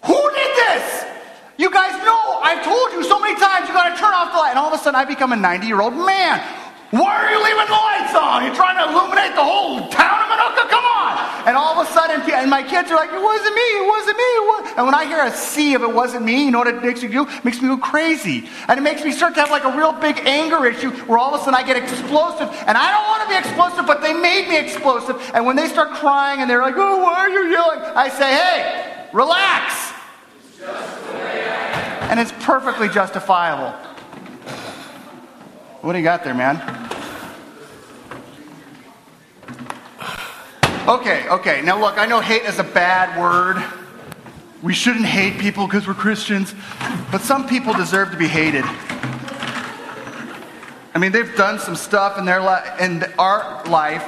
Who 0.04 0.30
did 0.36 0.58
this? 0.58 1.01
You 1.62 1.70
guys 1.70 1.94
know, 2.02 2.42
I've 2.42 2.66
told 2.66 2.90
you 2.90 3.06
so 3.06 3.20
many 3.22 3.38
times, 3.38 3.70
you 3.70 3.74
gotta 3.76 3.94
turn 3.94 4.18
off 4.18 4.34
the 4.34 4.40
light. 4.42 4.50
And 4.50 4.58
all 4.58 4.74
of 4.74 4.74
a 4.74 4.82
sudden, 4.82 4.98
I 4.98 5.06
become 5.06 5.32
a 5.32 5.38
90 5.38 5.68
year 5.68 5.80
old 5.80 5.94
man. 5.94 6.42
Why 6.90 7.14
are 7.22 7.30
you 7.30 7.38
leaving 7.38 7.70
the 7.70 7.78
lights 7.78 8.18
on? 8.18 8.42
You're 8.42 8.58
trying 8.58 8.82
to 8.82 8.90
illuminate 8.90 9.38
the 9.38 9.46
whole 9.46 9.86
town 9.94 10.26
of 10.26 10.30
Anoka? 10.34 10.66
Come 10.74 10.84
on! 10.84 11.22
And 11.46 11.56
all 11.56 11.78
of 11.78 11.86
a 11.86 11.92
sudden, 11.94 12.26
and 12.34 12.50
my 12.50 12.64
kids 12.64 12.90
are 12.90 12.96
like, 12.98 13.14
it 13.14 13.22
wasn't 13.22 13.54
me, 13.54 13.62
it 13.78 13.86
wasn't 13.86 14.18
me. 14.18 14.24
It 14.42 14.46
wasn't. 14.50 14.78
And 14.80 14.86
when 14.88 14.96
I 14.96 15.06
hear 15.06 15.22
a 15.22 15.30
C 15.30 15.76
if 15.76 15.84
it 15.84 15.94
wasn't 15.94 16.26
me, 16.26 16.46
you 16.46 16.50
know 16.50 16.58
what 16.58 16.68
it 16.68 16.82
makes 16.82 17.04
me 17.04 17.10
do? 17.10 17.30
It 17.30 17.46
makes 17.46 17.62
me 17.62 17.68
go 17.68 17.78
crazy. 17.78 18.50
And 18.68 18.80
it 18.80 18.82
makes 18.82 19.06
me 19.06 19.12
start 19.12 19.36
to 19.36 19.42
have 19.42 19.52
like 19.52 19.64
a 19.64 19.78
real 19.78 19.94
big 19.94 20.18
anger 20.26 20.66
issue 20.66 20.90
where 21.06 21.20
all 21.20 21.32
of 21.32 21.40
a 21.40 21.44
sudden 21.46 21.54
I 21.54 21.62
get 21.62 21.78
explosive. 21.78 22.50
And 22.66 22.76
I 22.76 22.90
don't 22.90 23.06
want 23.06 23.22
to 23.22 23.30
be 23.30 23.38
explosive, 23.38 23.86
but 23.86 24.02
they 24.02 24.14
made 24.18 24.50
me 24.50 24.58
explosive. 24.58 25.22
And 25.36 25.46
when 25.46 25.56
they 25.56 25.68
start 25.68 25.92
crying 25.92 26.42
and 26.42 26.50
they're 26.50 26.66
like, 26.66 26.76
oh, 26.76 27.04
why 27.04 27.22
are 27.22 27.30
you 27.30 27.54
yelling? 27.54 27.82
I 27.94 28.10
say, 28.10 28.34
hey, 28.34 29.10
relax. 29.14 29.91
And 32.12 32.20
it's 32.20 32.34
perfectly 32.44 32.90
justifiable. 32.90 33.72
What 35.80 35.94
do 35.94 35.98
you 35.98 36.04
got 36.04 36.26
there, 36.26 36.34
man? 36.34 36.58
Okay, 40.90 41.30
okay. 41.30 41.62
Now 41.62 41.80
look, 41.80 41.98
I 41.98 42.06
know 42.06 42.20
hate 42.20 42.42
is 42.42 42.60
a 42.60 42.66
bad 42.66 43.18
word. 43.18 43.64
We 44.62 44.74
shouldn't 44.74 45.06
hate 45.06 45.40
people 45.40 45.66
because 45.68 45.88
we're 45.88 45.94
Christians, 45.94 46.54
but 47.14 47.22
some 47.22 47.48
people 47.48 47.74
deserve 47.74 48.12
to 48.12 48.18
be 48.18 48.28
hated. 48.28 48.66
I 50.94 50.98
mean, 51.00 51.14
they've 51.14 51.34
done 51.38 51.60
some 51.60 51.78
stuff 51.78 52.18
in 52.18 52.26
their 52.26 52.42
li- 52.42 52.70
in 52.82 53.06
our 53.18 53.64
life 53.68 54.04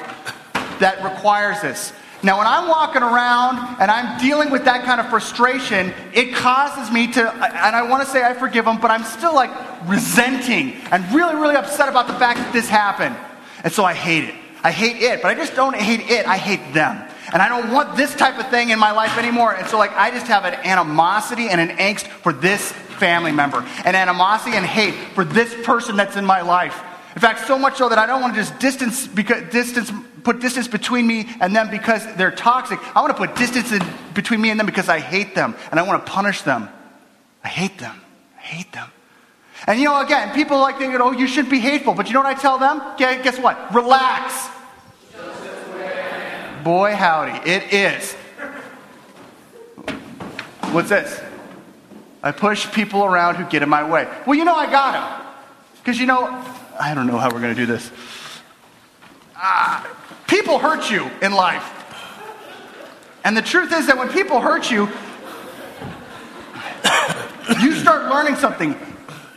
that 0.80 1.02
requires 1.02 1.62
this. 1.62 1.94
Now, 2.24 2.38
when 2.38 2.48
I'm 2.48 2.70
walking 2.70 3.04
around 3.04 3.82
and 3.82 3.92
I'm 3.92 4.18
dealing 4.18 4.50
with 4.50 4.64
that 4.64 4.86
kind 4.86 5.02
of 5.02 5.10
frustration, 5.10 5.94
it 6.14 6.34
causes 6.34 6.90
me 6.92 7.12
to, 7.12 7.22
and 7.22 7.76
I 7.76 7.82
want 7.90 8.02
to 8.02 8.10
say 8.10 8.24
I 8.24 8.34
forgive 8.34 8.64
them, 8.64 8.80
but 8.80 8.92
I'm 8.92 9.04
still 9.04 9.36
like 9.36 9.52
resenting 9.86 10.74
and 10.90 11.04
really, 11.14 11.36
really 11.36 11.56
upset 11.56 11.90
about 11.90 12.08
the 12.08 12.14
fact 12.14 12.40
that 12.40 12.54
this 12.54 12.70
happened. 12.70 13.18
And 13.66 13.74
so 13.74 13.84
I 13.84 13.94
hate 13.94 14.24
it. 14.24 14.36
I 14.64 14.72
hate 14.72 15.02
it, 15.02 15.22
but 15.22 15.28
I 15.28 15.36
just 15.36 15.54
don't 15.54 15.76
hate 15.76 16.10
it, 16.10 16.26
I 16.26 16.38
hate 16.38 16.74
them. 16.74 17.06
And 17.34 17.42
I 17.42 17.50
don't 17.50 17.74
want 17.74 17.98
this 17.98 18.16
type 18.16 18.40
of 18.40 18.50
thing 18.50 18.70
in 18.70 18.80
my 18.80 18.92
life 18.92 19.18
anymore. 19.18 19.54
And 19.54 19.68
so, 19.68 19.78
like, 19.78 19.92
I 19.92 20.10
just 20.10 20.28
have 20.28 20.46
an 20.46 20.54
animosity 20.54 21.50
and 21.50 21.60
an 21.60 21.76
angst 21.78 22.08
for 22.08 22.32
this 22.32 22.72
family 22.72 23.34
member, 23.34 23.66
an 23.84 23.96
animosity 23.96 24.56
and 24.56 24.66
hate 24.66 24.94
for 25.14 25.26
this 25.26 25.54
person 25.66 25.98
that's 25.98 26.16
in 26.16 26.26
my 26.26 26.42
life. 26.42 26.82
In 27.16 27.22
fact, 27.22 27.46
so 27.48 27.60
much 27.60 27.78
so 27.78 27.90
that 27.90 27.98
I 27.98 28.06
don't 28.06 28.22
want 28.22 28.36
to 28.36 28.40
just 28.40 28.58
distance, 28.60 29.08
because, 29.08 29.52
distance, 29.52 29.92
put 30.24 30.40
distance 30.40 30.68
between 30.68 31.06
me 31.06 31.28
and 31.40 31.56
them 31.56 31.70
because 31.70 32.06
they're 32.16 32.32
toxic. 32.32 32.80
I 32.96 33.02
want 33.02 33.16
to 33.16 33.18
put 33.18 33.36
distance 33.36 33.72
in 33.72 33.82
between 34.14 34.42
me 34.42 34.50
and 34.50 34.60
them 34.60 34.66
because 34.66 34.90
I 34.90 35.00
hate 35.00 35.36
them 35.36 35.56
and 35.72 35.80
I 35.80 35.84
want 35.84 36.06
to 36.06 36.12
punish 36.12 36.42
them. 36.42 36.70
I 37.44 37.48
hate 37.48 37.78
them. 37.78 38.00
I 38.38 38.42
hate 38.42 38.72
them. 38.72 38.90
And 39.68 39.80
you 39.80 39.86
know, 39.86 40.00
again, 40.02 40.34
people 40.34 40.60
like 40.60 40.78
thinking, 40.78 41.00
oh, 41.00 41.12
you 41.12 41.28
shouldn't 41.28 41.52
be 41.52 41.60
hateful. 41.60 41.94
But 41.94 42.08
you 42.08 42.14
know 42.14 42.22
what 42.22 42.38
I 42.38 42.40
tell 42.40 42.58
them? 42.58 42.82
Guess 42.98 43.40
what? 43.40 43.74
Relax. 43.74 44.50
Boy, 46.64 46.96
howdy, 46.96 47.50
it 47.50 47.74
is. 47.74 48.14
What's 50.72 50.90
this? 50.90 51.22
I 52.24 52.32
push 52.32 52.72
people 52.72 53.04
around 53.04 53.36
who 53.36 53.44
get 53.50 53.64
in 53.64 53.70
my 53.70 53.88
way. 53.88 54.08
Well, 54.26 54.38
you 54.38 54.46
know, 54.46 54.56
I 54.56 54.72
got 54.72 54.94
them. 54.94 55.28
Because 55.80 56.00
you 56.00 56.06
know, 56.06 56.26
I 56.80 56.94
don't 56.94 57.08
know 57.08 57.18
how 57.18 57.30
we're 57.30 57.42
going 57.42 57.54
to 57.54 57.60
do 57.60 57.66
this. 57.66 57.92
Uh, 59.36 59.84
people 60.34 60.58
hurt 60.58 60.90
you 60.90 61.12
in 61.22 61.32
life. 61.32 61.64
And 63.24 63.38
the 63.38 63.42
truth 63.42 63.72
is 63.72 63.86
that 63.86 63.98
when 63.98 64.10
people 64.10 64.42
hurt 64.42 64.72
you, 64.72 64.90
you 67.62 67.74
start 67.74 68.10
learning 68.10 68.38
something. 68.38 68.76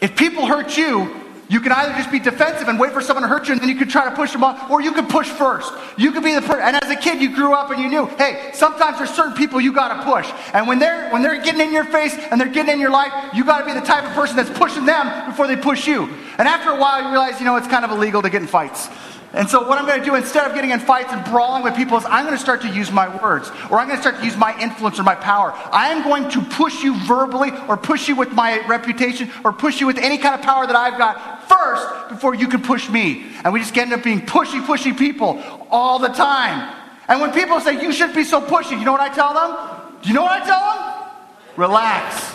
If 0.00 0.16
people 0.16 0.46
hurt 0.46 0.78
you, 0.78 1.14
you 1.50 1.60
can 1.60 1.70
either 1.70 1.92
just 1.92 2.10
be 2.10 2.18
defensive 2.18 2.68
and 2.68 2.80
wait 2.80 2.92
for 2.92 3.02
someone 3.02 3.22
to 3.22 3.28
hurt 3.28 3.46
you, 3.46 3.52
and 3.52 3.60
then 3.60 3.68
you 3.68 3.76
could 3.76 3.90
try 3.90 4.08
to 4.08 4.16
push 4.16 4.32
them 4.32 4.42
off, 4.42 4.70
or 4.70 4.80
you 4.80 4.90
could 4.90 5.08
push 5.08 5.28
first. 5.28 5.70
You 5.98 6.12
could 6.12 6.24
be 6.24 6.34
the 6.34 6.40
person. 6.40 6.62
And 6.62 6.82
as 6.82 6.90
a 6.90 6.96
kid, 6.96 7.20
you 7.20 7.36
grew 7.36 7.52
up 7.52 7.70
and 7.70 7.80
you 7.80 7.88
knew, 7.88 8.06
hey, 8.16 8.50
sometimes 8.54 8.96
there's 8.96 9.10
certain 9.10 9.34
people 9.34 9.60
you 9.60 9.74
got 9.74 9.98
to 9.98 10.10
push. 10.10 10.28
And 10.54 10.66
when 10.66 10.78
they're 10.78 11.10
when 11.10 11.20
they're 11.22 11.40
getting 11.42 11.60
in 11.60 11.72
your 11.74 11.84
face 11.84 12.16
and 12.30 12.40
they're 12.40 12.48
getting 12.48 12.72
in 12.72 12.80
your 12.80 12.90
life, 12.90 13.12
you 13.34 13.44
got 13.44 13.58
to 13.60 13.66
be 13.66 13.74
the 13.78 13.86
type 13.86 14.04
of 14.04 14.12
person 14.12 14.34
that's 14.34 14.50
pushing 14.58 14.86
them 14.86 15.30
before 15.30 15.46
they 15.46 15.56
push 15.56 15.86
you. 15.86 16.08
And 16.38 16.48
after 16.48 16.70
a 16.70 16.78
while, 16.80 17.02
you 17.02 17.10
realize, 17.10 17.38
you 17.38 17.44
know, 17.44 17.56
it's 17.56 17.68
kind 17.68 17.84
of 17.84 17.90
illegal 17.90 18.22
to 18.22 18.30
get 18.30 18.40
in 18.40 18.48
fights. 18.48 18.88
And 19.36 19.50
so, 19.50 19.68
what 19.68 19.78
I'm 19.78 19.84
going 19.84 20.00
to 20.00 20.04
do 20.04 20.14
instead 20.14 20.48
of 20.48 20.54
getting 20.54 20.70
in 20.70 20.80
fights 20.80 21.12
and 21.12 21.22
brawling 21.26 21.62
with 21.62 21.76
people 21.76 21.98
is 21.98 22.06
I'm 22.06 22.24
going 22.24 22.34
to 22.34 22.42
start 22.42 22.62
to 22.62 22.68
use 22.68 22.90
my 22.90 23.22
words, 23.22 23.50
or 23.70 23.78
I'm 23.78 23.86
going 23.86 23.98
to 23.98 24.02
start 24.02 24.16
to 24.16 24.24
use 24.24 24.34
my 24.34 24.58
influence 24.58 24.98
or 24.98 25.02
my 25.02 25.14
power. 25.14 25.52
I 25.54 25.90
am 25.90 26.02
going 26.02 26.30
to 26.30 26.40
push 26.40 26.82
you 26.82 26.98
verbally, 27.04 27.50
or 27.68 27.76
push 27.76 28.08
you 28.08 28.16
with 28.16 28.32
my 28.32 28.66
reputation, 28.66 29.30
or 29.44 29.52
push 29.52 29.78
you 29.78 29.86
with 29.86 29.98
any 29.98 30.16
kind 30.16 30.34
of 30.34 30.40
power 30.40 30.66
that 30.66 30.74
I've 30.74 30.96
got 30.96 31.46
first 31.46 32.08
before 32.08 32.34
you 32.34 32.48
can 32.48 32.62
push 32.62 32.88
me. 32.88 33.26
And 33.44 33.52
we 33.52 33.60
just 33.60 33.76
end 33.76 33.92
up 33.92 34.02
being 34.02 34.22
pushy, 34.22 34.64
pushy 34.64 34.96
people 34.96 35.38
all 35.70 35.98
the 35.98 36.08
time. 36.08 36.74
And 37.06 37.20
when 37.20 37.30
people 37.32 37.60
say, 37.60 37.82
You 37.82 37.92
shouldn't 37.92 38.16
be 38.16 38.24
so 38.24 38.40
pushy, 38.40 38.70
you 38.70 38.86
know 38.86 38.92
what 38.92 39.02
I 39.02 39.10
tell 39.10 39.34
them? 39.34 40.00
Do 40.00 40.08
you 40.08 40.14
know 40.14 40.22
what 40.22 40.42
I 40.42 40.46
tell 40.46 40.60
them? 40.60 41.10
Relax. 41.58 42.34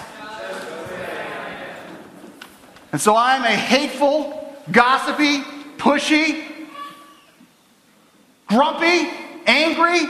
And 2.91 3.01
so 3.01 3.15
I'm 3.15 3.41
a 3.43 3.47
hateful, 3.47 4.55
gossipy, 4.71 5.41
pushy, 5.77 6.50
grumpy, 8.51 9.09
angry. 9.47 10.05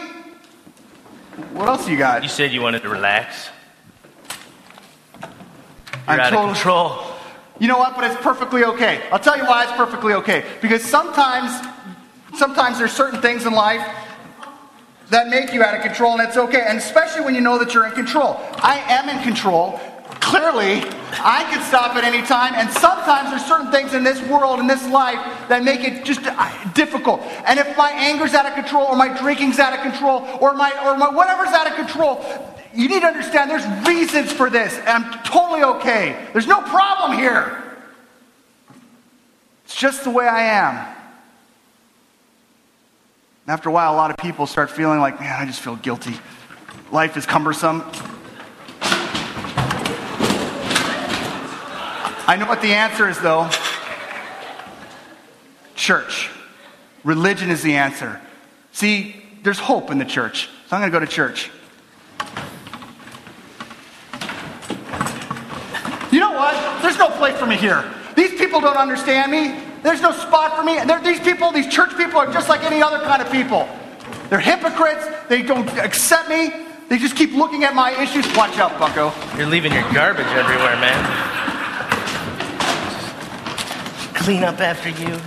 What 1.53 1.67
else 1.67 1.87
you 1.87 1.95
got? 1.97 2.23
You 2.23 2.29
said 2.29 2.51
you 2.51 2.61
wanted 2.61 2.81
to 2.81 2.89
relax. 2.89 3.49
You're 5.21 5.29
I'm 6.07 6.19
out 6.19 6.29
total- 6.31 6.49
of 6.49 6.53
control. 6.55 7.03
You 7.59 7.67
know 7.67 7.77
what? 7.77 7.95
But 7.95 8.05
it's 8.05 8.19
perfectly 8.21 8.63
okay. 8.63 9.03
I'll 9.11 9.19
tell 9.19 9.37
you 9.37 9.45
why 9.45 9.63
it's 9.63 9.71
perfectly 9.73 10.13
okay. 10.13 10.43
Because 10.63 10.81
sometimes, 10.83 11.51
sometimes 12.35 12.79
there's 12.79 12.91
certain 12.91 13.21
things 13.21 13.45
in 13.45 13.53
life 13.53 13.87
that 15.11 15.27
make 15.27 15.53
you 15.53 15.61
out 15.61 15.75
of 15.75 15.83
control, 15.83 16.13
and 16.17 16.27
it's 16.27 16.37
okay. 16.37 16.63
And 16.67 16.79
especially 16.79 17.21
when 17.23 17.35
you 17.35 17.41
know 17.41 17.59
that 17.59 17.75
you're 17.75 17.85
in 17.85 17.91
control. 17.91 18.41
I 18.55 18.79
am 18.87 19.09
in 19.09 19.21
control. 19.23 19.79
Clearly, 20.31 20.79
I 21.19 21.45
can 21.51 21.61
stop 21.67 21.93
at 21.97 22.05
any 22.05 22.21
time. 22.25 22.53
And 22.55 22.71
sometimes 22.71 23.31
there's 23.31 23.43
certain 23.43 23.69
things 23.69 23.93
in 23.93 24.01
this 24.01 24.21
world, 24.29 24.61
in 24.61 24.67
this 24.67 24.87
life, 24.87 25.19
that 25.49 25.61
make 25.61 25.81
it 25.81 26.05
just 26.05 26.21
uh, 26.23 26.71
difficult. 26.71 27.19
And 27.45 27.59
if 27.59 27.75
my 27.75 27.91
anger's 27.91 28.33
out 28.33 28.45
of 28.45 28.53
control, 28.53 28.85
or 28.85 28.95
my 28.95 29.09
drinking's 29.19 29.59
out 29.59 29.73
of 29.73 29.81
control, 29.81 30.25
or 30.39 30.53
my 30.53 30.71
or 30.85 30.95
my 30.97 31.09
whatever's 31.09 31.49
out 31.49 31.67
of 31.67 31.75
control, 31.75 32.23
you 32.73 32.87
need 32.87 33.01
to 33.01 33.07
understand 33.07 33.51
there's 33.51 33.67
reasons 33.85 34.31
for 34.31 34.49
this, 34.49 34.73
and 34.77 35.03
I'm 35.03 35.23
totally 35.25 35.63
okay. 35.63 36.29
There's 36.31 36.47
no 36.47 36.61
problem 36.61 37.19
here. 37.19 37.61
It's 39.65 39.75
just 39.75 40.05
the 40.05 40.11
way 40.11 40.29
I 40.29 40.43
am. 40.43 40.95
After 43.47 43.67
a 43.67 43.71
while, 43.73 43.93
a 43.93 43.97
lot 43.97 44.11
of 44.11 44.17
people 44.17 44.47
start 44.47 44.71
feeling 44.71 45.01
like, 45.01 45.19
man, 45.19 45.41
I 45.41 45.45
just 45.45 45.59
feel 45.59 45.75
guilty. 45.75 46.15
Life 46.89 47.17
is 47.17 47.25
cumbersome. 47.25 47.83
I 52.27 52.35
know 52.37 52.45
what 52.45 52.61
the 52.61 52.73
answer 52.73 53.09
is, 53.09 53.19
though. 53.19 53.49
Church. 55.75 56.29
Religion 57.03 57.49
is 57.49 57.63
the 57.63 57.75
answer. 57.75 58.21
See, 58.71 59.15
there's 59.43 59.59
hope 59.59 59.89
in 59.91 59.97
the 59.97 60.05
church. 60.05 60.49
So 60.67 60.75
I'm 60.75 60.81
going 60.81 60.91
to 60.91 60.99
go 60.99 61.03
to 61.03 61.11
church. 61.11 61.49
You 66.11 66.19
know 66.19 66.31
what? 66.31 66.81
There's 66.81 66.97
no 66.97 67.09
place 67.09 67.37
for 67.37 67.45
me 67.45 67.55
here. 67.55 67.83
These 68.15 68.31
people 68.31 68.61
don't 68.61 68.77
understand 68.77 69.31
me. 69.31 69.55
There's 69.81 70.01
no 70.01 70.11
spot 70.11 70.55
for 70.55 70.63
me. 70.63 70.77
They're, 70.85 71.01
these 71.01 71.19
people, 71.19 71.51
these 71.51 71.67
church 71.67 71.97
people, 71.97 72.19
are 72.19 72.31
just 72.31 72.49
like 72.49 72.63
any 72.63 72.83
other 72.83 72.99
kind 72.99 73.21
of 73.21 73.31
people. 73.31 73.67
They're 74.29 74.39
hypocrites. 74.39 75.07
They 75.27 75.41
don't 75.41 75.67
accept 75.79 76.29
me. 76.29 76.51
They 76.89 76.97
just 76.97 77.15
keep 77.15 77.31
looking 77.33 77.63
at 77.63 77.73
my 77.73 77.91
issues. 78.01 78.27
Watch 78.35 78.57
out, 78.59 78.77
bucko. 78.77 79.11
You're 79.37 79.47
leaving 79.47 79.73
your 79.73 79.89
garbage 79.93 80.27
everywhere, 80.27 80.75
man. 80.75 81.40
Clean 84.23 84.43
up 84.43 84.59
after 84.59 84.89
you. 84.89 85.19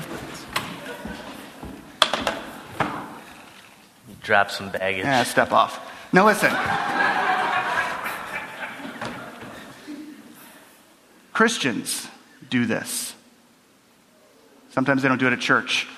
You 4.09 4.15
drop 4.23 4.53
some 4.53 4.71
baggage. 4.71 5.05
Yeah, 5.05 5.25
step 5.25 5.51
off. 5.51 5.81
Now 6.13 6.27
listen. 6.27 6.53
Christians 11.33 12.07
do 12.49 12.67
this. 12.67 13.17
Sometimes 14.71 15.03
they 15.03 15.09
don't 15.09 15.19
do 15.19 15.27
it 15.27 15.33
at 15.33 15.41
church. 15.41 15.89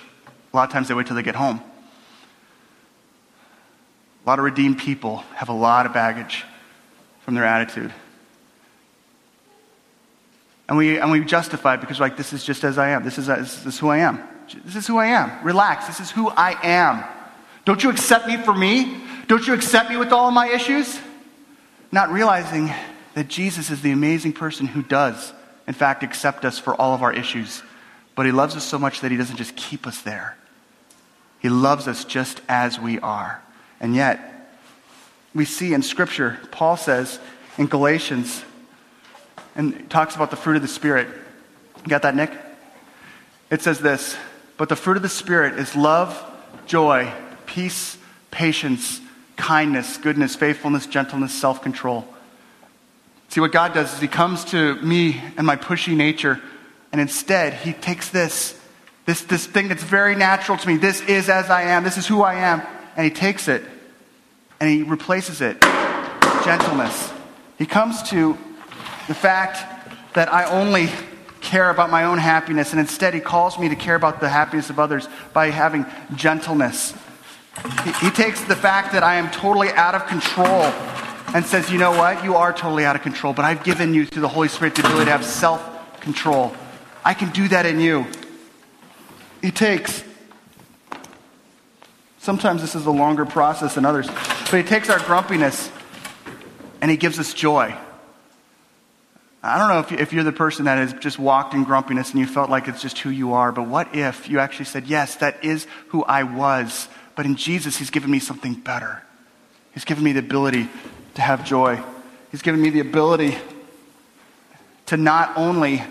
A 0.54 0.56
lot 0.56 0.68
of 0.68 0.72
times 0.72 0.88
they 0.88 0.94
wait 0.94 1.06
till 1.06 1.16
they 1.16 1.22
get 1.22 1.34
home. 1.34 1.60
A 4.24 4.28
lot 4.28 4.38
of 4.38 4.44
redeemed 4.46 4.78
people 4.78 5.18
have 5.34 5.50
a 5.50 5.52
lot 5.52 5.84
of 5.84 5.92
baggage 5.92 6.44
from 7.26 7.34
their 7.34 7.44
attitude. 7.44 7.92
And 10.68 10.76
we, 10.76 10.98
and 10.98 11.10
we 11.10 11.24
justify 11.24 11.74
it 11.74 11.80
because, 11.80 12.00
like, 12.00 12.16
this 12.16 12.32
is 12.32 12.44
just 12.44 12.64
as 12.64 12.76
I 12.78 12.90
am. 12.90 13.04
This 13.04 13.18
is, 13.18 13.26
this 13.26 13.66
is 13.66 13.78
who 13.78 13.88
I 13.88 13.98
am. 13.98 14.22
This 14.64 14.76
is 14.76 14.86
who 14.86 14.98
I 14.98 15.06
am. 15.06 15.44
Relax. 15.44 15.86
This 15.86 16.00
is 16.00 16.10
who 16.10 16.28
I 16.28 16.58
am. 16.62 17.04
Don't 17.64 17.82
you 17.82 17.90
accept 17.90 18.26
me 18.26 18.36
for 18.36 18.54
me? 18.54 19.00
Don't 19.28 19.46
you 19.46 19.54
accept 19.54 19.90
me 19.90 19.96
with 19.96 20.12
all 20.12 20.28
of 20.28 20.34
my 20.34 20.48
issues? 20.48 20.98
Not 21.92 22.10
realizing 22.10 22.72
that 23.14 23.28
Jesus 23.28 23.70
is 23.70 23.82
the 23.82 23.92
amazing 23.92 24.32
person 24.32 24.66
who 24.66 24.82
does 24.82 25.32
in 25.66 25.74
fact, 25.74 26.02
accept 26.02 26.44
us 26.44 26.58
for 26.58 26.74
all 26.74 26.94
of 26.94 27.02
our 27.02 27.12
issues. 27.12 27.62
But 28.14 28.26
He 28.26 28.32
loves 28.32 28.56
us 28.56 28.64
so 28.64 28.78
much 28.78 29.00
that 29.00 29.10
He 29.10 29.16
doesn't 29.16 29.36
just 29.36 29.56
keep 29.56 29.86
us 29.86 30.00
there. 30.02 30.36
He 31.40 31.48
loves 31.48 31.88
us 31.88 32.04
just 32.04 32.40
as 32.48 32.80
we 32.80 32.98
are. 33.00 33.42
And 33.80 33.94
yet, 33.94 34.50
we 35.34 35.44
see 35.44 35.74
in 35.74 35.82
Scripture, 35.82 36.38
Paul 36.50 36.76
says 36.76 37.18
in 37.58 37.66
Galatians, 37.66 38.44
and 39.56 39.88
talks 39.90 40.14
about 40.14 40.30
the 40.30 40.36
fruit 40.36 40.56
of 40.56 40.62
the 40.62 40.68
Spirit. 40.68 41.08
You 41.78 41.88
got 41.88 42.02
that, 42.02 42.14
Nick? 42.14 42.30
It 43.50 43.62
says 43.62 43.78
this 43.78 44.16
But 44.56 44.68
the 44.68 44.76
fruit 44.76 44.96
of 44.96 45.02
the 45.02 45.08
Spirit 45.08 45.58
is 45.58 45.74
love, 45.74 46.22
joy, 46.66 47.12
peace, 47.46 47.96
patience, 48.30 49.00
kindness, 49.36 49.96
goodness, 49.96 50.36
faithfulness, 50.36 50.86
gentleness, 50.86 51.32
self 51.32 51.62
control. 51.62 52.06
See, 53.28 53.40
what 53.40 53.52
God 53.52 53.74
does 53.74 53.92
is 53.94 54.00
He 54.00 54.08
comes 54.08 54.44
to 54.46 54.76
me 54.76 55.20
and 55.36 55.46
my 55.46 55.56
pushy 55.56 55.96
nature, 55.96 56.40
and 56.92 57.00
instead, 57.00 57.54
He 57.54 57.72
takes 57.72 58.10
this, 58.10 58.60
this, 59.04 59.22
this 59.22 59.46
thing 59.46 59.68
that's 59.68 59.82
very 59.82 60.14
natural 60.14 60.58
to 60.58 60.68
me. 60.68 60.76
This 60.76 61.00
is 61.02 61.28
as 61.28 61.50
I 61.50 61.62
am, 61.62 61.82
this 61.84 61.96
is 61.96 62.06
who 62.06 62.22
I 62.22 62.34
am, 62.34 62.62
and 62.96 63.04
He 63.04 63.10
takes 63.10 63.48
it 63.48 63.62
and 64.60 64.70
He 64.70 64.82
replaces 64.82 65.40
it 65.40 65.60
gentleness. 66.44 67.12
He 67.58 67.66
comes 67.66 68.02
to 68.10 68.38
the 69.06 69.14
fact 69.14 69.64
that 70.14 70.32
I 70.32 70.44
only 70.44 70.88
care 71.40 71.70
about 71.70 71.90
my 71.90 72.04
own 72.04 72.18
happiness, 72.18 72.72
and 72.72 72.80
instead, 72.80 73.14
He 73.14 73.20
calls 73.20 73.58
me 73.58 73.68
to 73.68 73.76
care 73.76 73.94
about 73.94 74.20
the 74.20 74.28
happiness 74.28 74.70
of 74.70 74.78
others 74.78 75.08
by 75.32 75.50
having 75.50 75.86
gentleness. 76.14 76.92
He, 77.84 77.92
he 78.06 78.10
takes 78.10 78.42
the 78.44 78.56
fact 78.56 78.92
that 78.92 79.02
I 79.02 79.14
am 79.16 79.30
totally 79.30 79.70
out 79.70 79.94
of 79.94 80.06
control 80.06 80.64
and 81.34 81.44
says, 81.44 81.70
You 81.70 81.78
know 81.78 81.92
what? 81.92 82.24
You 82.24 82.34
are 82.34 82.52
totally 82.52 82.84
out 82.84 82.96
of 82.96 83.02
control, 83.02 83.32
but 83.32 83.44
I've 83.44 83.62
given 83.62 83.94
you 83.94 84.06
through 84.06 84.22
the 84.22 84.28
Holy 84.28 84.48
Spirit 84.48 84.74
the 84.74 84.86
ability 84.86 85.06
to 85.06 85.10
have 85.12 85.24
self 85.24 86.00
control. 86.00 86.54
I 87.04 87.14
can 87.14 87.30
do 87.30 87.46
that 87.48 87.66
in 87.66 87.78
you. 87.78 88.06
He 89.40 89.52
takes, 89.52 90.02
sometimes 92.18 92.60
this 92.60 92.74
is 92.74 92.86
a 92.86 92.90
longer 92.90 93.24
process 93.24 93.76
than 93.76 93.84
others, 93.84 94.08
but 94.08 94.54
he 94.54 94.62
takes 94.62 94.90
our 94.90 94.98
grumpiness 94.98 95.70
and 96.80 96.90
he 96.90 96.96
gives 96.96 97.20
us 97.20 97.32
joy. 97.32 97.76
I 99.46 99.58
don't 99.58 99.68
know 99.68 99.98
if, 99.98 100.12
you're 100.12 100.24
the 100.24 100.32
person 100.32 100.64
that 100.64 100.78
has 100.78 100.92
just 100.94 101.18
walked 101.18 101.54
in 101.54 101.64
grumpiness 101.64 102.10
and 102.10 102.20
you 102.20 102.26
felt 102.26 102.50
like 102.50 102.68
it's 102.68 102.82
just 102.82 102.98
who 102.98 103.10
you 103.10 103.34
are, 103.34 103.52
but 103.52 103.68
what 103.68 103.94
if 103.94 104.28
you 104.28 104.38
actually 104.38 104.66
said, 104.66 104.86
Yes, 104.86 105.16
that 105.16 105.44
is 105.44 105.66
who 105.88 106.04
I 106.04 106.24
was, 106.24 106.88
but 107.14 107.26
in 107.26 107.36
Jesus, 107.36 107.76
He's 107.76 107.90
given 107.90 108.10
me 108.10 108.18
something 108.18 108.54
better. 108.54 109.02
He's 109.72 109.84
given 109.84 110.04
me 110.04 110.12
the 110.12 110.20
ability 110.20 110.68
to 111.14 111.22
have 111.22 111.44
joy. 111.44 111.82
He's 112.30 112.42
given 112.42 112.60
me 112.60 112.70
the 112.70 112.80
ability 112.80 113.36
to 114.86 114.96
not 114.96 115.36
only 115.36 115.82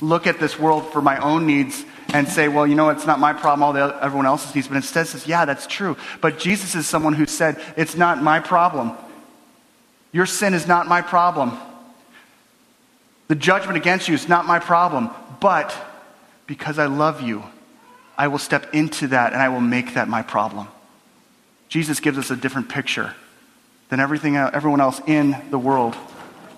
look 0.00 0.26
at 0.26 0.38
this 0.38 0.58
world 0.58 0.92
for 0.92 1.02
my 1.02 1.18
own 1.18 1.46
needs 1.46 1.84
and 2.12 2.28
say, 2.28 2.48
well, 2.48 2.66
you 2.66 2.74
know, 2.74 2.90
it's 2.90 3.06
not 3.06 3.18
my 3.18 3.32
problem, 3.32 3.62
all 3.62 3.72
the, 3.72 3.98
everyone 4.02 4.26
else's 4.26 4.54
needs, 4.54 4.68
but 4.68 4.76
instead 4.76 5.06
says, 5.06 5.26
yeah, 5.26 5.44
that's 5.44 5.66
true. 5.66 5.96
But 6.20 6.38
Jesus 6.38 6.74
is 6.74 6.86
someone 6.86 7.14
who 7.14 7.26
said, 7.26 7.60
it's 7.76 7.96
not 7.96 8.22
my 8.22 8.40
problem. 8.40 8.92
Your 10.12 10.26
sin 10.26 10.54
is 10.54 10.66
not 10.66 10.86
my 10.86 11.02
problem. 11.02 11.58
The 13.28 13.34
judgment 13.34 13.76
against 13.76 14.08
you 14.08 14.14
is 14.14 14.28
not 14.28 14.46
my 14.46 14.58
problem. 14.58 15.10
But 15.40 15.76
because 16.46 16.78
I 16.78 16.86
love 16.86 17.20
you, 17.20 17.42
I 18.16 18.28
will 18.28 18.38
step 18.38 18.74
into 18.74 19.08
that 19.08 19.32
and 19.32 19.42
I 19.42 19.48
will 19.48 19.60
make 19.60 19.94
that 19.94 20.08
my 20.08 20.22
problem. 20.22 20.68
Jesus 21.68 22.00
gives 22.00 22.18
us 22.18 22.30
a 22.30 22.36
different 22.36 22.68
picture 22.68 23.14
than 23.88 24.00
everything, 24.00 24.36
everyone 24.36 24.80
else 24.80 25.00
in 25.06 25.36
the 25.50 25.58
world. 25.58 25.96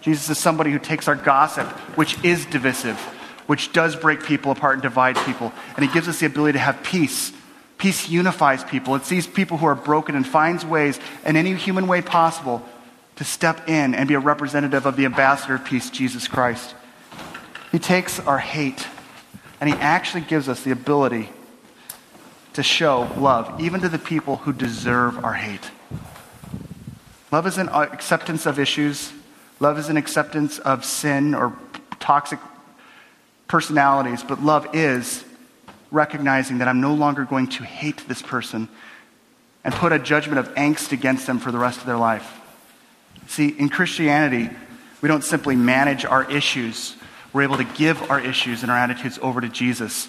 Jesus 0.00 0.28
is 0.28 0.38
somebody 0.38 0.70
who 0.70 0.78
takes 0.78 1.08
our 1.08 1.16
gossip, 1.16 1.66
which 1.96 2.22
is 2.22 2.46
divisive, 2.46 2.98
which 3.46 3.72
does 3.72 3.96
break 3.96 4.22
people 4.22 4.52
apart 4.52 4.74
and 4.74 4.82
divide 4.82 5.16
people, 5.24 5.52
and 5.74 5.84
he 5.84 5.92
gives 5.92 6.06
us 6.06 6.20
the 6.20 6.26
ability 6.26 6.52
to 6.52 6.58
have 6.58 6.82
peace. 6.82 7.32
Peace 7.78 8.08
unifies 8.08 8.62
people. 8.62 8.94
It 8.94 9.04
sees 9.04 9.26
people 9.26 9.56
who 9.56 9.66
are 9.66 9.74
broken 9.74 10.14
and 10.14 10.26
finds 10.26 10.64
ways, 10.64 11.00
in 11.24 11.36
any 11.36 11.54
human 11.54 11.88
way 11.88 12.02
possible, 12.02 12.64
to 13.16 13.24
step 13.24 13.68
in 13.68 13.94
and 13.94 14.08
be 14.08 14.14
a 14.14 14.20
representative 14.20 14.86
of 14.86 14.96
the 14.96 15.04
ambassador 15.04 15.54
of 15.54 15.64
peace, 15.64 15.90
Jesus 15.90 16.28
Christ. 16.28 16.74
He 17.72 17.78
takes 17.78 18.20
our 18.20 18.38
hate 18.38 18.86
and 19.60 19.68
he 19.68 19.76
actually 19.76 20.20
gives 20.22 20.48
us 20.48 20.62
the 20.62 20.70
ability 20.70 21.30
to 22.52 22.62
show 22.62 23.10
love, 23.18 23.60
even 23.60 23.80
to 23.80 23.88
the 23.88 23.98
people 23.98 24.36
who 24.36 24.52
deserve 24.52 25.22
our 25.24 25.34
hate. 25.34 25.70
Love 27.32 27.46
is 27.46 27.58
an 27.58 27.68
acceptance 27.68 28.46
of 28.46 28.58
issues. 28.58 29.12
Love 29.60 29.78
is 29.78 29.88
an 29.88 29.96
acceptance 29.96 30.58
of 30.60 30.84
sin 30.84 31.34
or 31.34 31.56
toxic 31.98 32.38
personalities. 33.48 34.22
But 34.22 34.42
love 34.42 34.68
is 34.74 35.24
recognizing 35.90 36.58
that 36.58 36.68
I'm 36.68 36.80
no 36.80 36.94
longer 36.94 37.24
going 37.24 37.48
to 37.48 37.64
hate 37.64 38.06
this 38.08 38.22
person 38.22 38.68
and 39.64 39.74
put 39.74 39.92
a 39.92 39.98
judgment 39.98 40.38
of 40.38 40.54
angst 40.54 40.92
against 40.92 41.26
them 41.26 41.38
for 41.38 41.50
the 41.50 41.58
rest 41.58 41.80
of 41.80 41.86
their 41.86 41.96
life. 41.96 42.40
See, 43.28 43.48
in 43.48 43.68
Christianity, 43.68 44.50
we 45.02 45.08
don't 45.08 45.24
simply 45.24 45.56
manage 45.56 46.04
our 46.04 46.30
issues. 46.30 46.96
We're 47.32 47.42
able 47.42 47.58
to 47.58 47.64
give 47.64 48.10
our 48.10 48.20
issues 48.20 48.62
and 48.62 48.70
our 48.70 48.78
attitudes 48.78 49.18
over 49.20 49.40
to 49.40 49.48
Jesus, 49.48 50.08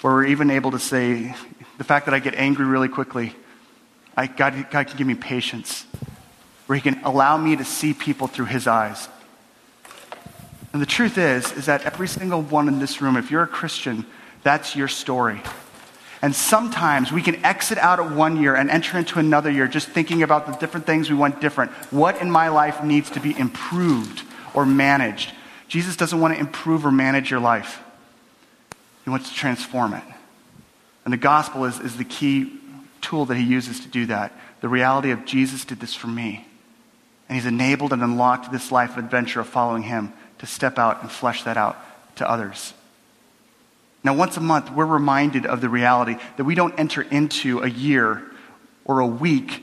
where 0.00 0.12
we're 0.12 0.26
even 0.26 0.50
able 0.50 0.70
to 0.72 0.78
say, 0.78 1.34
the 1.78 1.84
fact 1.84 2.06
that 2.06 2.14
I 2.14 2.18
get 2.18 2.34
angry 2.34 2.66
really 2.66 2.88
quickly, 2.88 3.34
I, 4.16 4.26
God, 4.26 4.66
God 4.70 4.86
can 4.88 4.96
give 4.96 5.06
me 5.06 5.14
patience 5.14 5.86
where 6.66 6.76
he 6.76 6.82
can 6.82 7.02
allow 7.04 7.36
me 7.38 7.56
to 7.56 7.64
see 7.64 7.94
people 7.94 8.26
through 8.26 8.44
his 8.44 8.66
eyes. 8.66 9.08
And 10.72 10.82
the 10.82 10.86
truth 10.86 11.16
is, 11.16 11.50
is 11.52 11.66
that 11.66 11.84
every 11.84 12.06
single 12.06 12.42
one 12.42 12.68
in 12.68 12.78
this 12.78 13.00
room, 13.00 13.16
if 13.16 13.30
you're 13.30 13.42
a 13.42 13.48
Christian, 13.48 14.04
that's 14.42 14.76
your 14.76 14.86
story. 14.86 15.40
And 16.20 16.34
sometimes 16.34 17.12
we 17.12 17.22
can 17.22 17.44
exit 17.44 17.78
out 17.78 18.00
of 18.00 18.16
one 18.16 18.40
year 18.40 18.56
and 18.56 18.70
enter 18.70 18.98
into 18.98 19.18
another 19.18 19.50
year 19.50 19.68
just 19.68 19.88
thinking 19.88 20.22
about 20.22 20.46
the 20.46 20.52
different 20.52 20.84
things 20.84 21.08
we 21.08 21.16
want 21.16 21.40
different. 21.40 21.70
What 21.92 22.20
in 22.20 22.30
my 22.30 22.48
life 22.48 22.82
needs 22.82 23.10
to 23.10 23.20
be 23.20 23.38
improved 23.38 24.22
or 24.52 24.66
managed? 24.66 25.32
Jesus 25.68 25.96
doesn't 25.96 26.20
want 26.20 26.34
to 26.34 26.40
improve 26.40 26.84
or 26.84 26.90
manage 26.90 27.30
your 27.30 27.40
life. 27.40 27.80
He 29.04 29.10
wants 29.10 29.28
to 29.28 29.34
transform 29.34 29.94
it. 29.94 30.02
And 31.04 31.12
the 31.12 31.18
gospel 31.18 31.64
is, 31.64 31.78
is 31.78 31.96
the 31.96 32.04
key 32.04 32.52
tool 33.00 33.24
that 33.26 33.36
he 33.36 33.44
uses 33.44 33.80
to 33.80 33.88
do 33.88 34.06
that. 34.06 34.32
The 34.60 34.68
reality 34.68 35.12
of 35.12 35.24
Jesus 35.24 35.64
did 35.64 35.78
this 35.78 35.94
for 35.94 36.08
me. 36.08 36.46
And 37.28 37.36
he's 37.36 37.46
enabled 37.46 37.92
and 37.92 38.02
unlocked 38.02 38.50
this 38.50 38.72
life 38.72 38.96
adventure 38.96 39.40
of 39.40 39.46
following 39.46 39.84
him 39.84 40.12
to 40.38 40.46
step 40.46 40.78
out 40.78 41.02
and 41.02 41.10
flesh 41.10 41.44
that 41.44 41.56
out 41.56 41.78
to 42.16 42.28
others. 42.28 42.72
Now, 44.04 44.14
once 44.14 44.36
a 44.36 44.40
month, 44.40 44.70
we're 44.70 44.86
reminded 44.86 45.44
of 45.44 45.60
the 45.60 45.68
reality 45.68 46.16
that 46.36 46.44
we 46.44 46.54
don't 46.54 46.78
enter 46.78 47.02
into 47.02 47.60
a 47.60 47.68
year 47.68 48.22
or 48.84 49.00
a 49.00 49.06
week 49.06 49.62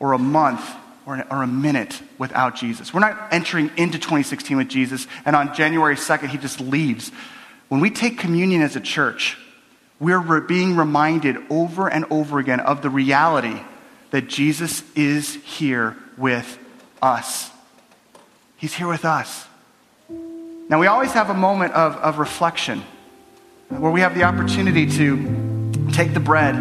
or 0.00 0.12
a 0.12 0.18
month 0.18 0.68
or, 1.06 1.24
or 1.30 1.42
a 1.42 1.46
minute 1.46 2.02
without 2.18 2.56
Jesus. 2.56 2.92
We're 2.92 3.00
not 3.00 3.32
entering 3.32 3.70
into 3.76 3.98
2016 3.98 4.56
with 4.56 4.68
Jesus, 4.68 5.06
and 5.24 5.36
on 5.36 5.54
January 5.54 5.94
2nd, 5.94 6.28
he 6.28 6.38
just 6.38 6.60
leaves. 6.60 7.12
When 7.68 7.80
we 7.80 7.90
take 7.90 8.18
communion 8.18 8.60
as 8.62 8.74
a 8.76 8.80
church, 8.80 9.38
we're 10.00 10.40
being 10.40 10.76
reminded 10.76 11.36
over 11.48 11.88
and 11.88 12.04
over 12.10 12.38
again 12.38 12.60
of 12.60 12.82
the 12.82 12.90
reality 12.90 13.58
that 14.10 14.28
Jesus 14.28 14.82
is 14.94 15.36
here 15.36 15.96
with 16.18 16.58
us. 17.00 17.50
He's 18.56 18.74
here 18.74 18.88
with 18.88 19.04
us. 19.04 19.46
Now, 20.68 20.80
we 20.80 20.86
always 20.86 21.12
have 21.12 21.30
a 21.30 21.34
moment 21.34 21.72
of, 21.74 21.96
of 21.96 22.18
reflection 22.18 22.82
where 23.68 23.90
we 23.90 24.00
have 24.00 24.14
the 24.14 24.24
opportunity 24.24 24.90
to 24.90 25.90
take 25.92 26.14
the 26.14 26.20
bread, 26.20 26.54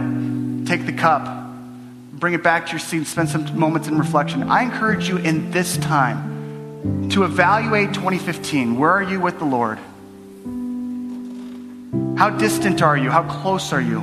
take 0.67 0.85
the 0.85 0.93
cup, 0.93 1.51
bring 2.11 2.33
it 2.33 2.43
back 2.43 2.65
to 2.65 2.71
your 2.71 2.79
seat, 2.79 3.05
spend 3.05 3.29
some 3.29 3.57
moments 3.57 3.87
in 3.87 3.97
reflection. 3.97 4.43
I 4.43 4.63
encourage 4.63 5.07
you 5.07 5.17
in 5.17 5.51
this 5.51 5.77
time 5.77 7.09
to 7.11 7.23
evaluate 7.23 7.93
2015. 7.93 8.77
Where 8.77 8.91
are 8.91 9.03
you 9.03 9.19
with 9.19 9.39
the 9.39 9.45
Lord? 9.45 9.77
How 12.17 12.29
distant 12.29 12.81
are 12.81 12.97
you? 12.97 13.11
How 13.11 13.23
close 13.23 13.73
are 13.73 13.81
you? 13.81 14.01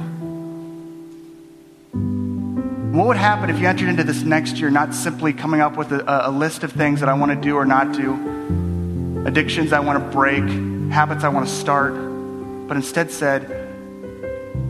What 2.92 3.06
would 3.06 3.16
happen 3.16 3.48
if 3.48 3.58
you 3.58 3.66
entered 3.66 3.88
into 3.88 4.04
this 4.04 4.22
next 4.22 4.58
year 4.58 4.70
not 4.70 4.94
simply 4.94 5.32
coming 5.32 5.60
up 5.60 5.76
with 5.76 5.92
a, 5.92 6.28
a 6.28 6.30
list 6.30 6.62
of 6.62 6.72
things 6.72 7.00
that 7.00 7.08
I 7.08 7.14
want 7.14 7.32
to 7.32 7.36
do 7.40 7.56
or 7.56 7.64
not 7.64 7.92
do, 7.92 9.24
addictions 9.26 9.72
I 9.72 9.80
want 9.80 10.04
to 10.04 10.10
break, 10.10 10.44
habits 10.92 11.24
I 11.24 11.28
want 11.28 11.48
to 11.48 11.54
start, 11.54 12.11
but 12.72 12.78
instead 12.78 13.10
said, 13.10 13.50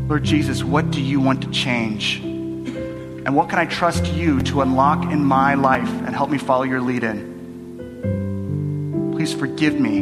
Lord 0.09 0.24
Jesus, 0.24 0.64
what 0.64 0.90
do 0.90 1.00
you 1.00 1.20
want 1.20 1.42
to 1.42 1.50
change? 1.53 2.16
And 2.16 3.36
what 3.36 3.48
can 3.48 3.61
I 3.61 3.66
trust 3.66 4.12
you 4.12 4.42
to 4.42 4.62
unlock 4.62 5.12
in 5.12 5.24
my 5.24 5.55
life 5.55 5.88
and 5.88 6.09
help 6.09 6.28
me 6.28 6.36
follow 6.36 6.64
your 6.64 6.80
lead 6.80 7.05
in? 7.05 9.12
Please 9.14 9.32
forgive 9.32 9.78
me 9.78 10.00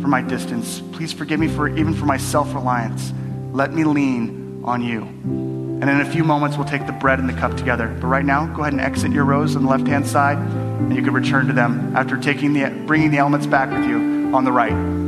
for 0.00 0.06
my 0.06 0.22
distance. 0.22 0.80
Please 0.92 1.12
forgive 1.12 1.40
me 1.40 1.48
for 1.48 1.66
even 1.66 1.94
for 1.94 2.04
my 2.04 2.16
self 2.16 2.54
reliance. 2.54 3.12
Let 3.50 3.74
me 3.74 3.82
lean 3.82 4.62
on 4.64 4.84
you. 4.84 5.02
And 5.02 5.82
in 5.82 6.00
a 6.00 6.08
few 6.08 6.22
moments, 6.22 6.56
we'll 6.56 6.68
take 6.68 6.86
the 6.86 6.92
bread 6.92 7.18
and 7.18 7.28
the 7.28 7.32
cup 7.32 7.56
together. 7.56 7.88
But 7.88 8.06
right 8.06 8.24
now, 8.24 8.46
go 8.46 8.62
ahead 8.62 8.72
and 8.72 8.80
exit 8.80 9.10
your 9.10 9.24
rows 9.24 9.56
on 9.56 9.64
the 9.64 9.68
left 9.68 9.88
hand 9.88 10.06
side, 10.06 10.38
and 10.38 10.94
you 10.94 11.02
can 11.02 11.12
return 11.12 11.48
to 11.48 11.52
them 11.52 11.96
after 11.96 12.16
taking 12.16 12.52
the, 12.52 12.70
bringing 12.86 13.10
the 13.10 13.18
elements 13.18 13.48
back 13.48 13.72
with 13.72 13.88
you 13.88 14.30
on 14.32 14.44
the 14.44 14.52
right. 14.52 15.05